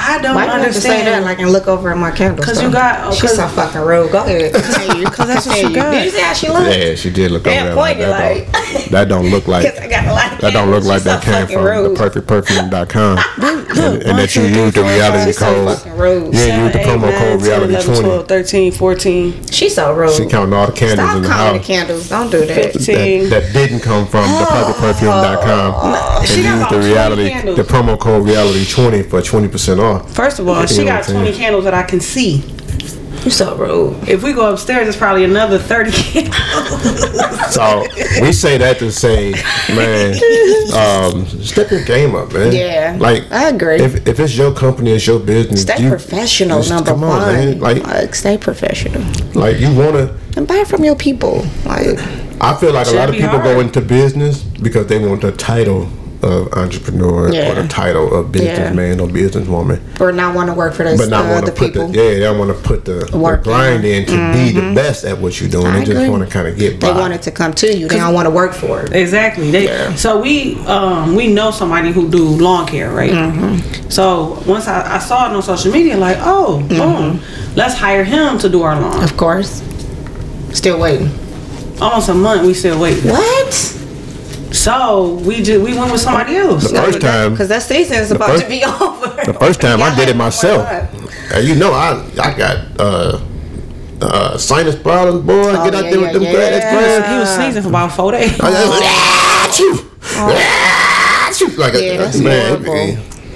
I 0.01 0.21
don't 0.21 0.35
Why 0.35 0.45
do 0.45 0.51
you 0.53 0.57
have 0.63 0.73
to 0.73 0.81
say 0.81 0.89
understand. 0.89 1.23
that? 1.23 1.27
Like, 1.27 1.39
and 1.39 1.51
look 1.51 1.67
over 1.67 1.91
at 1.91 1.97
my 1.97 2.11
candles. 2.11 2.45
'Cause 2.45 2.57
though? 2.59 2.67
you 2.67 2.71
got- 2.71 3.05
oh, 3.05 3.11
She's 3.11 3.21
'cause- 3.21 3.35
so 3.35 3.47
fucking 3.49 3.81
rude. 3.81 4.11
Go 4.11 4.19
ahead. 4.19 4.53
Because 5.09 5.27
that's 5.27 5.47
what 5.47 5.61
you 5.61 5.73
got. 5.75 5.91
Did 5.91 6.05
you 6.05 6.11
see 6.11 6.19
how 6.21 6.33
she 6.33 6.49
looked? 6.49 6.75
Yeah, 6.75 6.95
she 6.95 7.09
did 7.09 7.31
look 7.31 7.45
Yeah, 7.45 7.51
over 7.51 7.65
there 7.67 7.75
like 7.75 7.97
that. 7.99 8.09
like- 8.09 8.51
Don't, 8.51 8.91
that 8.91 9.07
don't 9.09 9.29
look 9.29 9.47
like 9.47 9.65
I 9.81 9.87
got 9.87 10.05
a 10.07 10.11
lot 10.13 10.41
that 10.41 10.53
don't 10.53 10.71
look 10.71 10.83
like 10.83 10.97
She's 10.99 11.03
that 11.05 11.23
so 11.23 11.31
came 11.31 11.47
from 11.47 11.65
rude. 11.65 11.97
theperfectperfume.com. 11.97 13.17
and, 13.41 14.03
and 14.03 14.17
that 14.19 14.35
you 14.35 14.41
one, 14.43 14.51
two, 14.53 14.59
use 14.59 14.73
the 14.73 14.83
reality 14.83 15.31
five, 15.31 15.35
so 15.35 15.45
code. 15.45 15.77
fucking 15.77 15.97
rude. 15.97 16.33
Yeah, 16.33 16.63
use 16.65 16.73
the 16.73 16.79
promo 16.79 17.17
code 17.17 17.41
reality 17.41 17.73
11, 17.73 17.85
20. 17.95 18.01
12, 18.01 18.27
13, 18.27 18.71
14, 18.71 19.45
She's 19.51 19.75
so 19.75 19.93
rude. 19.93 20.13
She 20.13 20.25
counting 20.27 20.53
all 20.53 20.67
the 20.67 20.71
candles 20.73 20.99
Stop 21.09 21.15
in 21.17 21.21
the 21.23 21.27
counting 21.29 21.53
the 21.53 21.57
house. 21.59 21.67
candles. 21.67 22.09
Don't 22.09 22.29
do 22.31 22.45
that. 22.45 22.73
15. 22.73 23.29
that, 23.29 23.41
that 23.41 23.53
didn't 23.53 23.79
come 23.81 24.05
from 24.07 24.23
the 24.23 24.45
oh. 24.47 24.73
theperfectperfume.com. 24.77 26.25
She 26.25 26.33
and 26.35 26.43
got 26.43 26.49
use 26.49 26.55
about 26.59 26.71
the 26.71 26.79
reality, 26.79 27.29
the 27.55 27.63
promo 27.63 27.99
code 27.99 28.25
reality 28.25 28.65
20 28.65 29.03
for 29.03 29.21
20% 29.21 29.79
off. 29.79 29.88
First 29.97 30.39
of 30.39 30.47
all, 30.47 30.65
she 30.67 30.83
got 30.85 31.03
20 31.05 31.33
candles 31.33 31.63
that 31.65 31.73
I 31.73 31.83
can 31.83 31.99
see. 31.99 32.43
You 33.25 33.31
so 33.31 33.53
rude. 33.57 34.07
If 34.07 34.23
we 34.23 34.31
go 34.31 34.53
upstairs, 34.53 34.87
it's 34.87 34.95
probably 34.95 35.25
another 35.25 35.57
30 35.59 35.91
candles. 35.91 37.53
So 37.53 37.85
we 38.21 38.31
say 38.31 38.57
that 38.57 38.77
to 38.79 38.91
say, 38.93 39.31
man, 39.75 40.13
um, 40.73 41.25
step 41.43 41.69
your 41.69 41.83
game 41.83 42.15
up, 42.15 42.31
man. 42.31 42.53
Yeah, 42.53 42.95
like 42.97 43.29
I 43.29 43.49
agree. 43.49 43.81
If, 43.81 44.07
if 44.07 44.19
it's 44.21 44.37
your 44.37 44.53
company, 44.53 44.91
it's 44.91 45.05
your 45.05 45.19
business. 45.19 45.63
Stay 45.63 45.83
you- 45.83 45.89
professional, 45.89 46.59
just 46.59 46.69
number 46.69 46.91
come 46.91 47.03
on, 47.03 47.21
one. 47.21 47.33
man. 47.33 47.59
Like, 47.59 47.83
Like, 47.83 48.15
stay 48.15 48.37
professional. 48.37 49.03
like 49.33 49.59
you 49.59 49.73
wanna. 49.75 50.17
And 50.37 50.47
buy 50.47 50.63
from 50.63 50.85
your 50.85 50.95
people. 50.95 51.45
Like, 51.65 51.99
I 52.39 52.55
feel 52.57 52.71
like 52.71 52.87
a 52.87 52.91
lot 52.91 53.09
of 53.09 53.15
be 53.15 53.21
people 53.21 53.39
go 53.39 53.59
into 53.59 53.81
business 53.81 54.41
because 54.43 54.87
they 54.87 55.05
want 55.05 55.21
the 55.21 55.33
title 55.33 55.89
of 56.23 56.51
entrepreneur 56.53 57.27
or 57.27 57.55
the 57.55 57.67
title 57.69 58.13
of 58.13 58.31
businessman 58.31 58.99
or 58.99 59.07
businesswoman, 59.07 59.79
or 60.01 60.11
not 60.11 60.35
want 60.35 60.49
to 60.49 60.53
work 60.53 60.73
for 60.73 60.83
those 60.83 60.97
but 60.97 61.09
not 61.09 61.25
uh, 61.25 61.29
want 61.33 61.45
to 61.45 61.51
put 61.51 61.73
the 61.73 61.79
people. 61.79 61.95
yeah, 61.95 62.09
they 62.09 62.19
don't 62.19 62.37
want 62.37 62.55
to 62.55 62.61
put 62.63 62.83
the, 62.85 63.05
the 63.11 63.17
Work 63.17 63.39
in. 63.39 63.43
grind 63.43 63.85
in 63.85 64.05
to 64.05 64.33
be 64.33 64.51
the 64.51 64.73
best 64.75 65.05
at 65.05 65.17
what 65.17 65.39
you're 65.39 65.49
doing. 65.49 65.67
I 65.67 65.79
They 65.79 65.85
just 65.93 66.11
want 66.11 66.23
to 66.25 66.29
kind 66.29 66.47
of 66.47 66.57
get 66.57 66.79
by. 66.79 66.91
They 66.91 66.99
want 66.99 67.13
it 67.13 67.21
to 67.23 67.31
come 67.31 67.53
to 67.53 67.67
you. 67.77 67.87
They 67.87 67.97
don't 67.97 68.13
want 68.13 68.25
to 68.25 68.31
work 68.31 68.53
for 68.53 68.81
it. 68.81 68.93
exactly. 68.93 69.51
They, 69.51 69.65
Yeah. 69.65 69.95
So 69.95 70.19
we 70.21 70.57
um, 70.65 71.15
we 71.15 71.27
know 71.31 71.51
somebody 71.51 71.91
who 71.91 72.09
do 72.09 72.23
lawn 72.23 72.67
care, 72.67 72.91
right? 72.91 73.11
Mm-hmm. 73.11 73.89
So 73.89 74.41
once 74.45 74.67
I, 74.67 74.95
I 74.95 74.99
saw 74.99 75.29
it 75.29 75.35
on 75.35 75.41
social 75.41 75.71
media, 75.71 75.97
like, 75.97 76.17
oh, 76.19 76.59
boom, 76.67 77.21
let's 77.55 77.75
hire 77.75 78.03
him 78.03 78.37
to 78.39 78.49
do 78.49 78.61
our 78.63 78.79
lawn. 78.79 78.93
Mm-hmm. 78.93 79.03
Of 79.03 79.17
course. 79.17 79.63
Still 80.55 80.79
waiting. 80.79 81.09
Almost 81.81 82.09
a 82.09 82.13
month, 82.13 82.45
we 82.45 82.53
still 82.53 82.79
waiting. 82.79 83.09
What? 83.11 83.53
So 84.51 85.13
we 85.25 85.41
just 85.43 85.61
we 85.63 85.77
went 85.77 85.91
with 85.91 86.01
somebody 86.01 86.35
else. 86.37 86.69
The 86.71 86.77
first 86.81 87.01
time, 87.01 87.31
Because 87.33 87.49
that 87.49 87.61
season 87.63 87.97
is 87.97 88.11
about 88.11 88.29
first- 88.29 88.43
to 88.43 88.49
be 88.49 88.63
over. 88.65 89.07
the 89.25 89.33
first 89.39 89.61
time 89.61 89.81
I 89.81 89.93
did 89.95 90.09
it 90.09 90.15
myself. 90.15 90.67
And 91.33 91.47
you 91.47 91.55
know, 91.55 91.71
I 91.73 92.01
I 92.19 92.33
got 92.37 92.57
uh, 92.79 93.21
uh, 94.01 94.37
sinus 94.37 94.75
problems, 94.75 95.25
boy. 95.25 95.33
Oh, 95.53 95.63
Get 95.65 95.75
out 95.75 95.85
yeah, 95.85 95.91
there 95.91 95.99
with 96.01 96.13
them 96.13 96.23
yeah, 96.23 96.31
grass 96.33 96.51
yeah. 96.51 96.73
grass. 96.73 97.11
He 97.13 97.19
was 97.19 97.29
sneezing 97.35 97.61
for 97.63 97.69
about 97.69 97.91
four 97.91 98.11
days. 98.11 98.39
I 98.39 98.49
just, 99.53 99.83
ah, 100.17 101.31
shoot, 101.35 101.57
like 101.57 101.73
Yeah, 101.73 101.79
a 101.79 101.97
that's 101.97 102.17
man. 102.19 102.63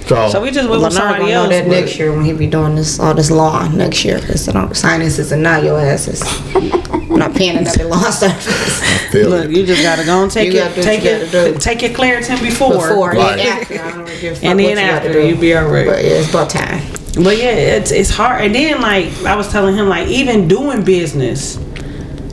Horrible. 0.08 0.28
So, 0.28 0.38
So 0.38 0.42
we 0.42 0.50
just 0.50 0.68
went 0.68 0.80
Well, 0.80 0.90
with 0.90 0.98
I'm 0.98 1.02
somebody 1.02 1.32
gonna 1.32 1.32
know 1.34 1.40
else. 1.42 1.48
that 1.50 1.66
next 1.68 1.98
year 1.98 2.12
when 2.12 2.24
he 2.24 2.32
be 2.32 2.46
doing 2.46 2.74
this 2.74 2.98
all 3.00 3.14
this 3.14 3.30
lawn 3.30 3.76
next 3.76 4.04
year 4.04 4.18
because 4.20 4.44
sinuses 4.78 5.32
and 5.32 5.42
now 5.42 5.58
your 5.60 5.80
asses. 5.80 6.22
I'm 6.54 7.20
not 7.20 7.34
paying 7.34 7.56
another 7.56 7.84
lawn 7.84 8.10
service 8.12 8.80
feel 9.12 9.28
Look, 9.30 9.44
it. 9.44 9.50
you 9.52 9.64
just 9.64 9.82
gotta 9.82 10.04
go 10.04 10.22
and 10.24 10.30
take 10.32 10.52
You 10.52 10.60
it, 10.60 10.64
gotta 10.64 10.74
do 10.74 10.80
what 10.80 10.84
take 10.86 11.04
you 11.04 11.10
it, 11.10 11.32
gotta 11.32 11.52
do. 11.52 11.58
take 11.58 11.82
your 11.82 11.90
Claritin 11.92 12.42
before. 12.42 12.72
before 12.72 13.10
Right. 13.12 13.38
and 13.38 13.40
after. 13.40 13.74
I 13.74 13.90
don't 13.90 13.98
really 14.04 14.20
give 14.20 14.32
a 14.32 14.34
fuck 14.36 14.44
And 14.44 14.58
what 14.58 14.66
then 14.66 14.68
you 14.70 14.74
gotta 14.92 14.96
after, 15.08 15.12
do. 15.12 15.26
you 15.28 15.36
be 15.36 15.56
alright. 15.56 15.86
But 15.86 16.04
yeah, 16.04 16.10
it's 16.10 16.30
about 16.30 16.50
time. 16.50 16.82
But 17.22 17.36
yeah, 17.38 17.52
it's 17.78 17.92
it's 17.92 18.10
hard. 18.10 18.42
And 18.44 18.54
then 18.54 18.80
like 18.80 19.06
I 19.24 19.36
was 19.36 19.48
telling 19.52 19.76
him, 19.76 19.88
like 19.88 20.08
even 20.08 20.48
doing 20.48 20.82
business 20.84 21.58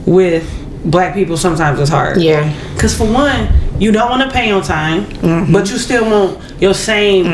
with 0.08 0.44
black 0.86 1.14
people 1.14 1.38
sometimes 1.38 1.80
is 1.80 1.90
hard. 1.90 2.22
Yeah. 2.22 2.52
Cause 2.78 2.98
for 2.98 3.06
one, 3.12 3.48
you 3.80 3.92
don't 3.92 4.10
want 4.10 4.22
to 4.24 4.30
pay 4.32 4.52
on 4.52 4.62
time, 4.64 5.06
Mm-hmm. 5.06 5.52
but 5.54 5.70
you 5.72 5.78
still 5.78 6.06
want 6.10 6.62
your 6.62 6.74
same 6.76 7.26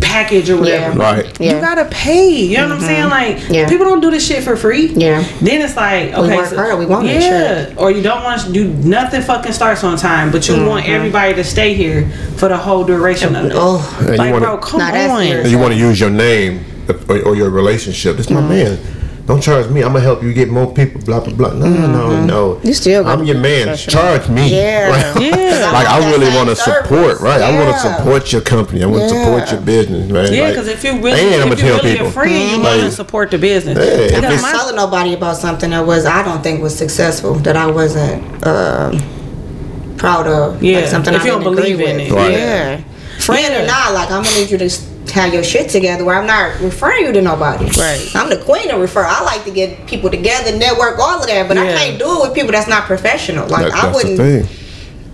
package 0.00 0.50
or 0.50 0.58
whatever. 0.58 0.96
Yeah. 0.98 1.02
Right. 1.14 1.40
You 1.40 1.50
gotta 1.52 1.86
pay. 1.86 2.28
You 2.30 2.58
know 2.58 2.68
what 2.68 2.72
I'm 2.76 2.80
saying? 2.80 3.08
Like 3.08 3.48
Yeah. 3.48 3.68
people 3.68 3.86
don't 3.86 4.00
do 4.00 4.10
this 4.10 4.26
shit 4.26 4.42
for 4.44 4.56
free. 4.56 4.88
Yeah. 4.88 5.22
Then 5.40 5.62
it's 5.62 5.76
like 5.76 6.12
okay, 6.12 6.30
we 6.30 6.36
work 6.36 6.52
hard, 6.54 6.78
we 6.78 6.86
want 6.86 7.06
yeah. 7.06 7.20
that 7.30 7.78
Or 7.78 7.90
you 7.90 8.02
don't 8.02 8.22
want 8.22 8.42
to 8.42 8.52
do 8.52 8.68
nothing. 8.68 9.22
Fucking 9.22 9.52
starts 9.52 9.82
on 9.84 9.96
time, 9.96 10.30
but 10.30 10.46
you 10.48 10.64
want 10.66 10.86
everybody 10.86 11.34
to 11.34 11.44
stay 11.44 11.74
here 11.74 12.08
for 12.36 12.48
the 12.48 12.56
whole 12.56 12.84
duration 12.84 13.34
of 13.34 13.46
it. 13.46 13.52
Mm-hmm. 13.52 13.58
Oh, 13.60 13.96
And 14.00 14.08
you 14.10 14.16
like 14.16 14.32
wanna- 14.32 14.44
bro, 14.46 14.58
come 14.58 14.80
on. 14.80 14.94
And 14.94 15.48
you 15.50 15.58
want 15.58 15.72
to 15.72 15.78
use 15.78 15.98
your 16.00 16.10
name 16.10 16.64
or, 17.08 17.20
or 17.22 17.36
your 17.36 17.48
relationship. 17.50 18.18
It's 18.18 18.28
my 18.30 18.40
Mm-hmm. 18.40 18.48
man. 18.50 18.78
Don't 19.26 19.40
charge 19.42 19.70
me. 19.70 19.80
I'm 19.82 19.88
gonna 19.94 20.00
help 20.00 20.22
you 20.22 20.34
get 20.34 20.50
more 20.50 20.70
people. 20.74 21.00
Blah 21.00 21.20
blah 21.20 21.32
blah. 21.32 21.52
No, 21.54 21.66
no, 21.66 22.24
no. 22.26 22.54
Mm-hmm. 22.56 22.66
You 22.66 22.74
still 22.74 23.06
I'm 23.08 23.24
your 23.24 23.38
man. 23.38 23.68
professional. 23.68 24.02
Charge 24.02 24.28
me. 24.28 24.48
Yeah. 24.54 24.90
Right? 24.90 25.22
Yeah. 25.22 25.70
like 25.72 25.86
I 25.86 25.98
want 26.00 26.18
really 26.18 26.34
want 26.36 26.48
to 26.50 26.56
support. 26.56 27.20
Right. 27.20 27.40
I 27.40 27.50
want 27.58 27.74
to 27.74 27.80
support 27.80 28.32
your 28.32 28.42
company. 28.42 28.82
I 28.82 28.86
want 28.86 29.04
to 29.04 29.08
support 29.08 29.50
your 29.50 29.62
business. 29.62 30.10
Man. 30.10 30.30
Yeah, 30.30 30.42
Like, 30.42 30.50
because 30.52 30.68
if 30.68 30.84
you 30.84 30.92
really, 31.00 31.12
and 31.20 31.50
if 31.52 31.58
you 31.58 31.68
tell 31.68 31.76
really 31.78 31.92
people. 31.92 32.08
a 32.08 32.10
friend, 32.10 32.32
you 32.50 32.60
want 32.60 32.64
Like, 32.64 32.80
to 32.82 32.90
support 32.90 33.30
the 33.30 33.38
business. 33.38 33.78
Yeah, 33.78 33.84
if 33.84 34.08
Because 34.16 34.24
it's- 34.24 34.42
my- 34.42 34.52
telling 34.52 34.76
nobody 34.76 35.14
about 35.14 35.38
something 35.38 35.70
that 35.70 35.86
was 35.86 36.04
I 36.04 36.22
don't 36.22 36.42
think 36.42 36.60
was 36.62 36.76
successful 36.76 37.34
that 37.46 37.56
I 37.56 37.66
wasn't 37.70 38.22
um, 38.46 39.00
proud 39.96 40.26
of. 40.26 40.62
Yeah, 40.62 40.80
like 40.80 40.88
something 40.88 41.14
if 41.14 41.22
I 41.22 41.24
you 41.24 41.30
don't 41.30 41.42
believe 41.44 41.80
in 41.80 41.98
it. 42.00 42.12
Right. 42.12 42.32
Yeah, 42.32 42.80
friend 43.20 43.54
or 43.54 43.66
not, 43.66 43.94
like 43.94 44.10
I'm 44.10 44.22
gonna 44.22 44.36
need 44.36 44.50
you 44.50 44.58
to 44.58 44.66
s- 44.66 44.86
have 45.12 45.32
your 45.34 45.44
shit 45.44 45.70
together. 45.70 46.04
Where 46.04 46.16
I'm 46.18 46.26
not 46.26 46.60
referring 46.60 47.04
you 47.06 47.12
to 47.12 47.22
nobody. 47.22 47.64
Right. 47.78 48.10
I'm 48.14 48.28
the 48.30 48.38
queen 48.38 48.70
of 48.70 48.80
refer. 48.80 49.04
I 49.04 49.22
like 49.22 49.44
to 49.44 49.50
get 49.50 49.86
people 49.86 50.10
together, 50.10 50.56
network, 50.56 50.98
all 50.98 51.20
of 51.20 51.26
that, 51.26 51.48
but 51.48 51.58
I 51.58 51.66
can't 51.66 51.98
do 51.98 52.06
it 52.18 52.28
with 52.28 52.34
people 52.34 52.52
that's 52.52 52.68
not 52.68 52.84
professional. 52.84 53.48
Like 53.48 53.70
that- 53.72 53.84
I 53.84 53.92
wouldn't. 53.92 54.16
thing. 54.16 54.46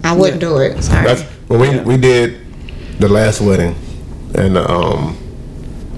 I 0.05 0.14
wouldn't 0.16 0.40
do 0.40 0.59
it. 0.59 0.83
Sorry. 0.83 1.05
That's 1.07 1.22
when 1.48 1.61
we 1.61 1.79
we 1.81 1.96
did 1.96 2.40
the 3.00 3.09
last 3.09 3.40
wedding, 3.40 3.74
and 4.35 4.57
um, 4.57 5.14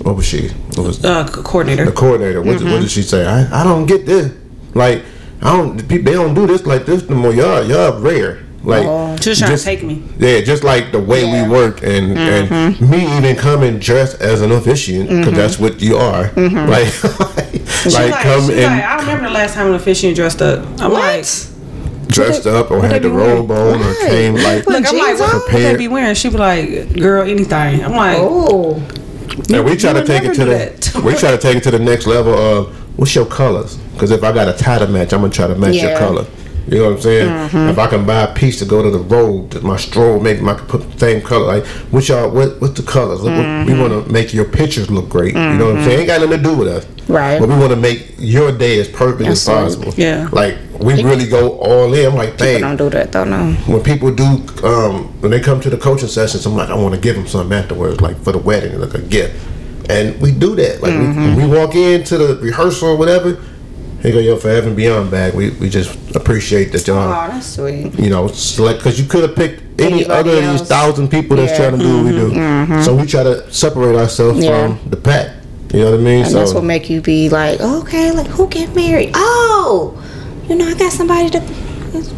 what 0.02 0.16
was 0.16 0.26
she? 0.26 0.48
What 0.74 0.86
was 0.86 1.04
uh, 1.04 1.26
coordinator. 1.28 1.84
the 1.84 1.92
coordinator. 1.92 2.42
What, 2.42 2.56
Mm-hmm. 2.56 2.72
what 2.72 2.80
did 2.80 2.90
she 2.90 3.02
say? 3.02 3.26
I, 3.26 3.60
I 3.60 3.64
don't 3.64 3.86
get 3.86 4.04
this. 4.06 4.32
Like 4.74 5.04
I 5.42 5.56
don't. 5.56 5.76
people- 5.88 6.04
They 6.04 6.14
don't 6.14 6.34
do 6.34 6.46
this 6.46 6.66
like 6.66 6.84
this 6.86 7.08
no 7.08 7.16
more. 7.16 7.32
Y'all 7.32 7.62
y'all 7.64 8.00
rare. 8.00 8.40
Like 8.64 9.20
Just 9.20 9.40
trying 9.40 9.56
to 9.56 9.62
take 9.62 9.82
me. 9.82 10.02
Yeah, 10.18 10.40
just 10.40 10.62
like 10.64 10.92
the 10.92 11.00
way 11.00 11.24
Yeah. 11.24 11.44
we 11.46 11.50
work 11.52 11.82
and 11.82 12.16
Mm-hmm. 12.16 12.82
and 12.82 12.90
me 12.90 13.16
even 13.18 13.36
coming 13.36 13.78
dressed 13.78 14.20
as 14.20 14.40
an 14.40 14.52
officiant 14.52 15.08
because 15.08 15.32
that's 15.34 15.58
what 15.58 15.80
you 15.82 15.96
are. 15.96 16.28
Mm-hmm. 16.28 16.68
Like 16.70 16.92
like 17.94 18.12
like, 18.12 18.22
come 18.22 18.46
she 18.48 18.62
and 18.62 18.76
like, 18.76 18.84
I 18.84 18.96
remember 19.00 19.24
the 19.24 19.34
last 19.34 19.54
time 19.54 19.66
an 19.68 19.74
officiant 19.74 20.14
dressed 20.16 20.40
up. 20.42 20.64
I'm 20.80 20.92
like, 20.92 21.24
dressed 22.08 22.46
up 22.46 22.70
or 22.70 22.82
had 22.82 22.92
they 22.92 22.98
the 23.00 23.08
be 23.08 23.14
robe 23.16 23.50
on 23.50 23.80
or 23.82 23.94
came 24.06 24.34
like. 24.34 24.66
look, 24.66 24.86
I'm 24.86 24.96
like, 24.98 25.18
what 25.18 25.34
on? 25.34 25.40
would 25.40 25.50
they 25.62 25.76
be 25.76 25.88
wearing? 25.88 26.14
She 26.14 26.28
be 26.30 26.36
like, 26.36 26.92
girl, 26.94 27.28
anything. 27.28 27.84
I'm 27.84 27.92
like, 27.96 28.18
Oh, 28.20 28.74
And 29.52 29.64
we 29.64 29.76
try 29.76 29.92
to 29.92 30.04
take 30.04 30.22
it 30.24 30.34
to 30.34 30.44
the 30.44 31.02
we 31.04 31.14
try 31.16 31.30
to 31.32 31.38
take 31.38 31.56
it 31.56 31.62
to 31.64 31.70
the 31.72 31.78
next 31.78 32.06
level 32.06 32.34
of 32.34 32.98
what's 32.98 33.14
your 33.14 33.26
colors? 33.26 33.76
Because 33.94 34.10
if 34.12 34.22
I 34.22 34.30
got 34.32 34.46
a 34.48 34.52
tie 34.52 34.78
to 34.78 34.86
match, 34.86 35.12
I'm 35.12 35.20
gonna 35.22 35.32
try 35.32 35.46
to 35.48 35.54
match 35.56 35.74
your 35.76 35.96
color. 35.98 36.26
You 36.68 36.78
know 36.78 36.84
what 36.84 36.96
I'm 36.96 37.00
saying? 37.00 37.28
Mm-hmm. 37.28 37.70
If 37.70 37.78
I 37.78 37.86
can 37.88 38.06
buy 38.06 38.22
a 38.22 38.34
piece 38.34 38.58
to 38.60 38.64
go 38.64 38.82
to 38.82 38.90
the 38.90 38.98
road, 38.98 39.62
my 39.62 39.76
strobe, 39.76 40.22
make 40.22 40.40
my 40.40 40.54
put 40.54 40.90
the 40.90 40.98
same 40.98 41.22
color. 41.22 41.46
Like, 41.46 41.66
what 41.90 42.08
y'all? 42.08 42.30
What 42.30 42.60
what's 42.60 42.80
the 42.80 42.86
colors? 42.86 43.20
What- 43.22 43.32
We 43.32 43.38
mm-hmm. 43.38 43.80
want 43.80 44.06
to 44.06 44.12
make 44.12 44.32
your 44.32 44.44
pictures 44.44 44.90
look 44.90 45.08
great. 45.08 45.34
You 45.34 45.40
know 45.40 45.66
what 45.66 45.76
I'm 45.76 45.76
mm-hmm. 45.76 45.84
saying? 45.84 45.98
Ain't 46.00 46.08
got 46.08 46.20
nothing 46.20 46.42
to 46.42 46.42
do 46.42 46.56
with 46.56 46.68
us. 46.68 46.86
Right. 47.08 47.40
But 47.40 47.48
we 47.48 47.56
want 47.56 47.70
to 47.70 47.76
make 47.76 48.14
your 48.18 48.56
day 48.56 48.78
as 48.80 48.88
perfect 48.88 49.28
as 49.28 49.44
possible. 49.44 49.92
Yeah. 49.96 50.28
Like 50.32 50.58
we 50.78 51.02
really 51.02 51.28
go 51.28 51.58
all 51.58 51.92
in. 51.92 52.06
I'm 52.06 52.14
like, 52.14 52.36
dang 52.36 52.60
don't 52.60 52.76
do 52.76 52.90
that 52.90 53.12
though. 53.12 53.24
No. 53.24 53.52
when 53.66 53.82
people 53.82 54.14
do 54.14 54.24
um, 54.64 55.20
when 55.20 55.30
they 55.30 55.40
come 55.40 55.60
to 55.60 55.70
the 55.70 55.76
coaching 55.76 56.08
sessions, 56.08 56.46
I'm 56.46 56.56
like, 56.56 56.70
I 56.70 56.74
want 56.74 56.94
to 56.94 57.00
give 57.00 57.16
them 57.16 57.26
something 57.26 57.56
afterwards, 57.56 58.00
like 58.00 58.16
for 58.22 58.32
the 58.32 58.38
wedding, 58.38 58.78
like 58.80 58.94
a 58.94 59.02
gift, 59.02 59.34
and 59.90 60.20
we 60.20 60.32
do 60.32 60.54
that. 60.56 60.82
Like 60.82 60.94
we, 60.94 61.44
we 61.44 61.58
walk 61.58 61.74
into 61.74 62.18
the 62.18 62.36
rehearsal 62.36 62.90
or 62.90 62.96
whatever, 62.96 63.40
here 64.02 64.12
go 64.12 64.18
your 64.18 64.36
forever 64.36 64.66
and 64.68 64.76
beyond 64.76 65.10
bag. 65.10 65.34
We 65.34 65.50
we 65.50 65.68
just 65.68 65.96
appreciate 66.16 66.72
that 66.72 66.88
Oh, 66.88 66.94
y'all, 66.94 67.28
that's 67.28 67.46
sweet. 67.46 67.98
you 67.98 68.10
know, 68.10 68.26
select 68.28 68.80
because 68.80 68.98
you 69.00 69.06
could 69.06 69.22
have 69.22 69.36
picked 69.36 69.80
any 69.80 70.04
Anybody 70.04 70.12
other 70.12 70.30
of 70.30 70.36
these 70.50 70.60
else. 70.60 70.68
thousand 70.68 71.08
people 71.08 71.36
that's 71.36 71.52
Yeah. 71.52 71.68
trying 71.70 71.78
to 71.78 71.84
do 71.84 71.96
what 71.96 72.04
we 72.06 72.10
do. 72.12 72.30
Mm-hmm, 72.30 72.72
mm-hmm. 72.72 72.82
So 72.82 72.94
we 72.94 73.06
try 73.06 73.22
to 73.22 73.50
separate 73.52 73.96
ourselves 73.96 74.42
Yeah. 74.44 74.66
from 74.76 74.90
the 74.90 74.96
pack. 74.96 75.36
You 75.72 75.80
know 75.80 75.90
what 75.92 76.00
I 76.00 76.02
mean? 76.02 76.22
And 76.24 76.30
so 76.32 76.38
that's 76.38 76.52
what 76.52 76.64
make 76.64 76.90
you 76.90 77.00
be 77.00 77.28
like, 77.30 77.60
okay, 77.60 78.10
like 78.10 78.26
who 78.26 78.46
get 78.48 78.74
married? 78.74 79.12
Oh, 79.14 79.94
you 80.48 80.56
know, 80.56 80.66
I 80.68 80.74
got 80.74 80.92
somebody 80.92 81.30
to 81.30 81.40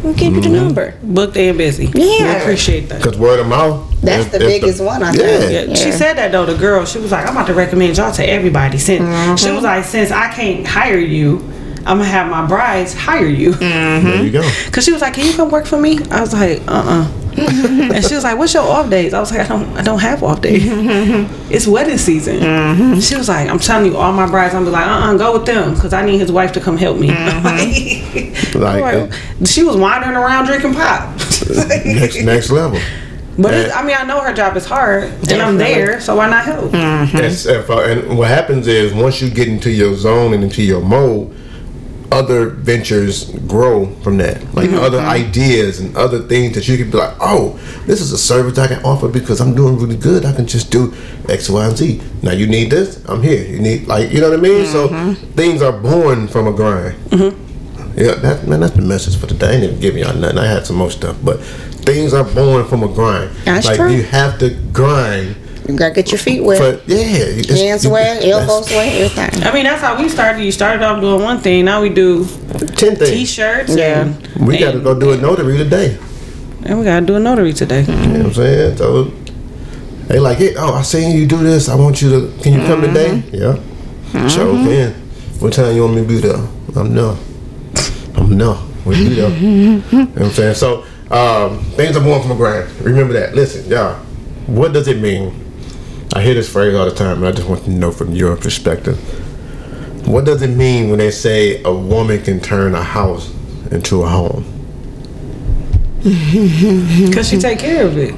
we'll 0.03 0.13
give 0.13 0.33
you 0.33 0.41
the 0.41 0.47
mm-hmm. 0.47 0.55
number. 0.55 0.95
Booked 1.03 1.37
and 1.37 1.57
busy. 1.57 1.85
Yeah. 1.93 2.35
We 2.37 2.41
appreciate 2.41 2.89
that. 2.89 3.01
Because 3.01 3.17
word 3.17 3.39
of 3.39 3.47
mouth. 3.47 3.89
That's 4.01 4.25
is- 4.25 4.31
the 4.31 4.41
is 4.41 4.47
biggest 4.59 4.83
one, 4.83 5.03
I 5.03 5.13
yeah. 5.13 5.37
think. 5.39 5.69
Yeah, 5.69 5.75
She 5.75 5.91
said 5.91 6.13
that 6.17 6.31
though. 6.31 6.45
The 6.45 6.55
girl, 6.57 6.85
she 6.85 6.99
was 6.99 7.11
like, 7.11 7.25
"I'm 7.27 7.31
about 7.35 7.47
to 7.47 7.53
recommend 7.53 7.95
y'all 7.97 8.11
to 8.13 8.23
everybody." 8.27 8.77
Since 8.77 8.99
she 9.41 9.47
Mm-hmm. 9.47 9.55
was 9.55 9.63
like, 9.63 9.83
"Since 9.85 10.11
I 10.11 10.27
can't 10.33 10.65
hire 10.67 10.97
you, 10.99 11.39
I'm 11.85 11.97
gonna 11.97 12.05
have 12.05 12.29
my 12.29 12.45
brides 12.45 12.93
hire 12.93 13.27
you." 13.27 13.53
There 13.53 14.23
you 14.23 14.31
go. 14.31 14.41
Cause 14.71 14.83
she 14.83 14.91
was 14.91 15.01
like, 15.01 15.13
"Can 15.13 15.25
you 15.25 15.33
come 15.33 15.49
work 15.49 15.65
for 15.65 15.79
me?" 15.79 15.99
I 16.11 16.21
was 16.21 16.33
like, 16.33 16.61
"Uh, 16.67 16.83
uh 17.07 17.11
and 17.37 18.05
she 18.05 18.15
was 18.15 18.23
like, 18.23 18.37
"What's 18.37 18.53
your 18.53 18.63
off 18.63 18.89
days?" 18.89 19.13
I 19.13 19.19
was 19.19 19.29
like, 19.29 19.41
"I 19.41 19.47
don't, 19.47 19.77
I 19.77 19.81
don't 19.81 19.99
have 19.99 20.23
off 20.23 20.39
days. 20.41 20.63
it's 21.51 21.67
wedding 21.67 21.97
season." 21.97 22.39
She 23.01 23.15
was 23.15 23.27
like, 23.27 23.49
"I'm 23.49 23.59
telling 23.59 23.91
you, 23.91 23.97
all 23.97 24.13
my 24.13 24.25
brides, 24.25 24.55
I'm 24.55 24.63
be 24.63 24.71
like, 24.71 24.87
uh, 24.87 24.89
uh 24.89 25.17
go 25.17 25.33
with 25.33 25.45
them, 25.45 25.75
cause 25.75 25.91
I 25.91 26.05
need 26.05 26.19
his 26.19 26.31
wife 26.31 26.53
to 26.53 26.61
come 26.61 26.77
help 26.77 26.97
me." 26.97 27.09
Like, 28.55 28.81
Like, 28.81 29.13
she 29.45 29.63
was 29.63 29.75
wandering 29.75 30.15
around 30.15 30.45
drinking 30.45 30.75
pop. 30.75 31.09
next 31.83 32.15
next 32.23 32.49
level. 32.51 32.79
but 33.37 33.53
it's, 33.53 33.75
I 33.75 33.83
mean, 33.83 33.97
I 33.99 34.03
know 34.05 34.21
her 34.21 34.33
job 34.33 34.55
is 34.55 34.65
hard, 34.65 35.11
and 35.29 35.41
I'm 35.41 35.57
there, 35.57 35.99
so 35.99 36.15
why 36.15 36.29
not 36.29 36.45
help? 36.45 36.71
Yes, 36.71 37.45
if, 37.45 37.69
uh, 37.69 37.81
and 37.81 38.17
what 38.17 38.29
happens 38.29 38.67
is 38.67 38.93
once 38.93 39.21
you 39.21 39.29
get 39.29 39.49
into 39.49 39.69
your 39.71 39.93
zone 39.95 40.33
and 40.33 40.41
into 40.41 40.63
your 40.63 40.79
mode, 40.79 41.35
other 42.11 42.49
ventures 42.49 43.31
grow 43.47 43.87
from 44.01 44.17
that. 44.17 44.41
Like 44.53 44.69
mm-hmm. 44.69 44.79
other 44.79 44.99
mm-hmm. 44.99 45.09
ideas 45.09 45.79
and 45.79 45.95
other 45.95 46.19
things 46.19 46.55
that 46.55 46.67
you 46.67 46.77
can 46.77 46.91
be 46.91 46.97
like, 46.97 47.15
oh, 47.19 47.59
this 47.85 48.01
is 48.01 48.11
a 48.11 48.17
service 48.17 48.57
I 48.57 48.67
can 48.67 48.83
offer 48.83 49.07
because 49.07 49.41
I'm 49.41 49.55
doing 49.55 49.77
really 49.77 49.97
good. 49.97 50.25
I 50.25 50.33
can 50.33 50.47
just 50.47 50.71
do 50.71 50.93
X, 51.29 51.49
Y, 51.49 51.65
and 51.65 51.77
Z. 51.77 52.01
Now 52.21 52.31
you 52.31 52.47
need 52.47 52.71
this, 52.71 53.03
I'm 53.05 53.21
here. 53.21 53.45
You 53.45 53.59
need 53.59 53.87
like 53.87 54.11
you 54.11 54.21
know 54.21 54.29
what 54.29 54.39
I 54.39 54.41
mean. 54.41 54.65
So 54.65 54.87
mm-hmm. 54.87 55.31
things 55.33 55.61
are 55.61 55.73
born 55.73 56.27
from 56.27 56.47
a 56.47 56.53
grind. 56.53 56.95
Yeah, 57.97 58.15
that 58.15 58.45
man, 58.45 58.59
that's 58.59 58.75
the 58.75 58.81
message 58.81 59.15
for 59.15 59.25
today. 59.25 59.47
I 59.47 59.51
didn't 59.51 59.69
even 59.69 59.79
give 59.79 59.97
y'all 59.97 60.13
nothing. 60.13 60.37
I 60.37 60.45
had 60.45 60.65
some 60.65 60.75
more 60.75 60.91
stuff, 60.91 61.17
but 61.23 61.39
things 61.39 62.13
are 62.13 62.25
born 62.25 62.65
from 62.65 62.83
a 62.83 62.89
grind. 62.89 63.31
That's 63.45 63.65
like 63.67 63.77
true. 63.77 63.89
you 63.89 64.03
have 64.03 64.37
to 64.39 64.49
grind. 64.73 65.37
You 65.67 65.75
gotta 65.75 65.93
get 65.95 66.11
your 66.11 66.19
feet 66.19 66.43
wet. 66.43 66.59
But 66.59 66.87
yeah, 66.87 66.97
Hands 67.55 67.83
you- 67.83 67.89
wet, 67.89 68.23
elbows 68.23 68.69
wet, 68.69 68.93
everything. 68.93 69.43
I 69.43 69.51
mean, 69.53 69.63
that's 69.63 69.81
how 69.81 69.99
we 69.99 70.09
started. 70.09 70.43
You 70.43 70.51
started 70.51 70.83
off 70.83 71.01
doing 71.01 71.21
one 71.23 71.39
thing. 71.39 71.65
Now 71.65 71.81
we 71.81 71.89
do 71.89 72.25
Ten 72.75 72.95
things. 72.95 73.09
t-shirts. 73.09 73.75
Yeah. 73.75 74.01
and, 74.01 74.47
We 74.47 74.57
got 74.59 74.73
to 74.73 74.79
go 74.79 74.97
do 74.99 75.11
a 75.13 75.17
notary 75.17 75.57
today. 75.57 75.97
And 76.65 76.79
we 76.79 76.85
gotta 76.85 77.05
do 77.05 77.15
a 77.15 77.19
notary 77.19 77.53
today. 77.53 77.81
You 77.81 77.87
know 77.95 78.17
what 78.17 78.25
I'm 78.27 78.33
saying? 78.33 78.77
So 78.77 79.03
they 80.07 80.19
like 80.19 80.39
it. 80.39 80.55
Oh, 80.57 80.73
I 80.73 80.81
seen 80.83 81.17
you 81.17 81.25
do 81.27 81.37
this. 81.37 81.67
I 81.69 81.75
want 81.75 82.01
you 82.01 82.09
to. 82.11 82.43
Can 82.43 82.53
you 82.53 82.59
come 82.67 82.81
today? 82.81 83.23
Yeah. 83.31 83.59
Sure 84.27 84.53
can. 84.53 84.93
What 85.39 85.53
time 85.53 85.75
you 85.75 85.81
want 85.83 85.95
me 85.95 86.01
to 86.01 86.07
be 86.07 86.17
there? 86.19 86.37
I'm 86.75 86.93
no. 86.93 87.17
I'm 88.15 88.37
no. 88.37 88.63
We'll 88.85 88.97
be 88.97 89.15
there. 89.15 89.29
you 89.39 89.77
know 89.77 90.05
what 90.05 90.21
I'm 90.21 90.29
saying? 90.31 90.55
So 90.55 90.85
um, 91.11 91.59
things 91.71 91.97
are 91.97 92.03
born 92.03 92.21
from 92.21 92.31
a 92.31 92.35
grind. 92.35 92.69
Remember 92.81 93.13
that. 93.13 93.35
Listen, 93.35 93.69
y'all. 93.69 93.95
What 94.47 94.73
does 94.73 94.87
it 94.87 94.99
mean? 95.01 95.41
I 96.13 96.21
hear 96.21 96.33
this 96.33 96.51
phrase 96.51 96.75
all 96.75 96.85
the 96.85 96.95
time, 96.95 97.17
and 97.17 97.27
I 97.27 97.31
just 97.31 97.47
want 97.47 97.63
to 97.65 97.71
know 97.71 97.91
from 97.91 98.13
your 98.13 98.35
perspective. 98.37 98.97
What 100.07 100.25
does 100.25 100.41
it 100.41 100.49
mean 100.49 100.89
when 100.89 100.99
they 100.99 101.11
say 101.11 101.61
a 101.63 101.73
woman 101.73 102.21
can 102.21 102.39
turn 102.39 102.75
a 102.75 102.83
house 102.83 103.33
into 103.71 104.03
a 104.03 104.07
home? 104.07 104.43
Cause 107.13 107.27
she 107.27 107.37
take 107.39 107.57
care 107.57 107.85
of 107.85 107.97
it. 107.97 108.13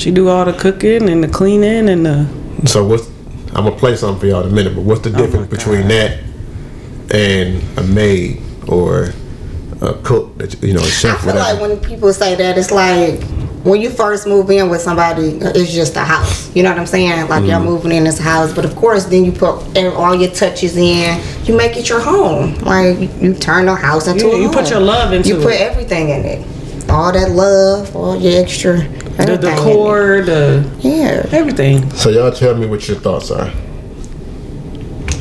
She 0.00 0.10
do 0.10 0.28
all 0.30 0.46
the 0.46 0.54
cooking 0.54 1.10
and 1.10 1.22
the 1.22 1.28
cleaning 1.28 1.90
and 1.90 2.06
the. 2.06 2.26
So 2.66 2.84
what's 2.86 3.06
I'm 3.52 3.64
gonna 3.64 3.76
play 3.76 3.96
something 3.96 4.20
for 4.20 4.26
y'all 4.26 4.42
in 4.44 4.52
a 4.52 4.54
minute, 4.54 4.74
but 4.74 4.82
what's 4.82 5.02
the 5.02 5.10
oh 5.10 5.16
difference 5.16 5.48
between 5.48 5.88
that 5.88 6.20
and 7.10 7.62
a 7.78 7.82
maid 7.82 8.40
or 8.68 9.12
a 9.82 9.94
cook 10.02 10.38
that 10.38 10.62
you 10.62 10.72
know 10.72 10.80
a 10.80 10.84
I 10.84 10.88
chef 10.88 11.18
I 11.22 11.24
feel 11.26 11.34
like 11.34 11.60
when 11.60 11.80
people 11.80 12.12
say 12.12 12.34
that, 12.36 12.56
it's 12.56 12.70
like 12.70 13.20
when 13.62 13.80
you 13.80 13.90
first 13.90 14.26
move 14.26 14.50
in 14.50 14.70
with 14.70 14.80
somebody, 14.80 15.38
it's 15.40 15.72
just 15.72 15.94
a 15.96 16.00
house. 16.00 16.54
You 16.56 16.62
know 16.62 16.70
what 16.70 16.78
I'm 16.78 16.86
saying? 16.86 17.28
Like 17.28 17.42
Mm-hmm. 17.42 17.50
y'all 17.50 17.62
moving 17.62 17.92
in 17.92 18.04
this 18.04 18.18
house, 18.18 18.52
but 18.54 18.64
of 18.64 18.74
course, 18.76 19.04
then 19.04 19.24
you 19.24 19.32
put 19.32 19.76
all 19.94 20.14
your 20.14 20.30
touches 20.30 20.76
in. 20.76 21.20
You 21.44 21.56
make 21.56 21.76
it 21.76 21.88
your 21.88 22.00
home. 22.00 22.54
Like 22.60 22.98
you, 22.98 23.08
you 23.20 23.34
turn 23.34 23.66
the 23.66 23.74
house 23.74 24.06
into 24.06 24.26
Yeah, 24.28 24.32
a 24.32 24.36
you 24.38 24.44
home. 24.44 24.54
put 24.54 24.70
your 24.70 24.80
love 24.80 25.12
into 25.12 25.28
it. 25.28 25.36
You 25.36 25.42
put 25.42 25.52
it. 25.54 25.60
everything 25.60 26.08
in 26.10 26.24
it. 26.24 26.90
All 26.90 27.12
that 27.12 27.30
love, 27.32 27.94
all 27.94 28.18
your 28.18 28.42
extra. 28.42 28.78
The 28.78 29.22
everything 29.22 29.52
in 29.52 29.58
it. 29.58 29.66
decor, 29.66 30.22
the 30.22 30.70
Yeah. 30.80 31.26
everything. 31.30 31.90
So 31.90 32.08
y'all 32.10 32.32
tell 32.32 32.56
me 32.56 32.66
what 32.66 32.88
your 32.88 32.98
thoughts 32.98 33.30
are. 33.30 33.48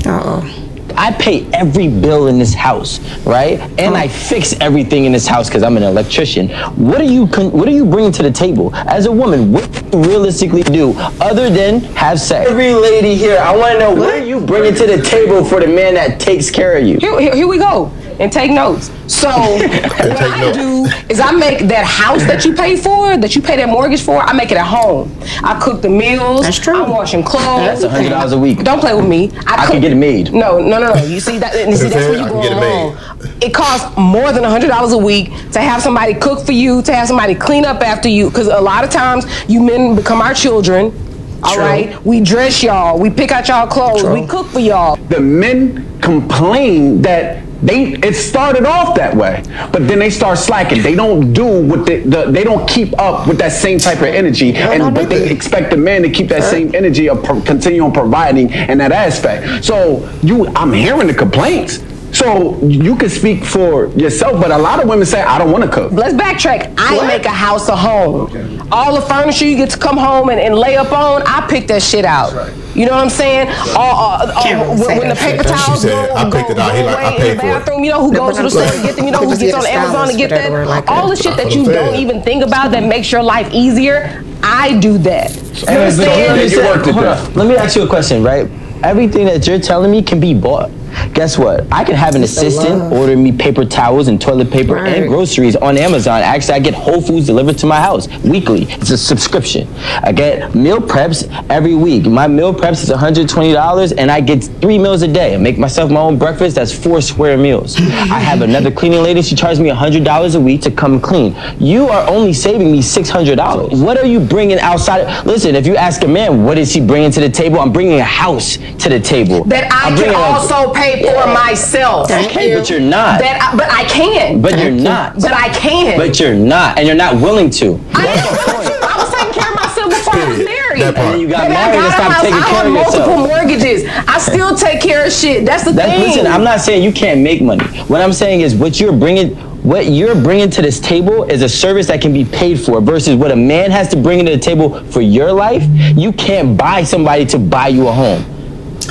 Uh 0.06 0.22
oh. 0.24 0.59
I 1.02 1.14
pay 1.14 1.46
every 1.54 1.88
bill 1.88 2.28
in 2.28 2.38
this 2.38 2.54
house, 2.54 3.00
right? 3.26 3.58
And 3.80 3.96
I 3.96 4.10
fix 4.10 4.54
everything 4.60 5.06
in 5.06 5.14
this 5.14 5.26
house 5.26 5.48
because 5.48 5.64
I'm 5.64 5.78
an 5.78 5.84
electrician. 5.84 6.50
What 6.76 7.00
are 7.00 7.06
you 7.06 7.26
con- 7.28 7.52
What 7.54 7.70
are 7.70 7.72
you 7.72 7.86
bringing 7.86 8.12
to 8.12 8.22
the 8.24 8.32
table 8.32 8.76
as 8.76 9.06
a 9.06 9.12
woman? 9.12 9.54
What 9.54 9.72
do 9.92 9.98
you 9.98 10.04
realistically 10.04 10.62
do 10.64 10.94
other 11.22 11.50
than 11.50 11.80
have 11.96 12.20
sex? 12.20 12.50
Every 12.52 12.74
lady 12.74 13.16
here, 13.16 13.40
I 13.40 13.56
want 13.56 13.74
to 13.74 13.80
know 13.80 13.94
what 13.96 14.14
are 14.14 14.26
you 14.26 14.42
bringing 14.42 14.76
to 14.76 14.86
the 14.86 15.02
table 15.02 15.46
for 15.46 15.62
the 15.62 15.68
man 15.68 15.94
that 15.94 16.20
takes 16.20 16.52
care 16.52 16.78
of 16.78 16.84
you? 16.86 16.98
Here, 17.00 17.18
here, 17.18 17.34
here 17.34 17.48
we 17.48 17.58
go. 17.58 17.92
And 18.20 18.30
take 18.30 18.52
notes. 18.52 18.92
So 19.08 19.30
what 19.30 19.62
take 19.96 20.20
I 20.22 20.42
notes. 20.42 20.58
do 20.58 20.79
is 21.10 21.20
I 21.20 21.32
make 21.32 21.68
that 21.70 21.86
house 21.86 22.24
that 22.26 22.46
you 22.46 22.54
pay 22.54 22.76
for, 22.78 23.18
that 23.18 23.36
you 23.36 23.42
pay 23.42 23.56
that 23.58 23.68
mortgage 23.68 24.02
for, 24.02 24.22
I 24.22 24.32
make 24.34 24.52
it 24.52 24.58
at 24.58 24.66
home. 24.68 25.12
I 25.44 25.60
cook 25.60 25.82
the 25.82 25.90
meals. 25.90 26.42
That's 26.44 26.60
true. 26.60 26.84
I'm 26.84 26.90
washing 26.92 27.24
clothes. 27.24 27.82
That's 27.82 27.84
hundred 27.84 28.10
dollars 28.10 28.32
a 28.34 28.38
week. 28.38 28.64
Don't 28.64 28.80
play 28.80 28.94
with 28.94 29.08
me. 29.08 29.32
I 29.48 29.66
cook- 29.66 29.72
can 29.74 29.82
get 29.82 29.92
it 29.92 29.96
made. 29.96 30.32
No, 30.34 30.60
no, 30.60 30.80
no, 30.80 30.94
no. 30.94 31.04
You 31.04 31.20
see 31.20 31.40
that? 31.40 31.56
And 31.56 31.76
see, 31.76 31.90
that's 31.90 32.08
where 32.08 32.20
I 32.20 32.22
you 32.22 32.26
can 32.26 32.34
go 32.34 32.42
get 32.44 32.52
it 32.52 32.56
wrong. 32.56 32.96
made. 32.96 33.44
It 33.44 33.54
costs 33.54 33.98
more 33.98 34.32
than 34.32 34.44
hundred 34.44 34.68
dollars 34.68 34.94
a 34.94 34.98
week 34.98 35.32
to 35.52 35.60
have 35.60 35.82
somebody 35.82 36.14
cook 36.14 36.46
for 36.46 36.52
you, 36.52 36.82
to 36.84 36.94
have 36.94 37.08
somebody 37.08 37.34
clean 37.34 37.66
up 37.66 37.82
after 37.82 38.08
you. 38.08 38.30
Because 38.30 38.48
a 38.48 38.62
lot 38.62 38.84
of 38.84 38.90
times 38.92 39.26
you 39.50 39.64
men 39.64 39.96
become 39.96 40.22
our 40.22 40.34
children. 40.34 40.94
All 41.42 41.56
True. 41.56 41.64
right, 41.64 42.06
we 42.06 42.20
dress 42.20 42.62
y'all, 42.62 43.00
we 43.00 43.10
pick 43.10 43.32
out 43.32 43.48
y'all 43.48 43.66
clothes, 43.66 44.02
True. 44.02 44.14
we 44.14 44.28
cook 44.28 44.48
for 44.48 44.60
y'all. 44.60 44.98
the 45.08 45.22
men 45.22 46.02
complain 46.02 47.02
that 47.04 47.42
they 47.62 47.94
it 47.94 48.16
started 48.16 48.66
off 48.66 48.96
that 48.96 49.16
way, 49.16 49.44
but 49.72 49.88
then 49.88 50.00
they 50.00 50.10
start 50.10 50.38
slacking. 50.38 50.82
They 50.82 50.96
don't 50.96 51.34
do 51.34 51.46
what 51.62 51.86
they 51.86 52.02
the, 52.02 52.32
they 52.32 52.44
don't 52.44 52.68
keep 52.68 52.98
up 53.00 53.28
with 53.28 53.38
that 53.40 53.52
same 53.52 53.80
type 53.80 53.98
of 53.98 54.06
energy, 54.06 54.56
and 54.56 54.94
but 54.94 55.10
they 55.10 55.20
they 55.20 55.32
expect 55.32 55.70
the 55.72 55.78
man 55.78 56.02
to 56.04 56.10
keep 56.10 56.28
that 56.30 56.44
same 56.44 56.74
energy 56.74 57.10
of 57.10 57.24
pro- 57.24 57.42
continue 57.42 57.84
on 57.84 57.92
providing 57.92 58.50
in 58.52 58.78
that 58.78 58.92
aspect. 58.92 59.64
So 59.66 60.10
you, 60.22 60.48
I'm 60.56 60.72
hearing 60.72 61.08
the 61.08 61.14
complaints. 61.14 61.80
So 62.12 62.60
you 62.66 62.96
can 62.96 63.10
speak 63.10 63.46
for 63.46 63.88
yourself, 63.90 64.42
but 64.42 64.52
a 64.52 64.58
lot 64.58 64.82
of 64.82 64.90
women 64.90 65.06
say 65.06 65.22
I 65.22 65.38
don't 65.38 65.52
want 65.52 65.64
to 65.64 65.70
cook. 65.70 65.92
Let's 65.92 66.14
backtrack. 66.16 66.74
I 66.78 67.06
make 67.08 67.26
a 67.26 67.30
house 67.30 67.70
a 67.70 67.76
home. 67.76 68.68
All 68.72 68.96
the 68.96 69.02
furniture 69.02 69.46
you 69.46 69.56
get 69.56 69.70
to 69.72 69.78
come 69.78 69.98
home 69.98 70.30
and, 70.30 70.40
and 70.40 70.56
lay 70.56 70.76
up 70.76 70.92
on, 70.92 71.22
I 71.26 71.46
pick 71.48 71.68
that 71.68 71.82
shit 71.84 72.06
out. 72.06 72.32
You 72.76 72.86
know 72.86 72.94
what 72.94 73.04
I'm 73.04 73.10
saying? 73.10 73.48
All, 73.76 74.22
uh, 74.22 74.32
uh, 74.36 74.68
when, 74.70 74.78
say 74.78 75.00
when 75.00 75.10
the 75.10 75.16
paper 75.16 75.44
towels 75.44 75.82
She 75.82 75.88
said, 75.88 76.10
go, 76.10 76.16
"I 76.16 76.24
picked 76.32 76.48
go, 76.48 76.54
it 76.54 76.60
out." 76.60 76.76
He 76.76 76.84
like, 76.84 76.98
"I 76.98 77.02
away 77.02 77.16
in 77.16 77.22
paid 77.22 77.38
the 77.38 77.42
for 77.42 77.48
it. 77.48 77.60
bathroom, 77.60 77.84
you 77.84 77.92
know 77.92 78.02
who 78.04 78.12
Yeah, 78.14 78.18
goes 78.20 78.38
to 78.38 78.44
the 78.44 78.50
store 78.52 78.66
to 78.72 78.82
get 78.82 78.96
them, 78.96 79.06
you 79.06 79.12
know 79.12 79.20
who 79.20 79.38
gets 79.38 79.54
on 79.54 79.66
Amazon 79.66 80.08
to 80.10 80.18
get 80.18 80.30
that 80.30 80.52
that. 80.52 80.68
like 80.68 80.88
All 80.88 81.10
the 81.10 81.16
shit 81.16 81.36
that 81.38 81.54
you 81.54 81.66
don't 81.66 81.96
even 81.96 82.22
think 82.22 82.44
about 82.44 82.72
that 82.72 82.84
makes 82.84 83.12
your 83.12 83.24
life 83.24 83.52
easier, 83.54 84.24
I 84.44 84.80
do 84.80 84.98
that. 85.00 85.36
You 85.36 85.68
understand? 85.68 86.52
you 86.52 86.60
worked 86.62 86.88
it 86.88 86.94
hold 86.94 87.06
there. 87.06 87.16
on. 87.16 87.34
Let 87.34 87.48
me 87.48 87.56
ask 87.58 87.76
you 87.76 87.84
a 87.84 87.88
question, 87.88 88.24
right? 88.24 88.50
Everything 88.84 89.26
that 89.26 89.46
you're 89.46 89.60
telling 89.60 89.92
me 89.92 90.02
can 90.02 90.20
be 90.20 90.34
bought. 90.34 90.72
Guess 91.14 91.38
what? 91.38 91.66
I 91.72 91.84
can 91.84 91.96
have 91.96 92.16
an 92.16 92.24
assistant 92.24 92.92
order 92.94 93.16
me 93.16 93.32
paper 93.32 93.66
towels 93.66 94.08
and 94.08 94.20
toilet 94.22 94.50
paper 94.52 94.76
Right. 94.76 94.98
and 94.98 95.08
groceries 95.08 95.56
on 95.56 95.78
Amazon. 95.78 96.22
Actually, 96.22 96.54
I 96.56 96.60
get 96.60 96.74
Whole 96.74 97.02
Foods 97.02 97.26
delivered 97.26 97.58
to 97.60 97.66
my 97.66 97.78
house 97.78 98.08
weekly. 98.24 98.64
It's 98.70 98.90
a 98.92 98.98
subscription. 98.98 99.68
I 100.04 100.12
get 100.12 100.54
meal 100.56 100.80
preps 100.80 101.28
every 101.50 101.76
week. 101.76 102.06
My 102.06 102.28
meal 102.28 102.54
preps 102.54 102.84
is 102.84 102.90
$120 102.90 103.94
and 103.98 104.12
I 104.12 104.22
get 104.22 104.44
three 104.62 104.78
meals 104.78 105.02
a 105.02 105.08
day. 105.08 105.34
I 105.36 105.38
make 105.38 105.58
myself 105.58 105.92
my 105.92 106.00
own 106.00 106.18
breakfast. 106.18 106.56
That's 106.56 106.74
four 106.74 107.02
square 107.02 107.38
meals. 107.38 107.76
I 107.80 108.20
have 108.20 108.42
another 108.42 108.72
cleaning 108.72 109.02
lady. 109.04 109.22
She 109.22 109.36
charges 109.36 109.60
me 109.60 109.70
$100 109.70 110.36
a 110.36 110.40
week 110.40 110.62
to 110.62 110.72
come 110.72 111.00
clean. 111.00 111.36
You 111.60 111.88
are 111.90 112.08
only 112.10 112.34
saving 112.34 112.72
me 112.72 112.80
$600. 112.82 113.84
What 113.84 113.98
are 113.98 114.06
you 114.06 114.20
bringing 114.20 114.60
outside? 114.60 115.26
Listen, 115.26 115.56
if 115.56 115.66
you 115.68 115.76
ask 115.76 116.04
a 116.04 116.08
man, 116.08 116.44
what 116.44 116.58
is 116.58 116.74
he 116.74 116.80
bringing 116.82 117.12
to 117.12 117.20
the 117.20 117.30
table? 117.30 117.60
I'm 117.60 117.72
bringing 117.72 118.00
a 118.00 118.04
house 118.04 118.58
to 118.58 118.90
the 118.90 119.00
table. 119.00 119.44
That 119.46 119.66
I 119.72 119.90
can 119.90 119.96
bringing 119.98 120.16
a- 120.16 120.20
also 120.20 120.74
pay 120.80 121.04
for 121.04 121.28
myself. 121.34 122.08
Thank 122.08 122.32
Okay, 122.32 122.52
you. 122.52 122.58
but 122.58 122.70
you're 122.70 122.80
not. 122.80 123.20
That 123.20 123.38
I, 123.42 123.56
but 123.56 123.70
I 123.72 123.84
can. 123.86 124.42
But 124.42 124.58
you're 124.60 124.72
not. 124.72 125.16
But 125.16 125.34
I 125.34 125.50
can. 125.50 125.98
But 125.98 126.20
you're 126.20 126.34
not, 126.36 126.78
and 126.78 126.88
you're 126.88 126.96
not 126.96 127.16
willing 127.22 127.50
to. 127.62 127.80
I, 127.94 128.08
I 128.08 128.96
was 128.98 129.10
taking 129.14 129.34
care 129.34 129.50
of 129.52 129.56
myself 129.56 129.90
before 129.90 130.16
I 130.16 130.30
was 130.30 130.38
married. 130.40 130.82
That 130.82 130.96
part. 130.96 131.14
And 131.14 131.22
you 131.22 131.28
got 131.30 131.44
Baby, 131.48 131.56
I 131.56 131.68
married 131.68 131.76
and 131.76 131.84
got 131.84 131.90
a 131.90 131.92
stopped 131.92 132.14
house. 132.14 132.24
taking 132.24 132.40
I 132.40 132.50
care 132.50 132.58
have 132.58 132.68
of 132.68 132.74
multiple 132.74 133.18
mortgages. 133.28 133.84
I 134.08 134.18
still 134.20 134.56
take 134.56 134.82
care 134.82 135.06
of 135.06 135.12
shit. 135.12 135.46
That's 135.46 135.64
the 135.64 135.72
That, 135.74 135.90
thing. 135.90 136.02
listen, 136.08 136.28
I'm 136.28 136.44
not 136.44 136.62
saying 136.62 136.84
you 136.84 136.92
can't 136.94 137.22
make 137.22 137.42
money. 137.42 137.66
What 137.92 138.02
I'm 138.02 138.14
saying 138.14 138.42
is 138.42 138.56
what 138.56 138.80
you're 138.80 138.94
bringing, 138.96 139.36
what 139.64 139.88
you're 139.88 140.16
bringing 140.16 140.50
to 140.52 140.62
this 140.62 140.80
table 140.80 141.24
is 141.30 141.42
a 141.42 141.50
service 141.50 141.88
that 141.88 142.02
can 142.02 142.14
be 142.14 142.24
paid 142.26 142.60
for 142.60 142.80
versus 142.82 143.16
what 143.16 143.32
a 143.32 143.36
man 143.36 143.72
has 143.72 143.90
to 143.90 143.98
bring 143.98 144.26
to 144.26 144.32
the 144.32 144.38
table 144.38 144.82
for 144.86 145.02
your 145.02 145.32
life. 145.32 145.64
You 145.98 146.14
can't 146.14 146.58
buy 146.58 146.84
somebody 146.84 147.26
to 147.28 147.40
buy 147.40 147.68
you 147.70 147.88
a 147.88 147.92
home. 147.92 148.24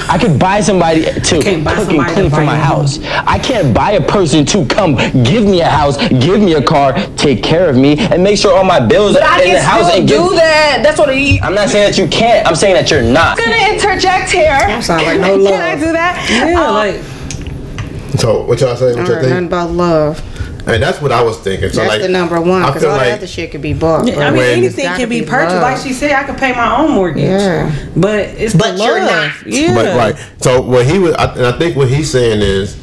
I 0.08 0.18
could 0.18 0.38
buy 0.38 0.60
somebody 0.60 1.02
to 1.04 1.10
buy 1.10 1.20
cook 1.20 1.46
and 1.46 1.66
somebody 1.86 2.14
to 2.14 2.14
clean 2.14 2.30
for 2.30 2.36
my 2.44 2.56
you 2.56 2.62
home. 2.62 2.80
house. 2.86 2.98
I 3.26 3.38
can't 3.38 3.74
buy 3.74 3.92
a 3.92 4.00
person 4.06 4.44
to 4.46 4.64
come 4.66 4.96
give 5.24 5.44
me 5.44 5.60
a 5.60 5.68
house, 5.68 5.96
give 6.08 6.40
me 6.40 6.54
a 6.54 6.62
car, 6.62 6.92
take 7.16 7.42
care 7.42 7.68
of 7.68 7.76
me, 7.76 7.98
and 7.98 8.22
make 8.22 8.38
sure 8.38 8.56
all 8.56 8.64
my 8.64 8.80
bills 8.80 9.14
But 9.14 9.22
are 9.22 9.28
I 9.28 9.42
in 9.42 9.48
the 9.54 9.58
can 9.58 9.64
house 9.64 9.92
and 9.94 10.08
do 10.08 10.14
give. 10.28 10.36
that. 10.36 10.80
That's 10.82 10.98
what 10.98 11.14
he. 11.14 11.40
I'm 11.40 11.54
not 11.54 11.68
saying 11.68 11.90
that 11.90 11.98
you 11.98 12.06
can't. 12.08 12.46
I'm 12.46 12.54
saying 12.56 12.74
that 12.74 12.90
you're 12.90 13.02
not. 13.02 13.38
I'm 13.40 13.44
gonna 13.50 13.74
interject 13.74 14.30
here. 14.30 14.82
sound 14.82 15.04
like 15.04 15.20
no 15.20 15.34
love. 15.36 15.52
Can 15.58 15.62
I 15.62 15.74
do 15.78 15.92
that? 15.92 16.28
Yeah, 16.30 16.66
Um, 16.66 16.74
like 16.74 18.18
So 18.18 18.44
what 18.44 18.60
y'all 18.60 18.76
saying? 18.76 18.96
What 18.98 19.06
y'all 19.06 19.16
heard 19.16 19.22
nothing 19.22 19.30
think? 19.36 19.46
about 19.48 19.70
love. 19.70 20.22
And 20.66 20.82
that's 20.82 21.00
what 21.00 21.12
I 21.12 21.22
was 21.22 21.38
thinking. 21.38 21.70
So 21.70 21.76
That's 21.80 21.88
like 21.92 22.02
the 22.02 22.08
number 22.08 22.40
one. 22.40 22.62
Because 22.66 22.84
all 22.84 22.90
like 22.96 23.06
that 23.08 23.18
other 23.18 23.26
shit 23.26 23.50
could 23.52 23.62
be 23.62 23.72
bought. 23.72 24.00
I 24.02 24.04
mean, 24.30 24.36
When- 24.36 24.58
anything 24.58 24.84
can 24.84 25.08
be 25.08 25.20
be 25.20 25.26
purchased. 25.26 25.54
love. 25.54 25.62
Like 25.62 25.78
she 25.82 25.92
said, 25.94 26.12
I 26.12 26.24
could 26.24 26.36
pay 26.36 26.52
my 26.52 26.76
own 26.78 26.90
mortgage. 26.92 27.22
Yeah. 27.24 27.74
But 27.96 28.20
it's 28.20 28.54
But 28.54 28.76
the 28.76 28.84
you're 28.84 29.00
love. 29.04 29.32
not. 29.44 29.46
Yeah. 29.46 29.74
But 29.74 29.96
right. 29.96 30.16
So 30.42 30.60
what 30.60 30.84
he 30.86 30.98
was, 30.98 31.14
I, 31.14 31.32
and 31.34 31.46
I 31.46 31.52
think 31.58 31.76
what 31.76 31.88
he's 31.88 32.10
saying 32.10 32.42
is, 32.42 32.76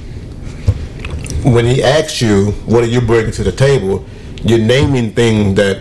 when 1.44 1.66
he 1.66 1.84
asks 1.84 2.22
you, 2.22 2.52
"What 2.66 2.84
are 2.84 2.88
you 2.88 3.02
bringing 3.02 3.32
to 3.34 3.44
the 3.44 3.52
table?" 3.52 4.04
You're 4.44 4.60
naming 4.60 5.12
things 5.14 5.56
that 5.56 5.80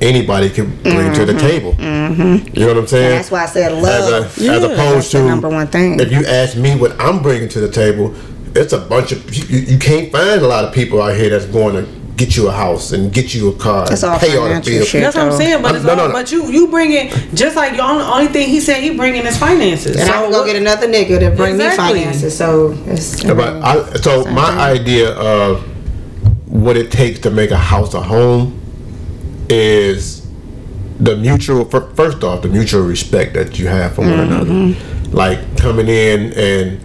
anybody 0.00 0.48
can 0.48 0.74
bring 0.82 1.12
to 1.12 1.26
the 1.26 1.38
table. 1.38 1.74
Mm-hmm. 1.74 2.56
You 2.56 2.62
know 2.66 2.68
what 2.68 2.76
I'm 2.78 2.86
saying? 2.86 3.04
And 3.06 3.14
that's 3.18 3.30
why 3.30 3.42
I 3.42 3.46
said 3.46 3.72
As, 3.72 3.82
love. 3.82 4.12
a, 4.38 4.50
as 4.50 4.62
opposed 4.64 4.78
That's 4.96 5.10
to 5.10 5.18
the 5.18 5.24
number 5.24 5.48
one 5.50 5.66
thing. 5.66 6.00
If 6.00 6.10
you 6.10 6.24
ask 6.24 6.56
me 6.56 6.74
what 6.74 6.98
I'm 6.98 7.20
bringing 7.22 7.48
to 7.50 7.60
the 7.60 7.70
table, 7.70 8.14
it's 8.58 8.72
a 8.72 8.78
bunch 8.78 9.12
of 9.12 9.34
you, 9.34 9.58
you 9.58 9.78
can't 9.78 10.10
find 10.12 10.40
a 10.42 10.46
lot 10.46 10.64
of 10.64 10.74
people 10.74 11.00
out 11.00 11.16
here 11.16 11.30
that's 11.30 11.46
going 11.46 11.74
to 11.74 11.98
get 12.16 12.36
you 12.36 12.48
a 12.48 12.52
house 12.52 12.90
and 12.92 13.12
get 13.12 13.32
you 13.32 13.48
a 13.48 13.56
car 13.56 13.86
That's 13.86 14.02
and 14.02 14.12
all 14.12 14.18
pay 14.18 14.36
all 14.36 14.48
the 14.48 14.60
bills. 14.60 14.88
shit. 14.88 15.02
That's 15.02 15.14
what 15.16 15.26
I'm 15.26 15.32
saying, 15.32 15.62
but 15.62 15.68
I'm- 15.68 15.76
it's 15.76 15.84
no, 15.84 15.90
all, 15.90 15.96
no, 15.96 16.06
no. 16.08 16.12
but 16.12 16.32
you 16.32 16.50
you 16.50 16.66
bring 16.66 16.92
it 16.92 17.12
just 17.32 17.54
like 17.54 17.76
the 17.76 17.82
only, 17.82 18.04
only 18.04 18.26
thing 18.26 18.48
he 18.48 18.60
said 18.60 18.82
he 18.82 18.90
bringing 18.90 19.24
his 19.24 19.38
finances. 19.38 19.96
And 19.96 20.10
I 20.10 20.22
can 20.22 20.32
go 20.32 20.38
what- 20.38 20.46
get 20.46 20.56
another 20.56 20.88
nigga 20.88 21.20
to 21.20 21.30
bring 21.30 21.54
Exactly. 21.54 22.00
me 22.00 22.04
finances. 22.04 22.36
So 22.36 22.76
it's. 22.86 23.22
Yeah, 23.22 23.34
But 23.34 23.62
I, 23.62 23.92
so 23.94 24.24
my 24.24 24.50
idea 24.58 25.12
of 25.12 25.62
what 26.48 26.76
it 26.76 26.90
takes 26.90 27.20
to 27.20 27.30
make 27.30 27.52
a 27.52 27.56
house 27.56 27.94
a 27.94 28.00
home 28.00 28.60
is 29.48 30.26
the 30.98 31.16
mutual. 31.16 31.64
First 31.66 32.24
off, 32.24 32.42
the 32.42 32.48
mutual 32.48 32.82
respect 32.82 33.34
that 33.34 33.60
you 33.60 33.68
have 33.68 33.94
for 33.94 34.00
one 34.00 34.10
mm-hmm. 34.10 34.50
another. 34.50 35.10
Like 35.14 35.56
coming 35.56 35.88
in 35.88 36.32
and 36.32 36.80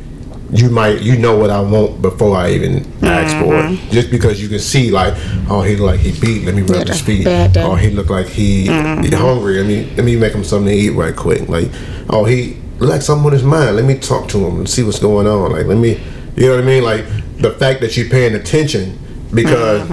you 0.54 0.70
might 0.70 1.01
you 1.01 1.18
know 1.18 1.36
what 1.38 1.49
I 1.49 1.60
want 1.60 2.01
before 2.01 2.38
I 2.38 2.51
even 2.51 2.86
ask 3.04 3.36
for 3.43 3.56
it. 3.56 3.91
Just 3.91 4.12
because 4.12 4.41
you 4.41 4.47
can 4.49 4.60
see 4.60 4.91
like, 4.91 5.14
oh 5.49 5.62
he 5.62 5.76
look 5.76 5.88
like 5.91 5.99
he 5.99 6.12
beat, 6.20 6.45
let 6.45 6.54
me 6.56 6.62
rub 6.62 6.88
his 6.88 7.01
feet. 7.01 7.26
Oh 7.66 7.76
he 7.76 7.89
look 7.89 8.10
like 8.10 8.28
he, 8.28 8.64
he 8.64 9.10
hungry. 9.16 9.58
Let 9.58 9.66
me 9.66 9.89
let 9.95 10.06
me 10.06 10.16
make 10.16 10.34
him 10.34 10.43
something 10.43 10.68
to 10.72 10.74
eat 10.76 10.91
right 10.91 11.16
quick. 11.16 11.47
Like, 11.49 11.70
oh 12.10 12.26
he 12.26 12.58
like 12.80 13.01
something 13.01 13.26
on 13.26 13.32
his 13.34 13.43
mind. 13.43 13.76
Let 13.76 13.86
me 13.86 13.97
talk 13.97 14.28
to 14.30 14.45
him 14.45 14.58
and 14.60 14.70
see 14.70 14.84
what's 14.84 14.99
going 14.99 15.28
on. 15.28 15.51
Like 15.51 15.66
let 15.66 15.78
me 15.78 15.99
you 16.36 16.47
know 16.47 16.56
what 16.56 16.64
I 16.64 16.68
mean? 16.68 16.84
Like 16.84 17.06
the 17.38 17.51
fact 17.51 17.82
that 17.82 17.97
you're 17.97 18.10
paying 18.10 18.36
attention 18.36 18.99
because 19.34 19.89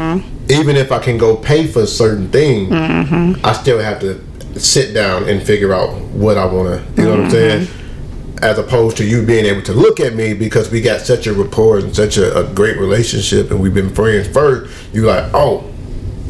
even 0.51 0.77
if 0.77 0.93
I 0.93 0.99
can 0.99 1.17
go 1.17 1.37
pay 1.37 1.67
for 1.67 1.83
a 1.83 1.87
certain 1.87 2.29
things, 2.31 2.71
I 2.73 3.53
still 3.55 3.79
have 3.79 4.01
to 4.01 4.21
sit 4.59 4.93
down 4.93 5.29
and 5.29 5.43
figure 5.43 5.73
out 5.73 5.95
what 6.13 6.37
I 6.37 6.45
want 6.45 6.69
to. 6.97 7.01
You 7.03 7.09
know 7.09 7.17
what 7.17 7.21
I'm 7.27 7.31
saying? 7.31 7.69
As 8.43 8.59
opposed 8.59 8.97
to 8.97 9.05
you 9.05 9.25
being 9.25 9.45
able 9.45 9.63
to 9.63 9.73
look 9.75 10.01
at 10.01 10.15
me 10.15 10.33
because 10.33 10.71
we 10.71 10.81
got 10.81 11.03
such 11.03 11.27
a 11.27 11.33
rapport 11.35 11.79
and 11.79 11.95
such 11.95 12.17
a, 12.17 12.39
a 12.39 12.55
great 12.55 12.79
relationship 12.79 13.51
and 13.51 13.61
we've 13.61 13.75
been 13.75 13.91
friends 13.95 14.29
first. 14.29 14.73
You 14.95 15.03
like, 15.07 15.31
oh, 15.35 15.71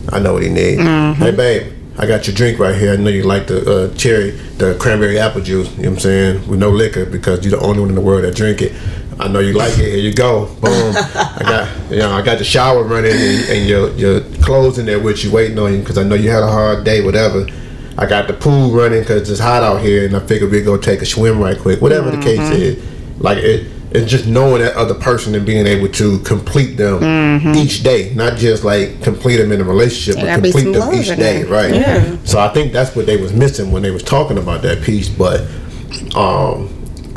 I 0.08 0.18
know 0.18 0.32
what 0.32 0.42
he 0.42 0.48
needs. 0.48 0.82
Hey, 1.14 1.30
babe, 1.30 1.72
I 1.98 2.06
got 2.06 2.26
your 2.26 2.34
drink 2.34 2.58
right 2.58 2.74
here. 2.74 2.94
I 2.94 2.96
know 2.96 3.10
you 3.10 3.22
like 3.22 3.46
the 3.46 3.58
uh, 3.92 3.94
cherry, 3.96 4.30
the 4.58 4.76
cranberry 4.80 5.18
apple 5.20 5.40
juice. 5.40 5.70
You 5.76 5.84
know 5.84 5.90
what 5.90 5.94
I'm 5.94 6.00
saying? 6.00 6.48
With 6.48 6.58
no 6.58 6.70
liquor 6.70 7.06
because 7.06 7.44
you're 7.44 7.56
the 7.58 7.64
only 7.64 7.78
one 7.80 7.90
in 7.90 7.94
the 7.94 8.00
world 8.00 8.24
that 8.24 8.34
drink 8.34 8.60
it. 8.62 8.72
I 9.20 9.28
know 9.28 9.40
you 9.40 9.52
like 9.52 9.72
it. 9.72 9.84
Here 9.84 9.96
you 9.98 10.14
go. 10.14 10.46
Boom. 10.60 10.94
I 10.96 11.38
got, 11.42 11.90
you 11.90 11.98
know, 11.98 12.10
I 12.10 12.22
got 12.22 12.38
the 12.38 12.44
shower 12.44 12.82
running 12.82 13.12
and, 13.12 13.48
and 13.50 13.68
your 13.68 13.90
your 13.92 14.20
clothes 14.42 14.78
in 14.78 14.86
there 14.86 14.98
with 14.98 15.22
you 15.22 15.30
waiting 15.30 15.58
on 15.58 15.74
you 15.74 15.80
because 15.80 15.98
I 15.98 16.02
know 16.04 16.14
you 16.14 16.30
had 16.30 16.42
a 16.42 16.50
hard 16.50 16.84
day, 16.84 17.04
whatever. 17.04 17.46
I 17.98 18.06
got 18.06 18.28
the 18.28 18.34
pool 18.34 18.70
running 18.70 19.00
because 19.00 19.28
it's 19.30 19.40
hot 19.40 19.62
out 19.62 19.80
here, 19.82 20.06
and 20.06 20.16
I 20.16 20.20
figured 20.20 20.50
we'd 20.50 20.62
go 20.64 20.76
take 20.76 21.02
a 21.02 21.06
swim 21.06 21.38
right 21.40 21.58
quick. 21.58 21.80
Whatever 21.82 22.10
the 22.10 22.22
case 22.22 22.38
is, 22.50 22.84
like 23.20 23.38
it, 23.38 23.66
it's 23.92 24.08
just 24.10 24.26
knowing 24.26 24.62
that 24.62 24.74
other 24.76 24.94
person 24.94 25.34
and 25.34 25.44
being 25.44 25.66
able 25.66 25.88
to 25.88 26.20
complete 26.20 26.76
them 26.76 27.02
each 27.56 27.82
day, 27.82 28.14
not 28.14 28.38
just 28.38 28.62
like 28.64 29.02
complete 29.02 29.36
them 29.38 29.50
in 29.52 29.60
a 29.60 29.64
relationship, 29.64 30.14
but 30.22 30.26
complete 30.52 30.72
them 30.72 30.94
each 30.94 31.06
day, 31.18 31.42
right? 31.44 31.74
Yeah. 31.74 32.16
So 32.24 32.38
I 32.38 32.48
think 32.48 32.72
that's 32.72 32.94
what 32.94 33.06
they 33.06 33.16
was 33.16 33.32
missing 33.32 33.72
when 33.72 33.82
they 33.82 33.90
was 33.90 34.02
talking 34.04 34.38
about 34.38 34.62
that 34.62 34.82
piece, 34.82 35.08
but 35.08 35.40
um, 36.14 36.68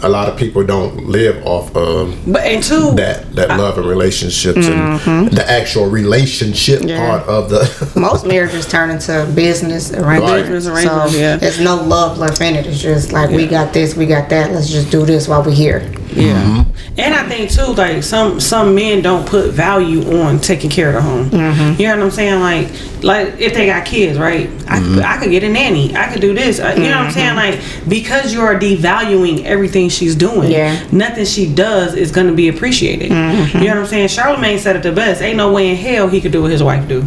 a 0.04 0.10
lot 0.10 0.28
of 0.30 0.38
people 0.38 0.64
don't 0.64 1.08
live 1.08 1.46
off 1.46 1.76
um, 1.76 2.18
But 2.28 2.42
and 2.44 2.62
two, 2.64 2.92
that 2.96 3.34
that 3.36 3.50
love 3.50 3.78
and 3.78 3.88
relationships 3.88 4.68
and 4.68 5.32
the 5.32 5.46
actual 5.50 5.90
relationship 5.90 6.82
Yeah. 6.84 7.00
part 7.06 7.28
of 7.28 7.50
the. 7.50 7.64
Most 8.00 8.26
marriages 8.26 8.68
turn 8.68 8.90
into 8.90 9.26
business 9.36 9.92
Right. 9.92 10.22
arrangements. 10.22 10.68
Business 10.68 10.84
So 10.84 11.18
yeah. 11.18 11.38
there's 11.38 11.60
no 11.60 11.76
love 11.82 12.18
left 12.18 12.42
in 12.42 12.56
it. 12.56 12.66
It's 12.68 12.82
just 12.82 13.12
like 13.12 13.30
we 13.30 13.48
got 13.48 13.74
this, 13.74 13.96
we 13.96 14.06
got 14.06 14.30
that. 14.30 14.52
Let's 14.52 14.70
just 14.70 14.92
do 14.92 15.06
this 15.06 15.28
while 15.28 15.44
we're 15.44 15.52
here. 15.56 15.82
Yeah. 16.16 16.34
Mm-hmm. 16.44 17.00
And 17.00 17.14
I 17.16 17.28
think 17.28 17.50
too, 17.52 17.74
like 17.74 18.04
some 18.04 18.40
some 18.40 18.76
men 18.76 19.02
don't 19.02 19.28
put 19.28 19.52
value 19.52 20.20
on 20.22 20.40
taking 20.40 20.70
care 20.70 20.90
of 20.90 20.96
the 20.96 21.02
home. 21.02 21.30
Mm-hmm. 21.30 21.82
You 21.82 21.88
know 21.88 21.98
what 21.98 22.04
I'm 22.06 22.12
saying? 22.12 22.40
Like 22.40 22.70
like 23.04 23.40
if 23.40 23.54
they 23.54 23.66
got 23.66 23.86
kids, 23.86 24.18
right? 24.18 24.48
I 24.68 24.80
could, 24.80 24.88
mm-hmm. 24.88 25.00
I 25.06 25.18
could 25.18 25.30
get 25.32 25.44
a 25.44 25.50
nanny. 25.50 25.96
I 25.96 26.12
could 26.12 26.22
do 26.22 26.34
this. 26.34 26.60
I- 26.60 26.74
You 26.76 26.84
know 26.90 27.00
what 27.00 27.08
I'm 27.08 27.12
saying? 27.12 27.36
Like 27.36 27.60
because 27.88 28.34
you 28.34 28.42
are 28.42 28.56
devaluing 28.60 29.44
everything 29.44 29.90
she's 29.90 30.16
doing. 30.16 30.52
Yeah. 30.52 30.82
Nothing 30.92 31.26
she 31.26 31.54
does 31.54 31.96
is 31.96 32.12
gonna 32.12 32.34
be 32.34 32.48
appreciated. 32.50 33.10
You 33.10 33.16
know 33.16 33.76
what 33.76 33.78
I'm 33.78 33.86
saying? 33.88 34.08
Charlemagne 34.10 34.60
said 34.60 34.76
it 34.76 34.84
the 34.84 34.92
best. 34.92 35.22
Ain't 35.22 35.38
no 35.38 35.52
way 35.52 35.70
in 35.70 35.76
hell 35.76 36.08
he 36.08 36.22
could 36.22 36.32
do 36.32 36.42
what 36.44 36.52
his 36.52 36.64
wife 36.64 36.88
do. 36.88 37.02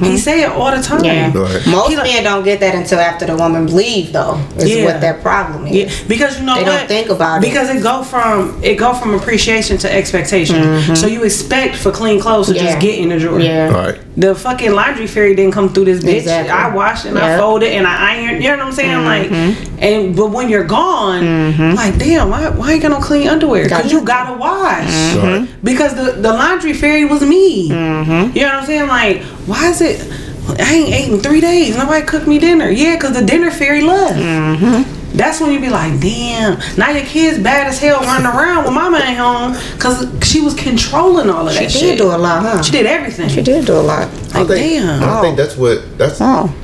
He 0.00 0.18
say 0.18 0.42
it 0.42 0.50
all 0.50 0.70
the 0.74 0.82
time. 0.82 1.04
Yeah. 1.04 1.26
Right. 1.36 1.66
Most 1.66 1.94
like- 1.96 2.04
men 2.04 2.24
don't 2.24 2.44
get 2.44 2.60
that 2.60 2.74
until 2.74 2.98
after 3.00 3.26
the 3.26 3.36
woman 3.36 3.74
leave, 3.74 4.12
though. 4.12 4.40
Is 4.56 4.70
Yeah. 4.70 4.84
what 4.84 5.00
that 5.00 5.22
problem 5.22 5.66
is. 5.66 5.74
Yeah, 5.74 6.08
because 6.08 6.38
you 6.38 6.44
know 6.46 6.54
They 6.54 6.62
what? 6.64 6.78
don't 6.78 6.88
think 6.88 7.08
about 7.10 7.38
it. 7.38 7.48
Because 7.48 7.68
it 7.70 7.82
go 7.82 8.02
from 8.02 8.49
it 8.62 8.76
go 8.76 8.92
from 8.94 9.14
appreciation 9.14 9.78
to 9.78 9.92
expectation. 9.92 10.96
So 10.96 11.06
you 11.06 11.24
expect 11.24 11.76
for 11.76 11.90
clean 11.90 12.20
clothes 12.20 12.46
to 12.48 12.52
Mm-hmm. 12.54 12.64
Yeah. 12.64 12.70
just 12.72 12.80
get 12.82 12.98
in 12.98 13.08
the 13.10 13.18
drawer. 13.18 13.40
Yeah. 13.40 13.68
Right. 13.68 14.00
The 14.16 14.34
fucking 14.34 14.72
laundry 14.72 15.06
fairy 15.06 15.34
didn't 15.34 15.52
come 15.54 15.68
through 15.72 15.86
this 15.86 16.02
bitch. 16.04 16.18
Exactly. 16.18 16.50
I 16.50 16.74
washed 16.74 17.04
and 17.06 17.18
I 17.18 17.38
folded 17.38 17.72
and 17.72 17.86
I 17.86 18.16
ironed. 18.16 18.42
You 18.42 18.50
know 18.50 18.58
what 18.58 18.66
I'm 18.66 18.72
saying? 18.72 18.98
Mm-hmm. 18.98 19.60
Like, 19.78 19.82
and 19.82 20.16
but 20.16 20.26
when 20.30 20.48
you're 20.48 20.64
gone, 20.64 21.74
like, 21.74 21.96
damn, 21.98 22.28
why 22.30 22.48
why 22.50 22.74
you 22.74 22.80
got 22.80 22.90
no 22.90 23.00
clean 23.00 23.28
underwear? 23.28 23.68
Got 23.68 23.78
Because 23.78 23.92
you 23.92 24.02
gotta 24.04 24.36
wash. 24.38 24.84
Mm-hmm. 24.88 25.26
Right. 25.44 25.64
Because 25.64 25.94
the 25.94 26.12
the 26.20 26.32
laundry 26.32 26.72
fairy 26.74 27.04
was 27.04 27.22
me. 27.22 27.68
You 27.68 27.74
know 27.74 28.30
what 28.32 28.54
I'm 28.54 28.66
saying? 28.66 28.88
Like, 28.88 29.22
why 29.46 29.68
is 29.70 29.80
it? 29.80 30.00
I 30.58 30.74
ain't 30.74 30.92
ate 30.92 31.12
in 31.12 31.20
three 31.20 31.40
days. 31.40 31.76
Nobody 31.76 32.04
cooked 32.04 32.26
me 32.26 32.38
dinner. 32.38 32.68
Yeah, 32.68 32.96
because 32.96 33.14
the 33.14 33.24
dinner 33.24 33.50
fairy 33.50 33.82
left. 33.82 34.18
That's 35.12 35.40
when 35.40 35.52
you 35.52 35.60
be 35.60 35.68
like, 35.68 36.00
damn. 36.00 36.58
Now 36.76 36.90
your 36.90 37.04
kid's 37.04 37.38
bad 37.38 37.66
as 37.66 37.78
hell 37.80 38.00
running 38.00 38.26
around 38.26 38.64
when 38.64 38.74
mama 38.74 38.98
ain't 38.98 39.18
home 39.18 39.52
because 39.74 40.06
she 40.26 40.40
was 40.40 40.54
controlling 40.54 41.28
all 41.28 41.46
of 41.48 41.52
She 41.54 41.64
that 41.64 41.70
shit. 41.72 41.80
She 41.80 41.86
did 41.88 41.98
do 41.98 42.06
a 42.06 42.16
lot, 42.16 42.42
huh? 42.42 42.62
She 42.62 42.72
did 42.72 42.86
everything. 42.86 43.28
She 43.28 43.42
did 43.42 43.66
do 43.66 43.74
a 43.74 43.80
lot. 43.80 44.02
I 44.34 44.44
think, 44.44 44.48
damn. 44.48 45.02
I 45.02 45.20
think 45.20 45.36
that's 45.36 45.56
what 45.56 45.98
that's. 45.98 46.18
Oh. 46.20 46.54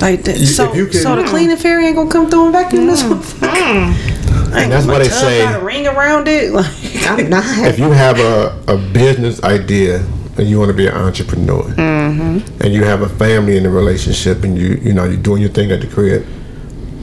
Like 0.00 0.24
that. 0.24 0.38
You- 0.38 0.46
So, 0.46 0.70
if 0.70 0.76
you 0.76 0.86
can- 0.86 1.00
so 1.02 1.14
the 1.14 1.22
mm. 1.22 1.28
cleaning 1.28 1.56
fairy 1.56 1.86
ain't 1.86 1.96
gonna 1.96 2.10
come 2.10 2.28
through 2.28 2.44
and 2.44 2.52
vacuum 2.52 2.86
this 2.86 3.02
mm. 3.02 3.12
motherfucker. 3.12 3.92
Mm. 3.92 4.54
And 4.56 4.72
that's 4.72 4.86
why 4.86 4.98
they 4.98 5.08
say- 5.08 5.44
got 5.44 5.60
a 5.60 5.64
ring 5.64 5.86
around 5.86 6.26
it. 6.28 6.52
Like, 7.04 7.20
I'm 7.20 7.28
not. 7.30 7.44
if 7.66 7.78
you 7.78 7.90
have 7.90 8.18
a, 8.18 8.58
a 8.66 8.76
business 8.78 9.42
idea 9.44 9.98
and 10.38 10.48
you 10.48 10.58
want 10.58 10.70
to 10.70 10.76
be 10.76 10.86
an 10.86 10.94
entrepreneur 10.94 11.62
Mm-hmm. 11.64 12.62
and 12.62 12.72
you 12.72 12.82
have 12.84 13.02
a 13.02 13.08
family 13.08 13.56
in 13.58 13.62
the 13.64 13.68
relationship 13.68 14.42
and 14.42 14.56
you 14.58 14.80
you 14.82 14.92
know 14.94 15.04
you're 15.04 15.16
doing 15.20 15.42
your 15.42 15.50
thing 15.50 15.70
at 15.70 15.80
the 15.82 15.86
crib 15.86 16.24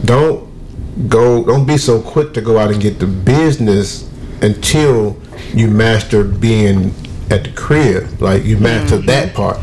don't 0.06 0.50
go 1.08 1.44
don't 1.44 1.66
be 1.66 1.78
so 1.78 2.02
quick 2.02 2.34
to 2.34 2.42
go 2.42 2.58
out 2.58 2.72
and 2.72 2.82
get 2.82 3.00
the 3.00 3.08
business 3.08 4.10
until 4.42 5.18
you 5.54 5.68
master 5.68 6.24
being 6.24 6.94
at 7.30 7.44
the 7.44 7.52
crib 7.56 8.22
like 8.22 8.44
you 8.44 8.58
master 8.58 8.98
Mm-hmm. 8.98 9.06
that 9.08 9.34
part. 9.34 9.58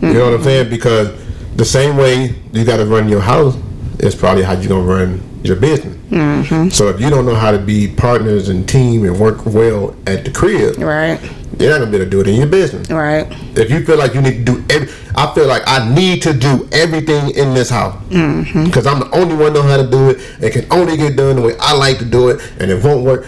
You 0.00 0.12
know 0.14 0.24
what 0.26 0.34
i'm 0.34 0.42
saying? 0.42 0.70
Because 0.70 1.08
the 1.56 1.64
same 1.64 1.96
way 1.96 2.34
you 2.52 2.64
got 2.64 2.76
to 2.78 2.84
run 2.86 3.08
your 3.08 3.20
house 3.20 3.56
is 4.00 4.14
probably 4.14 4.42
how 4.42 4.52
you're 4.52 4.68
going 4.68 4.86
to 4.86 4.92
run 4.92 5.20
your 5.44 5.56
business 5.56 5.94
Mm-hmm. 6.10 6.68
so 6.68 6.88
if 6.88 7.00
you 7.00 7.10
don't 7.10 7.26
know 7.26 7.34
how 7.34 7.50
to 7.50 7.58
be 7.58 7.88
partners 7.88 8.48
and 8.48 8.68
team 8.68 9.04
and 9.04 9.18
work 9.18 9.44
well 9.46 9.96
at 10.06 10.24
the 10.24 10.30
crib 10.30 10.76
Right. 10.78 11.20
you're 11.58 11.70
not 11.70 11.78
gonna 11.80 11.90
be 11.90 11.96
able 11.96 12.04
to 12.04 12.10
do 12.10 12.20
it 12.20 12.28
in 12.28 12.36
your 12.36 12.46
business. 12.46 12.88
Right. 12.90 13.26
If 13.56 13.70
you 13.70 13.84
feel 13.84 13.98
like 13.98 14.14
you 14.14 14.20
need 14.22 14.44
to 14.46 14.52
do 14.52 14.64
every, 14.70 14.88
I 15.16 15.32
feel 15.34 15.46
like 15.46 15.62
I 15.66 15.92
need 15.92 16.22
to 16.22 16.32
do 16.32 16.68
everything 16.72 17.30
in 17.30 17.52
this 17.54 17.68
house 17.70 18.00
Mm-hmm. 18.10 18.64
because 18.64 18.86
I'm 18.86 19.00
the 19.00 19.10
only 19.16 19.34
one 19.34 19.52
know 19.52 19.62
how 19.62 19.76
to 19.76 19.88
do 19.88 20.10
it. 20.10 20.18
It 20.40 20.52
can 20.52 20.66
only 20.72 20.96
get 20.96 21.16
done 21.16 21.36
the 21.36 21.42
way 21.42 21.54
I 21.60 21.74
like 21.74 21.98
to 21.98 22.04
do 22.04 22.28
it, 22.28 22.40
and 22.60 22.70
it 22.70 22.82
won't 22.84 23.04
work. 23.04 23.26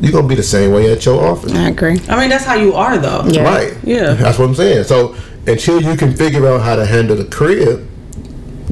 You're 0.00 0.12
gonna 0.12 0.26
be 0.28 0.34
the 0.36 0.42
same 0.42 0.72
way 0.72 0.90
at 0.92 1.04
your 1.04 1.22
office, 1.26 1.52
I 1.52 1.68
agree. 1.68 2.00
I 2.08 2.18
mean, 2.18 2.30
that's 2.30 2.44
how 2.44 2.54
you 2.54 2.72
are 2.74 2.96
though. 2.98 3.24
Yeah. 3.26 3.42
right? 3.42 3.74
Yeah. 3.84 4.14
that's 4.14 4.38
what 4.38 4.48
I'm 4.48 4.54
saying. 4.54 4.84
So 4.84 5.14
until 5.46 5.82
you 5.82 5.96
can 5.96 6.14
figure 6.16 6.46
out 6.48 6.62
how 6.62 6.76
to 6.76 6.86
handle 6.86 7.16
the 7.16 7.24
crib, 7.26 7.86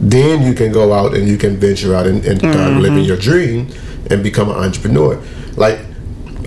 then 0.01 0.42
you 0.42 0.55
can 0.55 0.72
go 0.72 0.92
out 0.92 1.14
and 1.14 1.28
you 1.28 1.36
can 1.36 1.57
venture 1.59 1.94
out 1.94 2.07
and, 2.07 2.24
and 2.24 2.38
start 2.38 2.55
Mm-hmm. 2.57 2.80
living 2.80 3.05
your 3.05 3.16
dream 3.18 3.68
and 4.11 4.22
become 4.22 4.48
an 4.51 4.57
entrepreneur. 4.57 5.20
like 5.57 5.78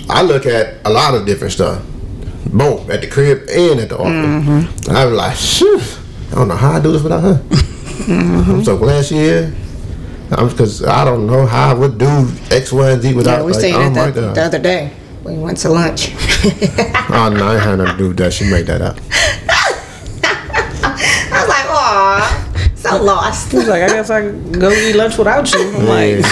I 0.10 0.22
look 0.24 0.46
at 0.46 0.76
a 0.86 0.90
lot 0.90 1.14
of 1.16 1.26
different 1.26 1.54
stuff, 1.54 1.82
both 2.52 2.90
at 2.90 3.02
the 3.02 3.08
crib 3.08 3.48
and 3.50 3.80
at 3.80 3.90
the 3.90 3.98
office. 3.98 4.88
And 4.88 4.98
I 4.98 5.06
was 5.06 5.16
like, 5.16 5.36
Phew, 5.38 5.80
I 6.32 6.36
don't 6.36 6.48
know 6.50 6.56
how 6.58 6.72
I 6.74 6.82
do 6.82 6.92
this 6.92 7.04
without 7.04 7.22
her. 7.22 7.42
I'm 8.10 8.64
so 8.64 8.78
glad 8.78 9.06
she. 9.06 9.18
I'm 10.32 10.50
because 10.50 10.84
I 10.84 11.06
don't 11.06 11.26
know 11.28 11.46
how 11.46 11.70
I 11.72 11.74
would 11.74 11.98
do 12.00 12.28
X, 12.52 12.72
Y, 12.74 12.90
and 12.92 13.02
Z 13.02 13.14
without. 13.14 13.38
Yeah, 13.40 13.44
we 13.46 13.52
like, 13.54 13.62
seen 13.62 13.76
oh 13.76 13.90
my 13.92 14.10
the, 14.12 14.34
the 14.34 14.42
other 14.42 14.60
day. 14.60 14.92
We 15.24 15.38
went 15.38 15.58
to 15.60 15.70
lunch. 15.70 16.12
Oh 17.16 17.30
no, 17.30 17.46
I 17.48 17.58
had 17.60 17.78
nothing 17.78 17.98
to 17.98 18.04
do 18.10 18.14
that. 18.16 18.34
She 18.34 18.50
made 18.50 18.66
that 18.66 18.82
up. 18.82 18.98
I 20.24 21.40
was 21.40 21.48
like, 21.50 21.68
aw, 22.94 22.98
so 22.98 23.04
lost. 23.04 23.52
He's 23.52 23.68
like, 23.68 23.84
I 23.84 23.88
guess 23.88 24.10
I 24.10 24.22
can 24.22 24.52
go 24.52 24.72
eat 24.72 24.96
lunch 24.96 25.18
without 25.18 25.52
you. 25.54 25.60
I'm 25.60 25.86
like, 25.86 26.26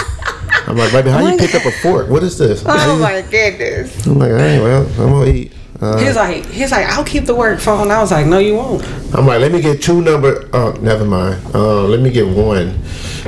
I'm 0.67 0.77
like, 0.77 0.91
baby, 0.91 1.09
how 1.09 1.25
you 1.25 1.37
pick 1.37 1.55
up 1.55 1.65
a 1.65 1.71
fork? 1.71 2.09
What 2.09 2.23
is 2.23 2.37
this? 2.37 2.63
Oh 2.65 2.97
my 2.99 3.21
goodness. 3.29 4.05
I'm 4.07 4.17
like, 4.19 4.31
hey, 4.31 4.59
well, 4.61 4.85
I'm 5.01 5.11
gonna 5.11 5.31
eat. 5.31 5.53
Uh, 5.81 5.97
he's 5.97 6.15
like, 6.15 6.45
he's 6.45 6.71
like, 6.71 6.85
I'll 6.87 7.03
keep 7.03 7.25
the 7.25 7.33
work 7.33 7.59
phone. 7.59 7.89
I 7.89 7.99
was 7.99 8.11
like, 8.11 8.27
no, 8.27 8.37
you 8.37 8.53
won't. 8.55 8.85
I'm 9.15 9.25
like, 9.25 9.41
let 9.41 9.51
me 9.51 9.61
get 9.61 9.81
two 9.81 10.01
number. 10.01 10.47
Oh, 10.53 10.73
never 10.79 11.03
mind. 11.03 11.43
Uh, 11.55 11.83
let 11.83 11.99
me 12.01 12.11
get 12.11 12.27
one. 12.27 12.79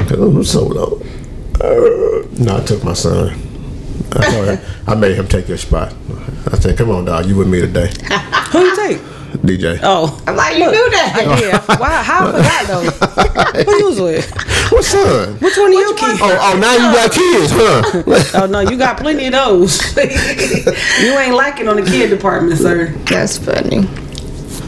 Cause 0.08 0.20
I'm 0.20 0.44
so 0.44 0.64
low. 0.64 1.02
Uh, 1.60 2.28
no, 2.38 2.58
I 2.58 2.64
took 2.64 2.84
my 2.84 2.94
son. 2.94 3.40
I, 4.16 4.60
I 4.88 4.96
made 4.96 5.16
him 5.16 5.28
take 5.28 5.48
your 5.48 5.58
spot. 5.58 5.94
I 6.52 6.60
said, 6.60 6.78
come 6.78 6.92
on, 6.92 7.06
dog, 7.06 7.26
you 7.26 7.36
with 7.36 7.48
me 7.48 7.62
today, 7.62 7.92
Who 8.52 8.60
you 8.60 8.76
take? 8.76 8.98
DJ. 9.42 9.80
Oh, 9.84 10.22
I'm 10.28 10.36
like, 10.36 10.58
you 10.58 10.70
knew 10.72 10.90
that. 10.92 11.40
yeah. 11.42 11.78
Why? 11.80 12.02
How 12.04 12.28
I 12.28 12.32
forgot 12.32 12.68
though? 12.68 13.64
Who 13.64 13.78
you 13.80 13.86
was 13.90 14.00
with? 14.02 14.32
What 14.72 14.84
son? 14.86 15.34
Which 15.40 15.58
one 15.58 15.68
of 15.68 15.74
your 15.80 15.96
kids? 15.96 16.20
Oh, 16.22 16.38
oh, 16.42 16.60
now 16.60 16.74
you 16.74 16.94
got 16.96 17.12
kids, 17.12 17.52
huh? 17.54 18.42
Oh 18.44 18.46
no, 18.48 18.60
you 18.62 18.78
got 18.78 18.98
plenty 18.98 19.26
of 19.28 19.34
those. 19.34 19.96
you 19.98 21.18
ain't 21.20 21.36
lacking 21.36 21.68
on 21.68 21.76
the 21.78 21.84
kid 21.84 22.10
department, 22.10 22.60
sir. 22.60 22.88
That's 23.06 23.38
funny. 23.38 23.88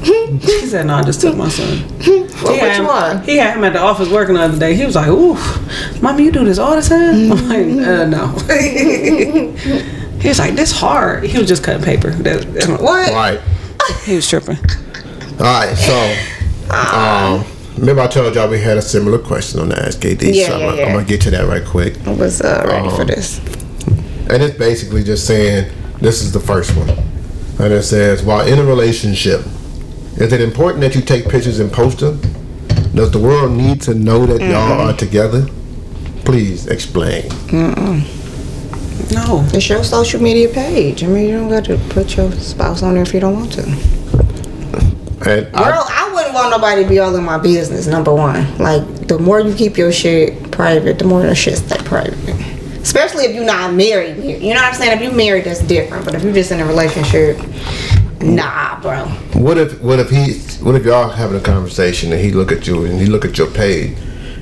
He 0.05 0.67
said, 0.67 0.85
"No, 0.87 0.95
I 0.95 1.03
just 1.03 1.21
took 1.21 1.35
my 1.35 1.49
son." 1.49 1.83
Well, 2.43 2.53
he, 2.53 2.59
had 2.59 2.67
which 2.69 2.77
him, 2.77 2.85
one? 2.85 3.23
he 3.23 3.37
had 3.37 3.57
him 3.57 3.63
at 3.63 3.73
the 3.73 3.79
office 3.79 4.09
working 4.09 4.35
the 4.35 4.41
other 4.41 4.59
day. 4.59 4.75
He 4.75 4.85
was 4.85 4.93
like, 4.95 5.07
"Ooh, 5.07 5.35
mommy, 6.01 6.25
you 6.25 6.31
do 6.31 6.43
this 6.45 6.59
all 6.59 6.75
the 6.75 6.81
time?" 6.81 7.31
I'm 7.31 7.49
like, 7.49 7.87
uh, 7.87 8.05
"No." 8.05 8.27
he 10.19 10.27
was 10.27 10.37
like, 10.37 10.53
"This 10.55 10.71
hard." 10.71 11.23
He 11.23 11.37
was 11.39 11.47
just 11.47 11.63
cutting 11.63 11.83
paper. 11.83 12.11
That, 12.11 12.53
that- 12.53 12.81
What? 12.81 13.11
right. 13.13 13.39
He 14.05 14.15
was 14.15 14.27
tripping. 14.29 14.57
All 15.39 15.45
right. 15.45 15.75
So, 15.75 15.95
um, 16.73 17.45
remember 17.77 18.01
I 18.01 18.07
told 18.07 18.35
y'all 18.35 18.49
we 18.49 18.59
had 18.59 18.77
a 18.77 18.81
similar 18.81 19.17
question 19.19 19.59
on 19.59 19.69
the 19.69 19.79
Ask 19.79 19.99
KD. 19.99 20.33
Yeah, 20.33 20.47
so 20.47 20.57
yeah, 20.59 20.67
I'm, 20.67 20.77
yeah. 20.77 20.85
I'm 20.85 20.93
gonna 20.93 21.05
get 21.05 21.21
to 21.21 21.31
that 21.31 21.47
right 21.47 21.65
quick. 21.65 21.95
I 22.07 22.13
was 22.13 22.41
uh, 22.41 22.63
ready 22.67 22.89
for 22.89 23.01
Um, 23.01 23.07
this. 23.07 23.39
And 24.29 24.41
it's 24.41 24.57
basically 24.57 25.03
just 25.03 25.27
saying 25.27 25.71
this 25.99 26.21
is 26.21 26.31
the 26.31 26.39
first 26.39 26.75
one. 26.75 26.89
And 27.59 27.71
it 27.73 27.83
says, 27.83 28.23
while 28.23 28.45
in 28.45 28.59
a 28.59 28.63
relationship, 28.63 29.41
is 30.17 30.33
it 30.33 30.41
important 30.41 30.81
that 30.81 30.95
you 30.95 31.01
take 31.01 31.27
pictures 31.29 31.59
and 31.59 31.71
post 31.71 31.99
them? 31.99 32.19
Does 32.95 33.11
the 33.11 33.19
world 33.19 33.51
need 33.51 33.81
to 33.83 33.93
know 33.93 34.25
that 34.25 34.41
y'all 34.41 34.81
are 34.89 34.93
together? 34.95 35.45
Please 36.23 36.67
explain. 36.67 37.29
No, 39.11 39.45
It's 39.53 39.69
your 39.69 39.83
social 39.83 40.21
media 40.21 40.49
page. 40.49 41.03
I 41.03 41.07
mean, 41.07 41.29
you 41.29 41.37
don't 41.37 41.49
got 41.49 41.65
to 41.65 41.77
put 41.89 42.15
your 42.15 42.31
spouse 42.33 42.81
on 42.81 42.93
there 42.93 43.03
if 43.03 43.13
you 43.13 43.19
don't 43.19 43.35
want 43.35 43.53
to. 43.53 43.63
And 45.27 45.51
Girl, 45.51 45.53
I, 45.53 46.07
I 46.09 46.13
wouldn't 46.13 46.33
want 46.33 46.51
nobody 46.51 46.83
to 46.83 46.89
be 46.89 46.99
all 46.99 47.15
in 47.15 47.23
my 47.23 47.37
business, 47.37 47.87
number 47.87 48.13
one. 48.13 48.57
Like, 48.57 49.07
the 49.07 49.17
more 49.19 49.39
you 49.39 49.53
keep 49.53 49.77
your 49.77 49.91
shit 49.91 50.51
private, 50.51 50.99
the 50.99 51.05
more 51.05 51.23
your 51.23 51.35
shit 51.35 51.57
stay 51.57 51.77
private. 51.79 52.17
Especially 52.81 53.25
if 53.25 53.35
you're 53.35 53.45
not 53.45 53.73
married. 53.73 54.17
You 54.23 54.53
know 54.53 54.61
what 54.61 54.65
I'm 54.65 54.73
saying? 54.75 54.97
If 54.97 55.03
you're 55.03 55.13
married, 55.13 55.45
that's 55.45 55.61
different. 55.61 56.05
But 56.05 56.15
if 56.15 56.23
you're 56.23 56.33
just 56.33 56.51
in 56.51 56.59
a 56.59 56.65
relationship, 56.65 57.37
nah, 58.21 58.79
bro. 58.81 59.05
what 59.33 59.57
if 59.57 59.81
what 59.81 59.99
if 59.99 60.09
he 60.09 60.33
what 60.63 60.75
if 60.75 60.85
y'all 60.85 61.09
having 61.09 61.37
a 61.37 61.43
conversation 61.43 62.11
and 62.13 62.21
he 62.21 62.31
look 62.31 62.51
at 62.51 62.67
you 62.67 62.85
and 62.85 62.99
he 62.99 63.07
look 63.07 63.25
at 63.25 63.37
your 63.37 63.49
page 63.49 63.97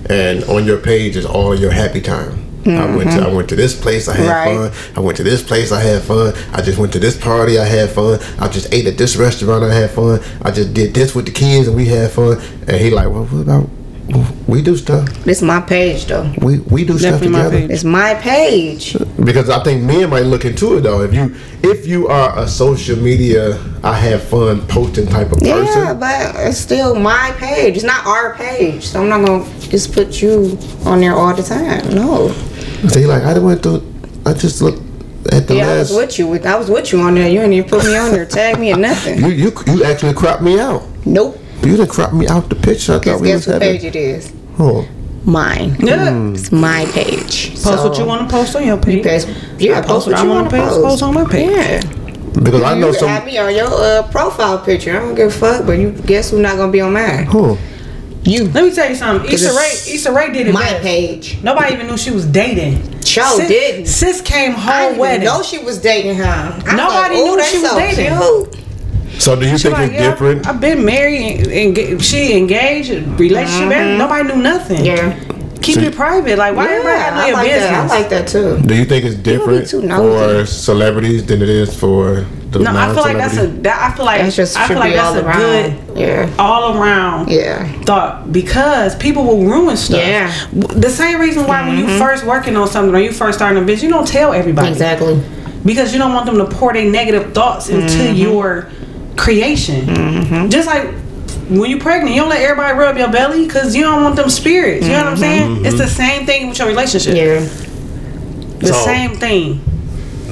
and 0.10 0.44
on 0.46 0.66
your 0.66 0.78
page 0.78 1.16
is 1.16 1.26
all 1.26 1.56
your 1.56 1.72
happy 1.72 2.02
time. 2.02 2.43
I 2.66 2.96
went 2.96 3.12
to 3.12 3.18
I 3.18 3.20
mm-hmm. 3.20 3.36
went 3.36 3.50
to 3.50 3.56
this 3.56 3.80
place, 3.80 4.08
I 4.08 4.16
had 4.16 4.28
Right. 4.30 4.72
fun. 4.72 4.88
I 4.96 5.00
went 5.02 5.18
to 5.18 5.24
this 5.24 5.44
place, 5.44 5.72
I 5.72 5.82
had 5.82 6.02
fun. 6.02 6.34
I 6.54 6.62
just 6.62 6.78
went 6.78 6.94
to 6.94 7.00
this 7.00 7.18
party, 7.18 7.60
I 7.60 7.66
had 7.66 7.90
fun. 7.90 8.20
I 8.40 8.48
just 8.48 8.74
ate 8.74 8.86
at 8.88 8.98
this 8.98 9.16
restaurant, 9.16 9.64
I 9.64 9.74
had 9.74 9.92
fun. 9.92 10.20
I 10.42 10.52
just 10.52 10.74
did 10.74 10.94
this 10.94 11.14
with 11.14 11.26
the 11.26 11.32
kids 11.32 11.68
and 11.68 11.76
we 11.76 11.86
had 11.86 12.12
fun. 12.12 12.42
And 12.68 12.78
he 12.78 12.90
like, 12.90 13.10
well, 13.10 13.26
what 13.26 13.42
about 13.42 13.70
we 14.48 14.62
do 14.62 14.76
stuff. 14.76 15.08
This 15.24 15.42
my 15.42 15.62
page, 15.62 16.06
though. 16.06 16.32
We 16.42 16.60
we 16.60 16.84
do 16.84 16.98
stuff 16.98 17.14
Definitely 17.14 17.30
my 17.30 17.44
together. 17.46 17.60
page. 17.62 17.72
It's 17.72 17.84
my 17.84 18.14
page. 18.16 18.98
Because 19.24 19.50
I 19.50 19.64
think 19.64 19.84
men 19.84 20.10
might 20.10 20.26
look 20.26 20.46
into 20.46 20.78
it 20.78 20.82
though. 20.82 21.02
If 21.02 21.14
you 21.14 21.36
if 21.64 21.88
you 21.88 22.08
are 22.08 22.38
a 22.38 22.48
social 22.48 22.98
media, 22.98 23.60
I 23.84 23.94
have 23.94 24.24
fun 24.24 24.68
posting 24.68 25.08
type 25.08 25.32
of 25.32 25.40
person. 25.40 25.66
Yeah, 25.66 25.94
but 25.94 26.36
it's 26.36 26.58
still 26.58 26.96
my 26.96 27.34
page. 27.38 27.76
It's 27.76 27.86
not 27.86 28.06
our 28.06 28.36
page. 28.36 28.86
So 28.88 29.02
I'm 29.02 29.10
not 29.10 29.26
going 29.26 29.46
to 29.46 29.70
just 29.70 29.94
put 29.94 30.22
you 30.22 30.58
on 30.86 31.00
there 31.00 31.16
all 31.16 31.34
the 31.34 31.44
time. 31.44 31.90
No. 31.96 32.36
So 32.90 33.00
he 33.00 33.06
like, 33.06 33.24
I 33.24 33.38
went 33.40 33.64
to, 33.64 33.82
I 34.26 34.34
just 34.34 34.62
looked 34.62 34.82
at 35.32 35.48
the 35.48 35.56
Yeah, 35.56 35.64
I 35.64 35.76
last. 35.78 35.90
was 35.92 35.98
with 35.98 36.20
you. 36.20 36.28
With 36.28 36.46
I 36.46 36.56
was 36.56 36.70
with 36.70 36.92
you 36.92 37.00
on 37.02 37.16
there. 37.16 37.28
You 37.28 37.40
didn't 37.40 37.54
even 37.54 37.70
put 37.70 37.84
me 37.86 37.96
on 37.98 38.12
there, 38.12 38.26
tag 38.26 38.60
me 38.60 38.74
or 38.74 38.78
nothing. 38.78 39.20
you 39.20 39.28
you 39.28 39.52
you 39.68 39.84
actually 39.86 40.14
cropped 40.14 40.42
me 40.44 40.60
out. 40.60 40.84
Nope. 41.06 41.38
You 41.64 41.78
didn't 41.78 41.90
crop 41.92 42.14
me 42.14 42.28
out 42.28 42.50
the 42.50 42.56
picture. 42.56 42.94
I 42.96 43.00
Guess, 43.00 43.14
thought 43.14 43.22
we 43.22 43.34
was 43.34 43.46
guess 43.46 43.48
what 43.54 43.62
having. 43.62 43.80
page 43.80 43.86
it 43.86 43.96
is? 43.96 44.34
Oh, 44.60 44.88
Mine. 45.26 45.78
Yeah. 45.80 46.32
It's 46.34 46.52
my 46.52 46.86
page. 46.92 47.54
Post 47.64 47.86
what 47.86 47.98
you 47.98 48.04
want 48.06 48.30
to 48.30 48.36
post 48.36 48.54
on 48.58 48.66
your 48.68 48.76
page. 48.78 49.04
Post, 49.06 49.30
yeah, 49.58 49.80
I 49.80 49.82
post 49.82 50.08
what 50.08 50.18
I 50.18 50.24
you 50.24 50.30
want 50.30 50.52
want 50.52 50.52
to 50.52 50.58
to 50.58 50.64
post. 50.68 50.82
Post 50.84 51.04
on 51.04 51.14
my 51.14 51.24
page. 51.24 51.50
Yeah. 51.50 51.80
because 52.44 52.62
I 52.64 52.78
know 52.78 52.92
you 52.92 53.00
can 53.00 53.08
have 53.08 53.26
me 53.26 53.38
on 53.38 53.56
your 53.56 53.68
uh, 53.72 54.04
profile 54.12 54.60
picture. 54.60 54.92
I 54.98 55.00
don't 55.00 55.16
give 55.16 55.30
a 55.30 55.32
fuck. 55.32 55.66
But 55.66 55.80
you 55.80 55.92
guess 55.94 56.32
who's 56.32 56.42
not 56.42 56.58
gonna 56.58 56.74
be 56.74 56.82
on 56.82 56.92
mine? 56.92 57.28
Oh, 57.32 57.58
You. 58.26 58.46
Let 58.50 58.64
me 58.64 58.72
tell 58.74 58.90
you 58.90 58.96
something. 58.96 59.30
Issa 59.32 59.48
it's 59.48 59.56
Rae, 59.88 59.94
Issa 59.96 60.12
Rae 60.14 60.32
did 60.32 60.48
it 60.48 60.54
My 60.54 60.62
best. 60.62 60.82
page. 60.84 61.38
Nobody 61.44 61.74
even 61.74 61.88
knew 61.88 61.98
she 61.98 62.12
was 62.12 62.26
dating. 62.26 63.02
Show 63.02 63.36
sis, 63.38 63.48
didn't. 63.48 63.86
Sis 63.88 64.22
came 64.22 64.54
home 64.54 64.82
didn't 64.84 64.98
wedding. 65.00 65.24
even 65.24 65.34
know 65.38 65.44
she 65.44 65.58
was 65.60 65.80
dating 65.82 66.16
him. 66.16 66.26
I 66.26 66.56
was 66.56 66.74
Nobody 66.74 67.16
"Ooh, 67.16 67.24
knew 67.26 67.36
that's 67.38 67.52
she 67.52 67.58
was 67.62 67.72
so 67.72 67.78
dating. 67.78 68.18
Cute. 68.18 69.22
so 69.22 69.36
do 69.36 69.48
you 69.48 69.58
She 69.58 69.64
think 69.64 69.78
like, 69.78 69.92
it's 69.92 70.00
yeah, 70.02 70.10
different? 70.12 70.48
I've 70.48 70.62
been 70.62 70.86
married 70.86 71.48
and, 71.48 71.78
and 71.78 72.04
she 72.04 72.38
engaged, 72.38 72.92
relationship. 73.20 73.62
everything. 73.64 73.70
Mm-hmm. 73.70 73.98
Nobody 73.98 74.34
knew 74.34 74.42
nothing. 74.42 74.86
Yeah. 74.86 75.20
Keep 75.62 75.76
So- 75.76 75.82
it 75.82 75.96
private. 75.96 76.38
Like 76.38 76.56
why 76.56 76.66
everybody 76.70 76.98
Yeah, 76.98 77.10
gotta 77.10 77.16
know 77.18 77.22
I 77.24 77.28
your 77.28 77.36
like 77.36 77.48
business? 77.52 77.70
that. 77.70 77.92
I 77.92 78.00
like 78.00 78.10
that 78.10 78.28
too. 78.30 78.60
do 78.68 78.76
you 78.76 78.86
think 78.86 79.06
it's 79.06 79.16
different 79.16 79.68
too 79.70 79.82
for 79.82 79.88
nosy. 79.88 80.46
celebrities 80.52 81.26
than 81.26 81.42
it 81.42 81.50
is 81.50 81.78
for 81.78 82.16
the 82.22 82.26
no, 82.62 82.72
I 82.76 82.94
feel 82.94 83.04
like 83.04 83.18
that's 83.18 83.38
a. 83.38 83.48
That, 83.48 83.92
I 83.92 83.96
feel 83.96 84.06
like 84.06 84.22
That's 84.22 84.36
just 84.36 84.58
I 84.58 84.68
feel 84.68 84.78
like 84.80 84.94
that's 84.94 85.16
a 85.16 85.26
around. 85.26 85.40
good 85.40 85.98
Yeah. 85.98 86.34
all 86.40 86.78
around 86.78 87.30
Yeah. 87.30 87.68
thought 87.84 88.32
because 88.32 88.96
people 88.98 89.24
will 89.26 89.46
ruin 89.46 89.76
stuff. 89.78 89.98
Yeah. 90.00 90.30
Mm-hmm. 90.32 90.80
The 90.80 90.90
same 90.90 91.20
reason 91.20 91.48
why 91.48 91.68
when 91.68 91.78
you 91.78 91.88
first 91.98 92.24
working 92.26 92.56
on 92.58 92.68
something 92.68 92.94
or 92.96 93.00
you 93.00 93.12
first 93.12 93.38
starting 93.40 93.62
a 93.62 93.66
business, 93.66 93.84
you 93.84 93.90
don't 93.90 94.08
tell 94.08 94.34
everybody. 94.34 94.70
Exactly. 94.70 95.22
because 95.66 95.94
you 95.94 96.00
don't 96.00 96.14
want 96.14 96.26
them 96.26 96.38
to 96.38 96.46
pour 96.46 96.74
their 96.74 96.90
negative 96.90 97.34
thoughts 97.34 97.70
into 97.70 97.86
Mm-hmm. 97.94 98.16
your 98.16 98.70
creation. 99.16 100.50
Just 100.50 100.68
like 100.68 100.90
when 101.50 101.70
you're 101.70 101.80
pregnant, 101.80 102.16
you 102.16 102.22
don't 102.22 102.30
let 102.30 102.42
everybody 102.42 102.78
rub 102.78 102.98
your 102.98 103.10
belly 103.12 103.46
because 103.46 103.76
you 103.76 103.84
don't 103.84 104.04
want 104.04 104.16
them 104.16 104.30
spirits. 104.30 104.86
You 104.86 104.92
know 104.94 105.00
what 105.00 105.08
I'm 105.08 105.18
saying? 105.18 105.66
It's 105.66 105.78
the 105.78 105.88
same 105.88 106.26
thing 106.26 106.50
with 106.50 106.58
your 106.60 106.68
relationship. 106.68 107.16
Yeah. 107.16 107.40
The 108.60 108.68
So- 108.68 108.86
same 108.86 109.16
thing. 109.16 109.62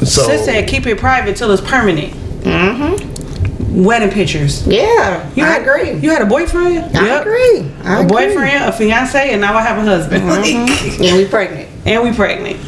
So 0.05 0.23
Sis 0.23 0.45
said 0.45 0.67
keep 0.67 0.85
it 0.87 0.97
private 0.99 1.35
till 1.35 1.51
it's 1.51 1.61
permanent. 1.61 2.13
Mm-hmm. 2.43 3.83
Wedding 3.83 4.09
pictures. 4.09 4.67
Yeah. 4.67 5.29
You 5.35 5.43
I 5.43 5.47
had, 5.47 5.61
agree. 5.61 5.93
You 5.99 6.09
had 6.11 6.21
a 6.21 6.25
boyfriend? 6.25 6.95
I 6.97 7.05
Yep. 7.05 7.21
agree. 7.21 7.71
I 7.83 7.97
A 7.97 8.05
agree. 8.05 8.07
boyfriend, 8.27 8.63
a 8.65 8.71
fiance, 8.73 9.31
and 9.31 9.39
now 9.41 9.55
I 9.55 9.61
have 9.61 9.77
a 9.77 9.81
husband. 9.89 10.23
Mm-hmm. 10.23 11.03
And 11.03 11.17
we 11.17 11.25
pregnant. 11.25 11.69
and 11.85 12.03
we 12.03 12.11
pregnant. 12.13 12.59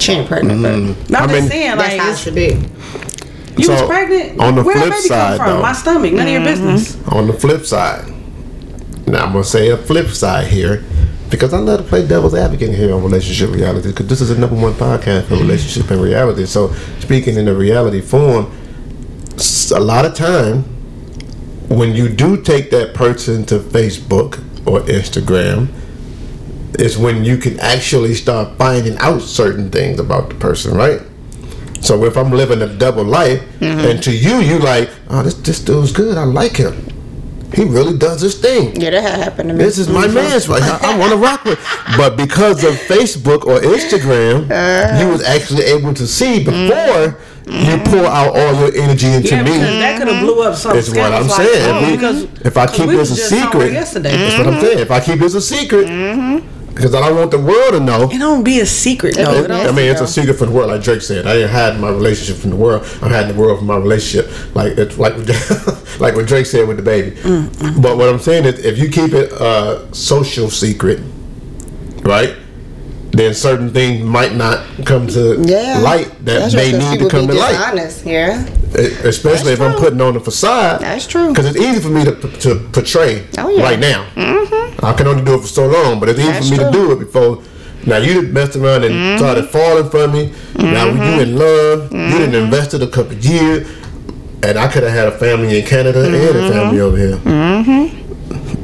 She 0.00 0.12
ain't 0.12 0.26
pregnant, 0.28 0.60
mm-hmm. 0.60 0.92
but 1.00 1.10
No, 1.10 1.18
I'm 1.18 1.24
I 1.30 1.32
mean, 1.32 1.36
just 1.42 1.48
saying, 1.52 1.76
that's 1.76 1.92
like, 1.92 2.00
how 2.00 2.06
it 2.08 2.12
it's- 2.12 2.22
should 2.22 2.34
be. 2.34 3.62
you 3.62 3.70
was 3.70 3.82
pregnant. 3.82 4.40
on 4.40 4.54
the 4.56 4.62
Where 4.64 4.74
that 4.74 4.80
flip 4.86 4.94
baby 4.96 5.08
side, 5.08 5.36
come 5.36 5.46
from? 5.46 5.56
though- 5.58 5.62
My 5.62 5.72
stomach. 5.72 6.12
None 6.14 6.26
of 6.26 6.32
your 6.32 6.40
mm-hmm. 6.40 6.74
business. 6.76 7.08
on 7.08 7.26
the 7.26 7.32
flip 7.34 7.64
side, 7.66 8.08
now 9.06 9.24
I'm 9.26 9.32
gonna 9.32 9.44
say 9.44 9.68
a 9.68 9.76
flip 9.76 10.08
side 10.08 10.46
here, 10.48 10.82
because 11.30 11.54
I 11.54 11.58
love 11.58 11.80
to 11.80 11.84
play 11.84 12.06
devil's 12.06 12.34
advocate 12.34 12.74
here 12.74 12.94
on 12.94 13.02
relationship 13.02 13.50
reality, 13.50 13.90
because 13.90 14.08
this 14.08 14.20
is 14.20 14.30
the 14.30 14.38
number 14.38 14.56
one 14.56 14.72
podcast 14.74 15.28
for 15.28 15.34
relationship 15.34 15.90
and 15.90 16.02
reality. 16.02 16.46
So 16.46 16.72
speaking 16.98 17.36
in 17.36 17.44
the 17.44 17.54
reality 17.54 18.00
form, 18.00 18.50
a 19.74 19.80
lot 19.80 20.04
of 20.04 20.14
time 20.14 20.64
when 21.68 21.94
you 21.94 22.08
do 22.08 22.42
take 22.42 22.70
that 22.70 22.94
person 22.94 23.44
to 23.46 23.60
Facebook 23.60 24.38
or 24.66 24.80
Instagram, 24.80 25.68
is 26.78 26.98
when 26.98 27.24
you 27.24 27.36
can 27.36 27.58
actually 27.60 28.14
start 28.14 28.56
finding 28.56 28.96
out 28.98 29.20
certain 29.20 29.70
things 29.70 30.00
about 30.00 30.28
the 30.28 30.34
person, 30.36 30.74
right? 30.74 31.00
So 31.80 32.04
if 32.04 32.16
I'm 32.16 32.30
living 32.30 32.62
a 32.62 32.66
double 32.76 33.04
life, 33.04 33.40
mm-hmm. 33.58 33.86
and 33.86 34.02
to 34.02 34.12
you, 34.14 34.40
you 34.40 34.58
like, 34.58 34.90
oh, 35.08 35.22
this 35.22 35.34
this 35.34 35.64
dude's 35.64 35.92
good, 35.92 36.18
I 36.18 36.24
like 36.24 36.56
him. 36.56 36.74
He 37.54 37.64
really 37.64 37.96
does 37.98 38.20
his 38.20 38.38
thing. 38.40 38.80
Yeah, 38.80 38.90
that 38.90 39.02
happened 39.24 39.48
to 39.50 39.54
me. 39.54 39.64
This 39.64 39.78
is 39.78 39.88
my 39.88 40.06
man's 40.18 40.48
right. 40.48 40.62
I, 40.62 40.94
I 40.94 40.98
want 40.98 41.12
to 41.12 41.18
rock 41.18 41.44
with. 41.44 41.58
But 41.96 42.16
because 42.16 42.62
of 42.64 42.74
Facebook 42.74 43.44
or 43.46 43.60
Instagram, 43.60 44.50
Uh-huh. 44.50 45.02
you 45.04 45.08
was 45.10 45.22
actually 45.22 45.64
able 45.64 45.94
to 45.94 46.06
see 46.06 46.44
before 46.44 46.56
you 46.66 47.14
Mm-hmm. 47.50 47.82
pour 47.90 48.04
out 48.06 48.36
all 48.36 48.54
your 48.60 48.72
energy 48.76 49.08
into 49.08 49.34
Yeah, 49.34 49.42
me. 49.42 49.50
that 49.58 49.98
could 49.98 50.06
have 50.06 50.22
blew 50.22 50.40
up 50.42 50.54
something. 50.54 50.76
That's 50.82 50.90
what 50.90 51.12
I'm 51.12 51.28
scandals, 51.28 51.36
saying. 51.36 51.74
Oh, 51.74 51.78
If 51.80 51.86
we- 51.90 51.96
because, 51.96 52.22
if 52.46 52.56
I 52.56 52.66
'cause 52.66 52.76
keep 52.76 52.90
this 52.90 53.10
a 53.10 53.16
just 53.16 53.28
somewhere 53.28 53.50
secret, 53.50 53.72
yesterday. 53.72 54.16
That's 54.16 54.38
what 54.38 54.46
I'm 54.54 54.60
saying. 54.60 54.78
If 54.78 54.90
I 54.92 55.00
keep 55.00 55.18
this 55.18 55.34
a 55.34 55.40
secret, 55.40 55.86
because 56.74 56.94
I 56.94 57.00
don't 57.08 57.16
want 57.18 57.30
the 57.30 57.38
world 57.38 57.72
to 57.72 57.80
know. 57.80 58.08
It 58.10 58.18
don't 58.18 58.42
be 58.44 58.60
a 58.60 58.66
secret 58.66 59.16
though. 59.16 59.32
It- 59.44 59.50
It 59.50 59.50
I 59.50 59.72
mean, 59.72 59.90
it's 59.90 60.00
a 60.00 60.06
secret 60.06 60.34
from 60.38 60.48
the 60.50 60.54
world, 60.54 60.70
like 60.70 60.82
Drake 60.82 61.02
said. 61.02 61.26
I 61.26 61.34
didn't 61.34 61.50
hide 61.50 61.78
my 61.80 61.90
relationship 61.90 62.36
from 62.36 62.50
the 62.50 62.56
world. 62.56 62.82
I'm 63.02 63.10
hiding 63.10 63.34
the 63.34 63.40
world 63.40 63.58
from 63.58 63.66
my 63.66 63.76
relationship, 63.76 64.30
like 64.54 64.78
it's 64.78 64.96
like 64.98 65.14
like 66.00 66.14
what 66.16 66.26
Drake 66.26 66.46
said 66.46 66.66
with 66.68 66.76
the 66.76 66.82
baby. 66.82 67.10
Mm, 67.22 67.82
But 67.82 67.96
what 67.98 68.08
I'm 68.08 68.18
saying 68.20 68.44
is, 68.46 68.64
if 68.64 68.78
you 68.78 68.88
keep 68.88 69.12
it 69.12 69.32
a 69.32 69.86
social 69.92 70.48
secret, 70.50 71.00
right, 72.02 72.34
then 73.12 73.34
certain 73.34 73.70
things 73.72 74.04
might 74.04 74.34
not 74.34 74.64
come 74.86 75.06
to 75.08 75.42
yeah. 75.44 75.78
light 75.80 76.08
that 76.24 76.38
That's 76.40 76.54
they 76.54 76.70
just 76.70 76.80
'cause 76.82 76.90
need 76.92 76.98
to 76.98 77.04
people 77.04 77.10
come 77.10 77.26
be 77.26 77.32
to 77.34 77.38
light. 77.40 77.52
dishonest, 77.52 78.06
Yeah. 78.06 78.46
Especially 79.02 79.56
That's 79.56 79.60
if 79.60 79.60
I'm 79.60 79.74
putting 79.74 80.00
on 80.00 80.14
the 80.14 80.20
facade. 80.20 80.80
That's 80.80 81.04
true. 81.08 81.28
Because 81.30 81.46
it's 81.46 81.58
easy 81.58 81.80
for 81.80 81.88
me 81.88 82.04
to, 82.04 82.14
to 82.14 82.54
portray 82.72 83.26
Oh, 83.36 83.48
yeah. 83.50 83.62
right 83.64 83.80
now. 83.80 84.06
Mm-hmm. 84.14 84.69
I 84.82 84.92
can 84.94 85.06
only 85.06 85.24
do 85.24 85.34
it 85.34 85.40
for 85.42 85.46
so 85.46 85.66
long, 85.66 86.00
but 86.00 86.08
it's 86.08 86.18
easy 86.18 86.30
That's 86.30 86.48
for 86.48 86.54
me 86.56 86.64
to 86.64 86.70
do 86.70 86.92
it 86.92 86.98
before. 87.00 87.42
Now 87.86 87.96
you 87.98 88.22
messed 88.22 88.56
around 88.56 88.84
and 88.84 88.94
Mm-hmm. 88.94 89.18
started 89.18 89.48
falling 89.48 89.88
for 89.90 90.06
me. 90.08 90.32
Now 90.56 90.86
you 90.86 91.22
in 91.22 91.36
love. 91.36 91.92
You 91.92 91.98
Mm-hmm. 91.98 92.32
done 92.32 92.34
invested 92.44 92.82
a 92.82 92.86
couple 92.86 93.14
years, 93.14 93.68
and 94.42 94.58
I 94.58 94.68
could 94.68 94.82
have 94.82 94.92
had 94.92 95.08
a 95.08 95.12
family 95.18 95.58
in 95.58 95.66
Canada 95.66 96.04
and 96.04 96.14
Mm-hmm. 96.14 96.38
a 96.38 96.50
family 96.52 96.80
over 96.80 96.96
here. 96.96 97.18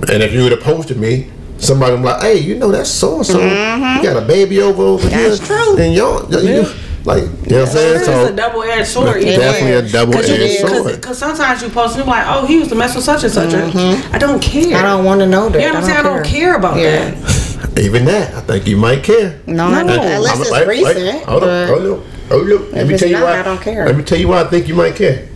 And 0.09 0.23
if 0.23 0.33
you 0.33 0.43
would 0.43 0.53
have 0.53 0.61
posted 0.63 0.99
me, 0.99 1.31
somebody 1.59 1.93
would 1.93 2.03
be 2.03 2.05
like, 2.09 2.21
"Hey, 2.23 2.39
you 2.39 2.55
know 2.57 2.71
that's 2.71 2.91
so 2.91 3.17
and 3.17 3.27
so. 3.27 3.41
You 3.41 4.03
got 4.03 4.17
a 4.23 4.27
baby 4.27 4.61
over 4.61 4.83
over 4.83 5.07
Mm-hmm. 5.09 5.17
That's 5.17 5.39
here." 5.49 5.57
true. 5.59 5.77
And 5.79 5.95
y'all, 5.95 6.31
you, 6.45 6.67
like, 7.07 7.23
you 7.23 7.29
know 7.29 7.37
what 7.37 7.53
I'm 7.61 7.67
saying? 7.69 7.97
It's 7.97 8.05
So 8.07 8.27
a 8.27 8.33
double 8.37 8.63
edged 8.65 8.89
sword. 8.89 9.07
That's 9.15 9.25
either 9.25 9.37
definitely 9.39 9.89
a 9.89 9.93
double-edged 9.93 10.61
Cause 10.61 10.83
sword. 10.83 10.95
Because 10.97 11.19
sometimes 11.19 11.63
you 11.63 11.69
post 11.71 11.97
and 11.97 12.05
you're 12.05 12.15
like, 12.15 12.27
oh, 12.27 12.45
he 12.47 12.55
used 12.55 12.71
to 12.71 12.75
mess 12.77 12.95
with 12.97 13.05
such 13.05 13.23
and 13.23 13.33
such. 13.33 13.55
I 13.55 14.19
don't 14.19 14.43
care. 14.43 14.65
Mm-hmm. 14.65 14.75
I 14.77 14.83
don't 14.83 15.05
want 15.05 15.21
to 15.21 15.27
know 15.27 15.49
that. 15.49 15.61
You 15.61 15.69
know 15.69 15.75
what 15.75 15.85
I'm 15.85 15.85
saying? 15.85 15.99
I 15.99 16.03
don't 16.03 16.25
care 16.27 16.57
about 16.57 16.77
Yeah. 16.77 17.11
that. 17.13 17.79
even 17.81 18.05
that, 18.07 18.35
I 18.35 18.41
think 18.41 18.67
you 18.67 18.77
might 18.77 19.05
care. 19.05 19.41
No, 19.47 19.71
No. 19.71 19.79
I. 19.79 19.81
Unless 20.17 20.33
I'm- 20.33 20.41
it's 20.43 20.51
wait, 20.51 20.67
wait, 20.67 20.97
recent. 20.97 21.25
Hold 21.25 21.41
but- 21.43 21.49
on, 21.51 21.69
hold 21.69 21.81
on, 21.87 22.05
hold 22.29 22.51
on. 22.53 22.73
Let 22.73 22.87
me 22.89 22.97
tell 22.99 23.09
you 23.09 23.15
not, 23.15 23.23
why. 23.25 23.39
I 23.41 23.43
don't 23.43 23.61
care. 23.61 23.87
Let 23.87 23.97
me 23.97 24.03
tell 24.03 24.19
you 24.19 24.29
why 24.29 24.41
I 24.41 24.45
think 24.45 24.67
you 24.69 24.75
might 24.75 24.97
care. 24.97 25.29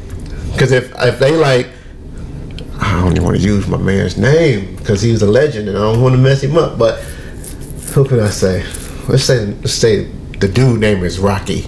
Because 0.52 0.72
if 0.72 0.92
if 1.00 1.18
they 1.20 1.36
like, 1.36 1.68
I 2.80 3.00
don't 3.00 3.12
even 3.12 3.22
want 3.24 3.36
to 3.36 3.42
use 3.42 3.68
my 3.68 3.76
man's 3.76 4.16
name 4.16 4.74
because 4.76 5.00
he's 5.02 5.22
a 5.22 5.26
legend 5.30 5.68
and 5.68 5.78
I 5.78 5.80
don't 5.82 6.02
want 6.02 6.14
to 6.14 6.20
mess 6.20 6.42
him 6.42 6.56
up. 6.58 6.78
But 6.78 6.98
who 7.94 8.04
can 8.04 8.18
I 8.20 8.30
say? 8.30 8.64
Let's 9.08 9.22
say 9.24 9.46
let's 9.46 9.72
say 9.72 10.08
the 10.40 10.48
dude 10.48 10.80
name 10.80 11.04
is 11.04 11.18
Rocky, 11.18 11.64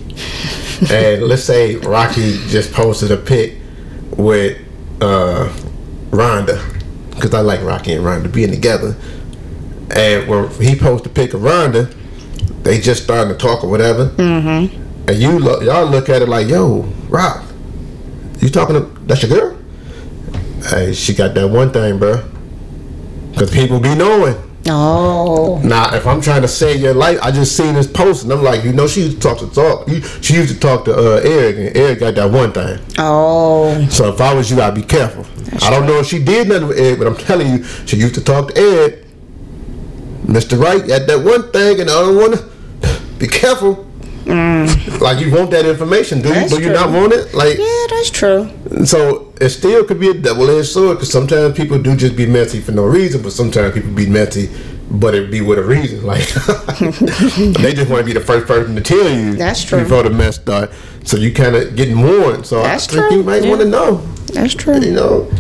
and 0.91 1.23
let's 1.23 1.45
say 1.45 1.77
Rocky 1.77 2.39
just 2.49 2.73
posted 2.73 3.11
a 3.11 3.17
pic 3.17 3.59
with 4.17 4.59
uh, 5.01 5.53
Rhonda 6.11 6.81
because 7.11 7.35
I 7.35 7.41
like 7.41 7.61
Rocky 7.61 7.93
and 7.93 8.05
Rhonda 8.05 8.33
being 8.33 8.51
together. 8.51 8.97
And 9.95 10.27
when 10.27 10.51
he 10.61 10.75
posted 10.75 11.13
a 11.13 11.15
pic 11.15 11.35
of 11.35 11.43
Rhonda, 11.43 11.95
they 12.63 12.81
just 12.81 13.05
starting 13.05 13.33
to 13.33 13.39
talk 13.39 13.63
or 13.63 13.69
whatever. 13.69 14.09
Mm-hmm. 14.11 15.09
And 15.09 15.19
you 15.19 15.39
look, 15.39 15.63
y'all 15.63 15.87
look 15.87 16.09
at 16.09 16.23
it 16.23 16.29
like, 16.29 16.49
yo, 16.49 16.81
Rock, 17.09 17.45
you 18.41 18.49
talking 18.49 18.77
to 18.77 18.81
that's 19.07 19.23
your 19.23 19.39
girl? 19.39 19.59
Hey, 20.71 20.95
she 20.95 21.13
got 21.13 21.35
that 21.35 21.49
one 21.49 21.73
thing, 21.73 21.99
bro. 21.99 22.25
Cause 23.37 23.51
people 23.51 23.81
be 23.81 23.95
knowing. 23.95 24.52
Oh. 24.69 25.61
Now, 25.65 25.95
if 25.95 26.07
I'm 26.07 26.21
trying 26.21 26.43
to 26.43 26.49
save 26.49 26.81
your 26.81 26.95
life, 26.95 27.19
I 27.23 27.31
just 27.33 27.57
seen 27.57 27.75
this 27.75 27.87
post 27.87 28.25
and 28.25 28.33
I'm 28.33 28.43
like, 28.43 28.65
you 28.65 28.73
know, 28.73 28.87
she 28.87 29.03
used 29.03 29.21
to 29.21 29.29
talk 29.29 29.39
to 29.39 29.51
talk. 29.51 29.89
She 30.23 30.35
used 30.35 30.55
to 30.55 30.61
talk 30.61 30.85
to 30.85 30.95
uh, 30.95 31.21
Eric, 31.23 31.57
and 31.57 31.77
Eric 31.77 32.01
got 32.01 32.15
that 32.15 32.31
one 32.31 32.53
thing. 32.53 32.79
Oh. 32.99 33.87
So 33.89 34.13
if 34.13 34.21
I 34.21 34.35
was 34.35 34.51
you, 34.51 34.61
I'd 34.61 34.75
be 34.75 34.83
careful. 34.83 35.27
I 35.63 35.71
don't 35.71 35.87
know 35.87 35.99
if 35.99 36.07
she 36.07 36.23
did 36.23 36.49
nothing 36.49 36.69
with 36.69 36.79
Ed, 36.79 36.99
but 36.99 37.07
I'm 37.07 37.17
telling 37.17 37.49
you, 37.49 37.65
she 37.87 37.97
used 37.97 38.15
to 38.15 38.25
talk 38.25 38.55
to 38.55 38.59
Ed. 38.59 39.05
Mr. 40.25 40.59
Wright 40.61 40.87
got 40.87 41.07
that 41.09 41.23
one 41.23 41.51
thing, 41.51 41.81
and 41.81 41.89
the 41.89 41.95
other 41.95 42.17
one, 42.17 43.19
be 43.19 43.27
careful. 43.27 43.92
Like 44.27 45.19
you 45.21 45.33
want 45.35 45.51
that 45.51 45.67
information, 45.67 46.23
do 46.23 46.29
you? 46.29 46.35
Mm. 46.35 46.49
Do 46.49 46.63
you 46.63 46.73
not 46.73 46.91
want 46.91 47.13
it? 47.13 47.35
Like 47.35 47.59
Yeah, 47.59 47.87
that's 47.91 48.11
true. 48.11 48.49
so, 48.85 49.33
it 49.41 49.49
still 49.51 49.85
could 49.85 49.99
be 49.99 50.09
a 50.09 50.15
double-edged 50.15 50.69
sword 50.69 50.99
because 50.99 51.11
sometimes 51.11 51.57
people 51.57 51.79
do 51.83 51.97
just 51.97 52.15
be 52.17 52.27
messy 52.27 52.61
for 52.61 52.71
no 52.73 52.85
reason, 52.85 53.23
but 53.23 53.33
sometimes 53.33 53.75
people 53.75 53.91
be 53.91 54.07
messy, 54.07 54.49
but 54.91 55.15
it 55.15 55.31
be 55.31 55.41
with 55.41 55.59
a 55.59 55.63
reason. 55.63 56.03
Like 56.13 56.29
they 57.59 57.73
just 57.75 57.91
want 57.91 58.01
to 58.01 58.05
be 58.05 58.13
the 58.13 58.25
first 58.25 58.47
person 58.47 58.75
to 58.77 58.81
tell 58.81 59.09
you 59.09 59.35
That's 59.35 59.65
true. 59.65 59.81
before 59.83 60.05
the 60.05 60.11
mess 60.11 60.37
start. 60.37 60.71
So 61.05 61.17
you 61.17 61.33
kind 61.33 61.57
of 61.57 61.75
getting 61.75 62.01
warned. 62.01 62.47
So 62.47 62.63
That's 62.63 62.89
I 62.89 62.93
think 62.93 63.09
true. 63.09 63.17
you 63.19 63.23
might 63.25 63.45
want 63.45 63.61
to 63.63 63.69
know. 63.69 63.97
That's 64.33 64.55
true. 64.55 64.79
You 64.81 64.93
know, 64.93 65.31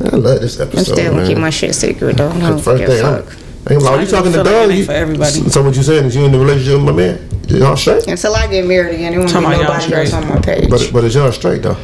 I 0.00 0.16
love 0.16 0.40
this 0.40 0.60
episode. 0.60 0.78
I'm 0.78 0.84
still 0.84 1.14
gonna 1.14 1.26
keep 1.26 1.38
my 1.38 1.50
shit 1.50 1.74
secret 1.74 2.16
though. 2.16 2.30
I 2.30 2.38
don't 2.50 2.56
give 2.56 2.64
thing, 2.64 3.04
a 3.04 3.08
I'm, 3.08 3.22
fuck. 3.24 3.36
I'm 3.66 3.78
like, 3.78 3.98
I 3.98 4.00
you 4.02 4.06
talking 4.06 4.32
to 4.32 4.42
Doug? 4.42 4.72
You-. 4.72 5.50
So 5.50 5.62
what 5.62 5.76
you 5.76 5.82
saying 5.82 6.06
is 6.06 6.16
you 6.16 6.24
in 6.24 6.32
the 6.32 6.38
relationship 6.38 6.76
with 6.76 6.84
my 6.84 6.92
man? 6.92 7.28
Y'all 7.50 7.76
straight? 7.76 8.06
Until 8.06 8.34
I 8.34 8.46
get 8.46 8.64
married 8.66 8.94
again, 8.94 9.12
it 9.14 9.18
won't 9.18 9.28
be 9.28 9.32
Talking 9.32 9.46
about 9.48 9.56
y'all 9.56 9.62
nobody 9.78 9.94
else 9.94 10.08
straight. 10.10 10.22
on 10.22 10.28
my 10.28 10.40
page. 10.40 10.70
But 10.70 10.90
but 10.92 11.04
is 11.04 11.14
y'all 11.14 11.32
straight 11.32 11.62
though? 11.62 11.76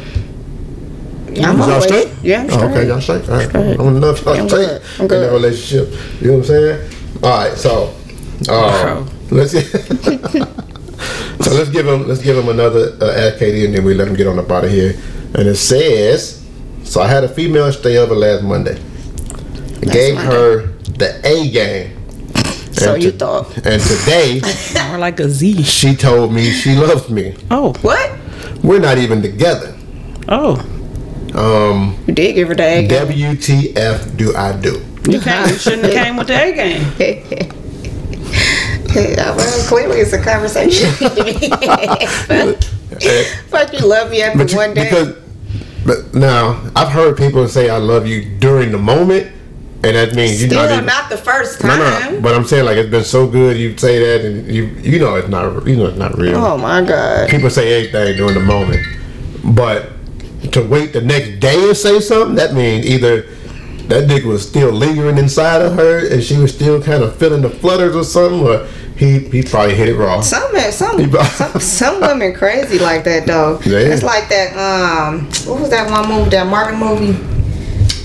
Yeah, 1.33 1.51
I'm 1.51 1.61
Is 1.61 1.67
y'all 1.67 1.71
always- 1.75 1.85
straight? 1.85 2.09
Yeah, 2.23 2.41
I'm 2.41 2.47
Oh, 2.47 2.49
straight. 2.57 2.71
okay, 2.71 2.87
y'all 2.89 3.01
straight. 3.01 3.29
All 3.29 3.37
right. 3.37 3.49
Straight. 3.49 3.79
I 3.79 3.83
want 3.83 3.97
to 3.97 4.01
know 4.01 4.15
y'all 4.15 4.29
I'm 4.41 4.49
straight 4.49 4.67
good. 4.67 4.83
I'm 4.97 5.01
in 5.03 5.09
good. 5.09 5.23
that 5.29 5.33
relationship. 5.33 5.93
You 6.21 6.27
know 6.29 6.33
what 6.35 6.39
I'm 6.39 6.45
saying? 6.47 6.91
All 7.23 7.31
right, 7.31 7.57
so 7.59 7.95
um, 8.49 9.11
let's 9.31 9.53
so 11.45 11.51
let's 11.55 11.71
give 11.71 11.87
him 11.87 12.07
let's 12.09 12.23
give 12.23 12.37
him 12.37 12.49
another 12.49 12.97
uh, 13.01 13.11
ad 13.13 13.39
KD, 13.39 13.65
and 13.67 13.75
then 13.75 13.85
we 13.85 13.95
let 13.95 14.09
him 14.09 14.15
get 14.15 14.27
on 14.27 14.39
up 14.39 14.51
out 14.51 14.65
of 14.65 14.71
here. 14.71 14.95
And 15.35 15.49
it 15.49 15.57
says, 15.57 16.43
so 16.85 17.01
I 17.03 17.09
had 17.09 17.25
a 17.25 17.29
female 17.29 17.71
stay 17.73 17.97
over 17.99 18.15
last 18.15 18.43
Monday. 18.43 18.79
Gave 19.83 20.15
Monday. 20.15 20.31
her 20.31 20.67
the 20.97 21.21
A 21.25 21.51
game. 21.51 21.93
So 22.77 22.95
And 22.95 23.03
you 23.03 23.11
thought. 23.13 23.55
And 23.67 23.83
today 23.83 24.41
More 24.89 24.99
like 24.99 25.19
a 25.21 25.29
Z. 25.29 25.63
she 25.65 25.95
told 25.97 26.33
me 26.33 26.51
she 26.51 26.75
loves 26.77 27.09
me. 27.11 27.35
Oh. 27.51 27.73
What? 27.83 28.11
We're 28.63 28.81
not 28.81 28.99
even 28.99 29.23
together. 29.23 29.75
Oh. 30.29 30.61
Um, 31.35 31.97
You 32.07 32.15
did 32.15 32.35
give 32.35 32.49
her 32.49 32.55
the 32.55 32.63
egg. 32.65 32.89
WTF 32.91 34.17
do 34.17 34.35
I 34.37 34.53
do? 34.57 34.81
You 35.09 35.21
can't. 35.21 35.51
You 35.51 35.57
shouldn't 35.59 35.83
have 35.85 35.93
came 35.93 36.17
with 36.17 36.27
the 36.29 36.35
A 36.35 36.53
game. 36.53 36.83
yeah, 38.95 39.35
well, 39.37 39.67
clearly 39.69 40.01
it's 40.01 40.13
a 40.13 40.23
conversation. 40.23 40.91
Fuck 43.49 43.73
you 43.73 43.81
love 43.87 44.11
me 44.11 44.23
after 44.23 44.39
But 44.39 44.51
you, 44.51 44.57
one 44.57 44.75
day. 44.75 44.85
because 44.85 45.17
but 45.85 46.15
now 46.15 46.61
I've 46.75 46.89
heard 46.89 47.17
people 47.17 47.47
say 47.49 47.69
I 47.71 47.77
love 47.79 48.07
you 48.07 48.25
during 48.39 48.73
the 48.73 48.79
moment, 48.79 49.31
and 49.85 49.95
that 49.97 50.15
means 50.15 50.41
you 50.43 50.49
Still 50.49 50.63
not 50.63 50.73
even. 50.73 50.87
not 50.87 51.09
the 51.11 51.17
first 51.19 51.61
time. 51.61 51.79
no, 51.79 52.21
but 52.21 52.35
I'm 52.35 52.45
saying 52.45 52.65
like 52.65 52.77
it's 52.79 52.91
been 52.91 53.05
so 53.05 53.27
good. 53.27 53.57
You 53.57 53.77
say 53.77 53.99
that, 53.99 54.25
and 54.27 54.47
you 54.51 54.65
you 54.83 54.99
know 54.99 55.15
it's 55.17 55.29
not 55.29 55.67
you 55.67 55.77
know 55.77 55.87
it's 55.87 55.99
not 55.99 56.17
real. 56.19 56.37
Oh 56.37 56.57
my 56.59 56.83
god. 56.83 57.29
People 57.29 57.51
say 57.51 57.81
anything 57.81 58.17
during 58.17 58.35
the 58.35 58.41
moment, 58.41 58.85
but 59.55 59.91
to 60.53 60.63
wait 60.63 60.93
the 60.93 61.01
next 61.01 61.41
day 61.41 61.69
and 61.69 61.77
say 61.77 62.01
something 62.01 62.37
that 62.37 62.55
means 62.55 62.87
either 62.87 63.23
that 63.89 64.09
dick 64.09 64.25
was 64.25 64.47
still 64.47 64.71
lingering 64.73 65.17
inside 65.19 65.63
of 65.63 65.75
her 65.75 66.09
and 66.13 66.23
she 66.23 66.37
was 66.37 66.53
still 66.53 66.83
kind 66.83 67.03
of 67.05 67.15
feeling 67.17 67.43
the 67.43 67.51
flutters 67.51 67.95
or 67.95 68.03
something, 68.05 68.41
or 68.41 68.67
he 68.97 69.21
he 69.29 69.43
probably 69.43 69.75
hit 69.75 69.89
it 69.89 69.97
wrong. 69.97 70.23
Some 70.23 70.51
some, 70.71 71.13
some 71.27 71.61
some 71.61 72.01
women 72.01 72.35
crazy 72.35 72.79
like 72.79 73.05
that 73.05 73.27
though. 73.27 73.61
Yeah. 73.67 73.79
It's 73.79 74.03
like 74.03 74.29
that. 74.31 74.57
Um, 74.57 75.27
what 75.47 75.61
was 75.61 75.71
that 75.71 75.89
one 75.91 76.09
movie? 76.09 76.31
That 76.31 76.47
Martin 76.47 76.81
movie. 76.81 77.36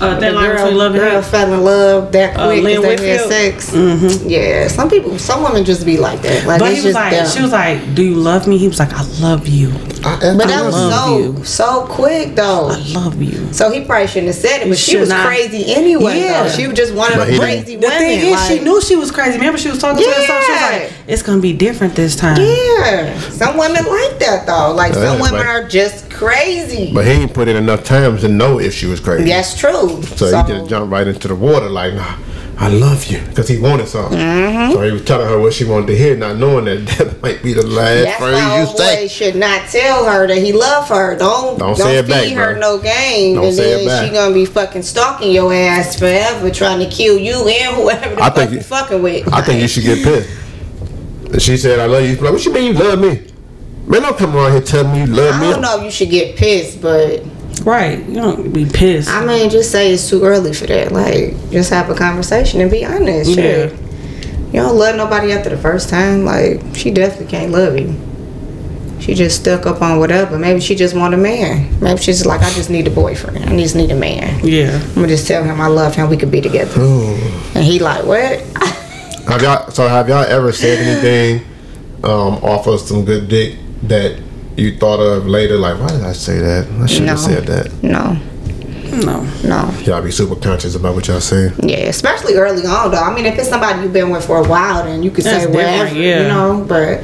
Uh, 0.01 0.15
The 0.15 0.19
that 0.21 0.33
line 0.35 0.55
girl, 0.55 0.71
love 0.71 0.93
girl 0.93 1.21
hate. 1.21 1.25
fell 1.31 1.53
in 1.53 1.63
love 1.63 2.11
that 2.11 2.35
Uh, 2.37 2.47
quick 2.47 2.63
Lynn 2.63 2.81
because 2.81 2.99
they 3.01 3.09
had 3.09 3.27
sex. 3.27 3.71
Mm-hmm. 3.71 4.29
Yeah, 4.29 4.67
some 4.67 4.89
people, 4.89 5.17
some 5.19 5.43
women 5.43 5.63
just 5.63 5.85
be 5.85 5.97
like 5.97 6.21
that. 6.23 6.45
Like 6.45 6.59
But 6.59 6.71
it's 6.71 6.81
he 6.81 6.87
was 6.87 6.95
just 6.95 7.03
like, 7.03 7.11
dumb. 7.13 7.27
she 7.29 7.41
was 7.41 7.51
like, 7.51 7.95
"Do 7.95 8.03
you 8.03 8.15
love 8.15 8.47
me?" 8.47 8.57
He 8.57 8.67
was 8.67 8.79
like, 8.79 8.93
"I 8.93 9.03
love 9.21 9.47
you. 9.47 9.69
I, 10.03 10.17
but 10.35 10.45
I 10.45 10.49
that 10.49 10.65
was 10.65 10.75
so 10.75 11.17
you. 11.19 11.43
so 11.43 11.85
quick 11.87 12.35
though. 12.35 12.69
I 12.69 12.77
love 12.93 13.21
you." 13.21 13.53
So 13.53 13.69
he 13.71 13.81
probably 13.85 14.07
shouldn't 14.07 14.27
have 14.33 14.35
said 14.41 14.61
it, 14.63 14.69
but 14.69 14.77
she 14.77 14.97
was 14.97 15.09
not. 15.09 15.25
crazy 15.27 15.73
anyway. 15.73 16.19
Yeah. 16.21 16.43
though. 16.43 16.49
She 16.49 16.67
was 16.67 16.75
just 16.75 16.93
one 16.93 17.11
of 17.13 17.19
the 17.27 17.33
he 17.33 17.37
crazy 17.39 17.75
The 17.75 17.89
thing 17.89 18.19
is, 18.33 18.47
she 18.47 18.59
knew 18.59 18.81
she 18.81 18.95
was 18.95 19.11
crazy. 19.11 19.37
Remember, 19.37 19.57
she 19.59 19.69
was 19.69 19.79
talking 19.79 20.03
to 20.03 20.09
herself. 20.09 20.43
She 20.43 20.51
was 20.51 20.61
like, 20.61 20.91
"It's 21.07 21.21
gonna 21.21 21.41
be 21.41 21.53
different 21.53 21.95
this 21.95 22.15
time." 22.15 22.37
Yeah, 22.41 23.19
some 23.29 23.57
women 23.57 23.85
like 23.85 24.17
that 24.19 24.45
though. 24.47 24.73
Like 24.73 24.93
some 24.93 25.19
women 25.19 25.45
are 25.45 25.63
just 25.67 26.09
crazy. 26.21 26.93
But 26.93 27.05
he 27.05 27.11
ain't 27.11 27.33
put 27.33 27.47
in 27.47 27.55
enough 27.55 27.83
time 27.83 28.17
to 28.19 28.27
know 28.27 28.59
if 28.59 28.73
she 28.73 28.85
was 28.85 28.99
crazy. 28.99 29.25
That's 29.25 29.57
true. 29.57 30.03
So, 30.03 30.25
he 30.25 30.53
just 30.53 30.69
jumped 30.69 30.91
right 30.91 31.07
into 31.07 31.27
the 31.27 31.35
water 31.35 31.67
like, 31.69 31.95
nah, 31.95 32.17
I 32.57 32.67
love 32.67 33.05
you 33.05 33.19
because 33.21 33.47
he 33.47 33.59
wanted 33.59 33.87
something. 33.87 34.19
Mm-hmm. 34.19 34.73
So 34.73 34.83
he 34.83 34.91
was 34.91 35.03
telling 35.03 35.27
her 35.27 35.39
what 35.39 35.53
she 35.53 35.65
wanted 35.65 35.87
to 35.87 35.97
hear, 35.97 36.15
not 36.15 36.37
knowing 36.37 36.65
that 36.65 36.85
that 36.97 37.21
might 37.21 37.41
be 37.41 37.53
the 37.53 37.65
last 37.65 38.03
That's 38.03 38.19
phrase 38.19 38.33
why 38.35 38.59
you 38.59 38.77
say. 38.77 39.03
boy 39.03 39.07
should 39.07 39.35
not 39.35 39.67
tell 39.69 40.05
her 40.05 40.27
that 40.27 40.37
he 40.37 40.53
love 40.53 40.87
her. 40.89 41.17
Don't 41.17 41.57
Don't 41.57 41.69
don't, 41.69 41.75
say 41.75 41.97
it 41.97 42.07
back, 42.07 42.29
her 42.33 42.51
bro. 42.53 42.59
no 42.59 42.77
game, 42.77 43.35
Don't 43.35 43.45
and 43.45 43.57
then 43.57 44.05
she 44.07 44.13
gonna 44.13 44.33
be 44.33 44.45
fucking 44.45 44.83
stalking 44.83 45.31
your 45.31 45.51
ass 45.51 45.97
forever, 45.97 46.51
trying 46.51 46.87
to 46.87 46.95
kill 46.95 47.17
you 47.17 47.47
and 47.47 47.75
whoever 47.81 48.15
the 48.15 48.21
I 48.21 48.25
fuck 48.27 48.35
think 48.35 48.51
you 48.51 48.61
fucking 48.61 49.01
with. 49.01 49.33
I 49.33 49.41
think 49.41 49.61
you 49.61 49.67
should 49.67 49.83
get 49.83 50.03
pissed. 50.03 51.43
She 51.43 51.57
said, 51.57 51.79
"I 51.79 51.87
love 51.87 52.03
you." 52.03 52.15
Like, 52.17 52.33
what 52.33 52.45
you 52.45 52.53
mean 52.53 52.73
you 52.75 52.79
love 52.79 52.99
me? 52.99 53.30
Man, 53.87 54.01
don't 54.03 54.17
come 54.17 54.35
around 54.35 54.51
here 54.53 54.61
telling 54.61 54.91
me 54.93 54.99
you 55.01 55.07
love 55.07 55.39
me. 55.41 55.47
I 55.47 55.51
don't 55.51 55.61
know 55.61 55.77
if 55.79 55.83
you 55.83 55.91
should 55.91 56.09
get 56.09 56.37
pissed, 56.37 56.81
but 56.81 57.23
Right. 57.63 58.03
You 58.07 58.15
don't 58.15 58.51
be 58.53 58.65
pissed. 58.65 59.09
I 59.09 59.25
mean, 59.25 59.49
just 59.49 59.71
say 59.71 59.93
it's 59.93 60.09
too 60.09 60.23
early 60.23 60.53
for 60.53 60.65
that. 60.67 60.91
Like, 60.91 61.35
just 61.51 61.69
have 61.69 61.89
a 61.89 61.95
conversation 61.95 62.61
and 62.61 62.71
be 62.71 62.85
honest. 62.85 63.31
Yeah. 63.31 63.35
Shit. 63.35 63.73
You 64.53 64.61
don't 64.61 64.77
love 64.77 64.95
nobody 64.95 65.31
after 65.31 65.49
the 65.49 65.57
first 65.57 65.89
time. 65.89 66.25
Like, 66.25 66.61
she 66.73 66.91
definitely 66.91 67.27
can't 67.27 67.51
love 67.51 67.77
you. 67.77 67.95
She 68.99 69.13
just 69.15 69.39
stuck 69.41 69.65
up 69.65 69.81
on 69.81 69.99
whatever. 69.99 70.37
Maybe 70.37 70.59
she 70.59 70.75
just 70.75 70.95
want 70.95 71.13
a 71.13 71.17
man. 71.17 71.79
Maybe 71.79 71.99
she's 72.01 72.25
like, 72.25 72.41
I 72.41 72.49
just 72.51 72.69
need 72.69 72.87
a 72.87 72.91
boyfriend. 72.91 73.45
I 73.45 73.57
just 73.57 73.75
need 73.75 73.91
a 73.91 73.95
man. 73.95 74.39
yeah. 74.43 74.79
I'm 74.89 74.95
gonna 74.95 75.07
just 75.07 75.27
tell 75.27 75.43
him 75.43 75.59
I 75.59 75.67
love 75.67 75.95
him. 75.95 76.09
We 76.09 76.17
could 76.17 76.31
be 76.31 76.41
together. 76.41 76.79
And 77.55 77.63
he 77.63 77.79
like, 77.79 78.05
what? 78.05 78.39
Have 79.27 79.41
y'all? 79.41 79.71
So 79.71 79.87
have 79.87 80.07
y'all 80.07 80.23
ever 80.23 80.51
said 80.51 80.79
anything 80.79 81.47
um, 82.03 82.35
off 82.43 82.67
of 82.67 82.79
some 82.79 83.05
good 83.05 83.27
dick 83.27 83.57
that 83.83 84.17
you 84.57 84.77
thought 84.77 84.99
of 84.99 85.27
later? 85.27 85.57
Like, 85.57 85.79
why 85.79 85.89
did 85.89 86.03
I 86.03 86.13
say 86.13 86.39
that? 86.39 86.67
I 86.81 86.85
should 86.85 87.03
No. 87.03 87.07
have 87.11 87.19
said 87.19 87.47
that. 87.47 87.71
No, 87.83 88.17
No. 89.05 89.25
no. 89.43 89.73
Y'all 89.85 90.01
be 90.01 90.11
super 90.11 90.35
conscious 90.35 90.75
about 90.75 90.95
what 90.95 91.07
y'all 91.07 91.19
say. 91.21 91.51
Yeah, 91.63 91.77
especially 91.87 92.35
early 92.35 92.65
on 92.65 92.91
though. 92.91 92.97
I 92.97 93.13
mean, 93.13 93.25
if 93.25 93.37
it's 93.39 93.49
somebody 93.49 93.81
you've 93.81 93.93
been 93.93 94.09
with 94.09 94.25
for 94.25 94.37
a 94.39 94.47
while, 94.47 94.83
then 94.83 95.01
you 95.03 95.11
could 95.11 95.23
That's 95.25 95.45
say 95.45 95.49
whatever, 95.51 95.93
yeah. 95.95 96.21
you 96.23 96.27
know. 96.27 96.65
But 96.67 97.01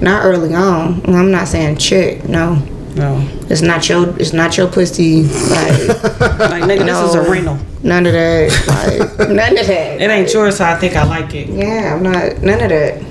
not 0.00 0.24
early 0.24 0.54
on. 0.54 1.00
I'm 1.06 1.30
not 1.30 1.48
saying 1.48 1.76
chick. 1.78 2.28
No, 2.28 2.58
No. 2.96 3.26
it's 3.48 3.62
not 3.62 3.88
your. 3.88 4.14
It's 4.18 4.32
not 4.32 4.56
your 4.58 4.66
pussy. 4.66 5.22
Like 5.22 5.88
Like 5.88 6.62
nigga, 6.64 6.84
this 6.84 6.98
is 7.08 7.14
a 7.14 7.22
No. 7.22 7.30
rental. 7.30 7.58
none 7.82 8.04
of 8.06 8.12
that. 8.12 9.08
Like 9.18 9.18
none 9.30 9.58
of 9.58 9.66
that. 9.66 10.00
It 10.02 10.10
ain't 10.10 10.32
yours, 10.32 10.56
so 10.56 10.64
I 10.64 10.74
think 10.76 10.94
I 10.96 11.04
like 11.04 11.34
it. 11.34 11.48
Yeah, 11.48 11.94
I'm 11.94 12.02
not. 12.02 12.42
None 12.42 12.60
of 12.60 12.68
that. 12.68 13.02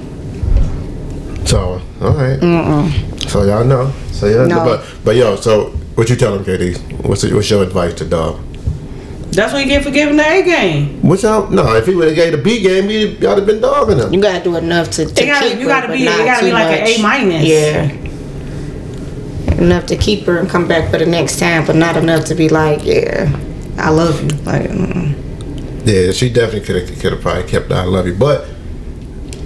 So, 2.02 2.08
all 2.08 2.14
right. 2.16 2.40
So 3.30 3.44
y'all 3.44 3.64
know. 3.64 3.92
So 4.12 4.26
y'all 4.28 4.48
know. 4.48 4.56
No. 4.56 4.66
But 4.66 4.96
but 5.06 5.16
yo, 5.16 5.36
so 5.36 5.70
what 5.94 6.10
you 6.10 6.16
tell 6.16 6.36
him, 6.36 6.44
KD? 6.44 7.06
What's 7.06 7.24
what's 7.32 7.48
your 7.50 7.62
advice 7.62 7.94
to 7.96 8.06
dog? 8.06 8.44
That's 9.32 9.54
what 9.54 9.62
you 9.62 9.68
get 9.68 9.84
for 9.84 9.92
giving 9.92 10.18
the 10.18 10.28
A 10.28 10.42
game. 10.44 11.00
What 11.04 11.22
y'all? 11.22 11.48
No, 11.52 11.76
if 11.76 11.86
he 11.86 11.94
would 11.94 12.08
have 12.08 12.16
gave 12.16 12.32
the 12.32 12.40
B 12.40 12.60
game, 12.64 12.90
he 12.90 13.06
y'all 13.18 13.36
have 13.36 13.46
been 13.46 13.62
dogging 13.62 14.00
him. 14.00 14.12
You 14.12 14.20
gotta 14.20 14.44
do 14.44 14.56
enough 14.56 14.90
to, 14.92 15.06
to 15.06 15.26
gotta- 15.26 15.50
keep 15.50 15.60
you 15.60 15.68
gotta 15.68 15.90
but 15.90 15.94
be- 15.94 16.02
it 16.02 16.06
not 16.06 16.26
gotta 16.26 16.44
be 16.44 16.50
too 16.50 16.54
like 16.56 16.80
an. 16.82 16.88
A 16.88 17.02
minus. 17.04 17.44
Yeah. 17.46 17.98
Enough 19.64 19.86
to 19.86 19.96
keep 19.96 20.26
her 20.26 20.40
and 20.40 20.50
come 20.50 20.68
back 20.68 20.90
for 20.90 20.98
the 20.98 21.06
next 21.06 21.38
time, 21.38 21.68
but 21.68 21.76
not 21.76 21.96
enough 21.98 22.26
to 22.26 22.34
be 22.36 22.50
like, 22.50 22.84
yeah, 22.84 23.30
I 23.78 23.92
love 23.92 24.20
you. 24.24 24.30
Like, 24.40 24.72
mm. 24.72 25.86
Yeah, 25.86 26.12
she 26.14 26.34
definitely 26.34 26.62
could 26.62 26.88
have 26.90 27.00
could 27.00 27.12
have 27.12 27.22
probably 27.22 27.44
kept 27.44 27.70
the 27.70 27.76
I 27.76 27.84
love 27.84 28.08
you, 28.08 28.16
but 28.16 28.48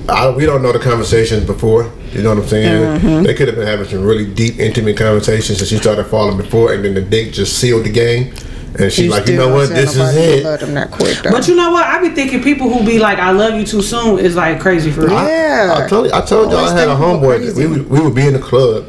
I, 0.07 0.29
we 0.29 0.45
don't 0.45 0.61
know 0.63 0.71
the 0.71 0.79
conversations 0.79 1.43
before. 1.45 1.91
You 2.15 2.23
know 2.23 2.29
what 2.29 2.43
I'm 2.43 2.47
saying? 2.47 2.99
Mm-hmm. 3.01 3.23
They 3.23 3.33
could 3.33 3.47
have 3.47 3.57
been 3.57 3.67
having 3.67 3.87
some 3.87 4.03
really 4.03 4.25
deep, 4.25 4.57
intimate 4.57 4.97
conversations, 4.97 5.59
and 5.59 5.67
she 5.67 5.77
started 5.77 6.05
falling 6.05 6.37
before, 6.37 6.73
and 6.73 6.83
then 6.85 6.93
the 6.93 7.01
dick 7.01 7.33
just 7.33 7.59
sealed 7.59 7.85
the 7.85 7.91
game. 7.91 8.33
And 8.77 8.91
she's 8.91 9.05
You 9.05 9.11
like, 9.11 9.27
you 9.27 9.37
know 9.37 9.53
what? 9.53 9.69
This 9.69 9.95
is 9.95 10.15
it. 10.15 10.43
Love 10.43 10.59
them 10.59 10.73
that 10.73 10.91
quick. 10.91 11.17
But 11.23 11.47
you 11.47 11.55
know 11.55 11.71
what? 11.71 11.85
I 11.85 12.01
be 12.01 12.09
thinking 12.09 12.43
people 12.43 12.69
who 12.69 12.85
be 12.85 12.99
like, 12.99 13.19
"I 13.19 13.31
love 13.31 13.53
you 13.53 13.65
too 13.65 13.81
soon" 13.81 14.19
is 14.19 14.35
like 14.35 14.59
crazy 14.59 14.91
for 14.91 15.01
real. 15.01 15.11
Yeah. 15.11 15.75
I, 15.77 15.85
I 15.85 15.87
told 15.87 16.07
you, 16.07 16.13
I 16.13 16.21
told 16.21 16.51
y'all 16.51 16.65
I 16.65 16.77
had 16.77 16.89
a 16.89 16.95
homeboy. 16.95 17.37
crazy. 17.37 17.67
We 17.67 17.67
would, 17.67 17.89
we 17.89 17.99
would 18.01 18.15
be 18.15 18.27
in 18.27 18.33
the 18.33 18.39
club, 18.39 18.85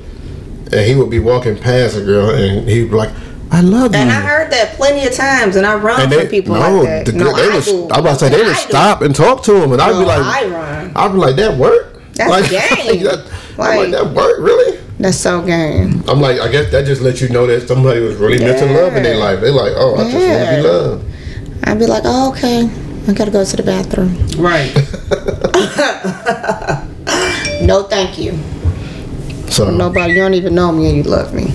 and 0.72 0.81
he 0.87 0.97
would 0.97 1.11
be 1.11 1.20
walking 1.20 1.57
past 1.57 1.97
a 1.97 2.03
girl, 2.05 2.31
and 2.31 2.68
he'd 2.68 2.91
be 2.91 2.97
like, 2.97 3.11
"I 3.53 3.61
love 3.61 3.95
you." 3.95 4.01
and 4.01 4.11
I 4.11 4.20
heard 4.20 4.51
that 4.53 4.74
plenty 4.74 5.07
of 5.07 5.14
times, 5.14 5.55
and 5.55 5.64
I 5.64 5.77
run 5.77 6.01
and 6.01 6.12
for 6.12 6.18
they, 6.18 6.29
people 6.29 6.55
no, 6.57 6.61
like 6.61 6.83
that. 6.85 7.07
the 7.07 7.12
no, 7.12 7.37
they 7.37 7.43
I 7.51 7.55
would, 7.55 7.64
do. 7.64 7.89
I 7.89 8.01
was 8.01 8.01
about 8.01 8.12
to 8.12 8.18
say 8.18 8.29
they 8.31 8.43
would 8.43 8.57
stop 8.57 9.03
and 9.03 9.14
talk 9.14 9.45
to 9.45 9.62
him, 9.62 9.72
and 9.72 9.81
I'd 9.81 9.93
be 9.93 10.05
like, 10.05 10.20
I 10.20 10.49
run. 10.49 10.93
I'd 10.97 11.12
be 11.12 11.18
like, 11.18 11.37
that 11.37 11.57
work? 11.57 11.95
That's 12.17 12.31
like, 12.31 12.51
game. 12.87 13.03
that, 13.05 13.27
like, 13.59 13.79
Like- 13.79 13.91
that 13.91 14.11
work, 14.14 14.39
really? 14.41 14.79
That's 14.99 15.19
so 15.19 15.43
game. 15.43 16.03
I'm 16.09 16.23
like, 16.23 16.41
I 16.41 16.49
guess 16.51 16.71
that 16.73 16.87
just 16.87 17.03
lets 17.03 17.21
you 17.21 17.29
know 17.29 17.47
that 17.47 17.69
somebody 17.69 18.01
was 18.01 18.17
really 18.17 18.39
missing 18.39 18.73
love 18.73 18.97
in 18.97 19.03
their 19.03 19.19
life. 19.19 19.41
They're 19.41 19.53
like, 19.53 19.73
oh, 19.77 19.95
I 19.97 20.11
just 20.11 20.14
want 20.14 20.49
to 20.49 20.57
be 20.57 20.62
loved. 20.69 21.05
I'd 21.64 21.79
be 21.79 21.87
like, 21.87 22.03
oh, 22.07 22.31
okay, 22.33 22.71
I 23.07 23.12
gotta 23.12 23.31
go 23.31 23.45
to 23.45 23.57
the 23.57 23.62
bathroom. 23.62 24.17
Right. 24.39 24.73
No, 27.62 27.85
thank 27.85 28.19
you. 28.19 28.39
So, 29.51 29.71
Nobody, 29.71 30.12
you 30.12 30.19
don't 30.21 30.35
even 30.35 30.55
know 30.55 30.71
me, 30.71 30.89
and 30.89 30.97
you 30.99 31.03
love 31.05 31.33
me. 31.35 31.47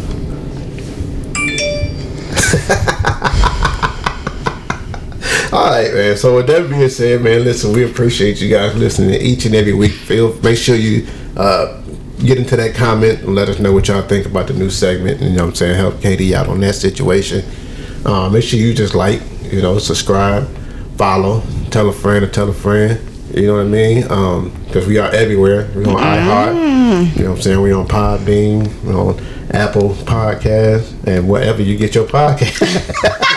all 5.51 5.69
right, 5.69 5.93
man. 5.93 6.17
So 6.17 6.35
with 6.35 6.47
that 6.47 6.69
being 6.69 6.87
said, 6.89 7.21
man, 7.21 7.43
listen, 7.43 7.73
we 7.73 7.83
appreciate 7.83 8.41
you 8.41 8.49
guys 8.49 8.75
listening 8.75 9.19
each 9.21 9.45
and 9.45 9.53
every 9.55 9.73
week. 9.73 9.91
Feel 9.91 10.33
make 10.41 10.57
sure 10.57 10.75
you 10.75 11.07
uh, 11.37 11.81
get 12.19 12.37
into 12.37 12.55
that 12.55 12.73
comment 12.75 13.19
and 13.21 13.35
let 13.35 13.49
us 13.49 13.59
know 13.59 13.73
what 13.73 13.87
y'all 13.87 14.01
think 14.01 14.25
about 14.25 14.47
the 14.47 14.53
new 14.53 14.69
segment. 14.69 15.19
And, 15.21 15.31
you 15.31 15.35
know 15.37 15.43
what 15.43 15.49
I'm 15.49 15.55
saying? 15.55 15.75
Help 15.75 15.95
KD 15.95 16.33
out 16.33 16.47
on 16.47 16.59
that 16.61 16.75
situation. 16.75 17.43
Uh, 18.05 18.29
make 18.29 18.43
sure 18.43 18.59
you 18.59 18.73
just 18.73 18.95
like, 18.95 19.21
you 19.43 19.61
know, 19.61 19.77
subscribe, 19.77 20.47
follow, 20.97 21.43
tell 21.69 21.89
a 21.89 21.93
friend 21.93 22.23
or 22.23 22.29
tell 22.29 22.49
a 22.49 22.53
friend. 22.53 22.99
You 23.35 23.47
know 23.47 23.55
what 23.55 23.61
I 23.61 23.69
mean? 23.69 24.01
Because 24.65 24.87
we 24.87 24.97
are 24.97 25.09
everywhere. 25.11 25.69
We're 25.75 25.87
on 25.87 25.95
iHeart. 26.01 27.15
You 27.17 27.23
know 27.23 27.29
what 27.31 27.37
I'm 27.37 27.41
saying? 27.41 27.61
We're 27.61 27.77
on 27.77 27.87
Podbean. 27.87 28.83
We're 28.83 28.97
on 28.99 29.19
Apple 29.51 29.89
Podcasts 29.89 30.93
and 31.07 31.27
wherever 31.29 31.61
you 31.61 31.77
get 31.77 31.93
your 31.95 32.05
podcast. 32.07 32.61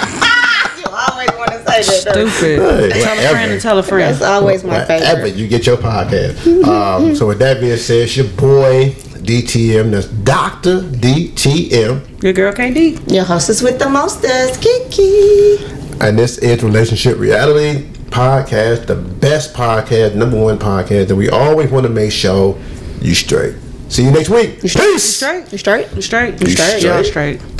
You 0.78 0.84
always 0.90 1.30
want 1.32 1.50
to 1.50 1.58
say 1.58 1.63
that. 1.63 1.63
though. 1.63 1.63
Stupid. 1.82 2.92
Hey, 2.92 3.02
tell 3.02 3.18
a 3.18 3.28
friend 3.30 3.52
and 3.52 3.60
tell 3.60 3.78
a 3.78 3.82
friend. 3.82 4.14
That's 4.14 4.22
always 4.24 4.64
my 4.64 4.84
Wherever 4.84 5.22
favorite. 5.22 5.34
you 5.36 5.48
get 5.48 5.66
your 5.66 5.76
podcast. 5.76 6.64
um, 6.68 7.14
so 7.16 7.26
with 7.26 7.38
that 7.40 7.60
being 7.60 7.76
said, 7.76 8.02
it's 8.02 8.16
your 8.16 8.26
boy 8.28 8.90
DTM. 9.24 9.90
That's 9.90 10.06
Doctor 10.06 10.80
DTM, 10.80 12.22
Your 12.22 12.32
girl 12.32 12.52
KD. 12.52 13.10
Your 13.12 13.24
hostess 13.24 13.62
with 13.62 13.78
the 13.78 13.88
mostest, 13.88 14.60
Kiki. 14.62 15.56
and 16.00 16.18
this 16.18 16.38
is 16.38 16.62
Relationship 16.62 17.18
Reality 17.18 17.86
Podcast, 18.10 18.86
the 18.86 18.94
best 18.96 19.54
podcast, 19.54 20.14
number 20.14 20.40
one 20.40 20.58
podcast 20.58 21.08
that 21.08 21.16
we 21.16 21.28
always 21.30 21.70
want 21.70 21.84
to 21.84 21.90
make 21.90 22.12
sure 22.12 22.56
you 23.00 23.14
straight. 23.14 23.56
See 23.88 24.04
you 24.04 24.10
next 24.10 24.30
week. 24.30 24.60
Peace. 24.60 24.74
You 24.74 24.98
Straight. 24.98 25.52
You 25.52 25.58
straight? 25.58 25.92
You 25.94 26.02
straight. 26.02 26.40
You 26.40 26.46
straight. 26.50 26.82
Y'all 26.82 27.04
straight? 27.04 27.38
straight. 27.40 27.53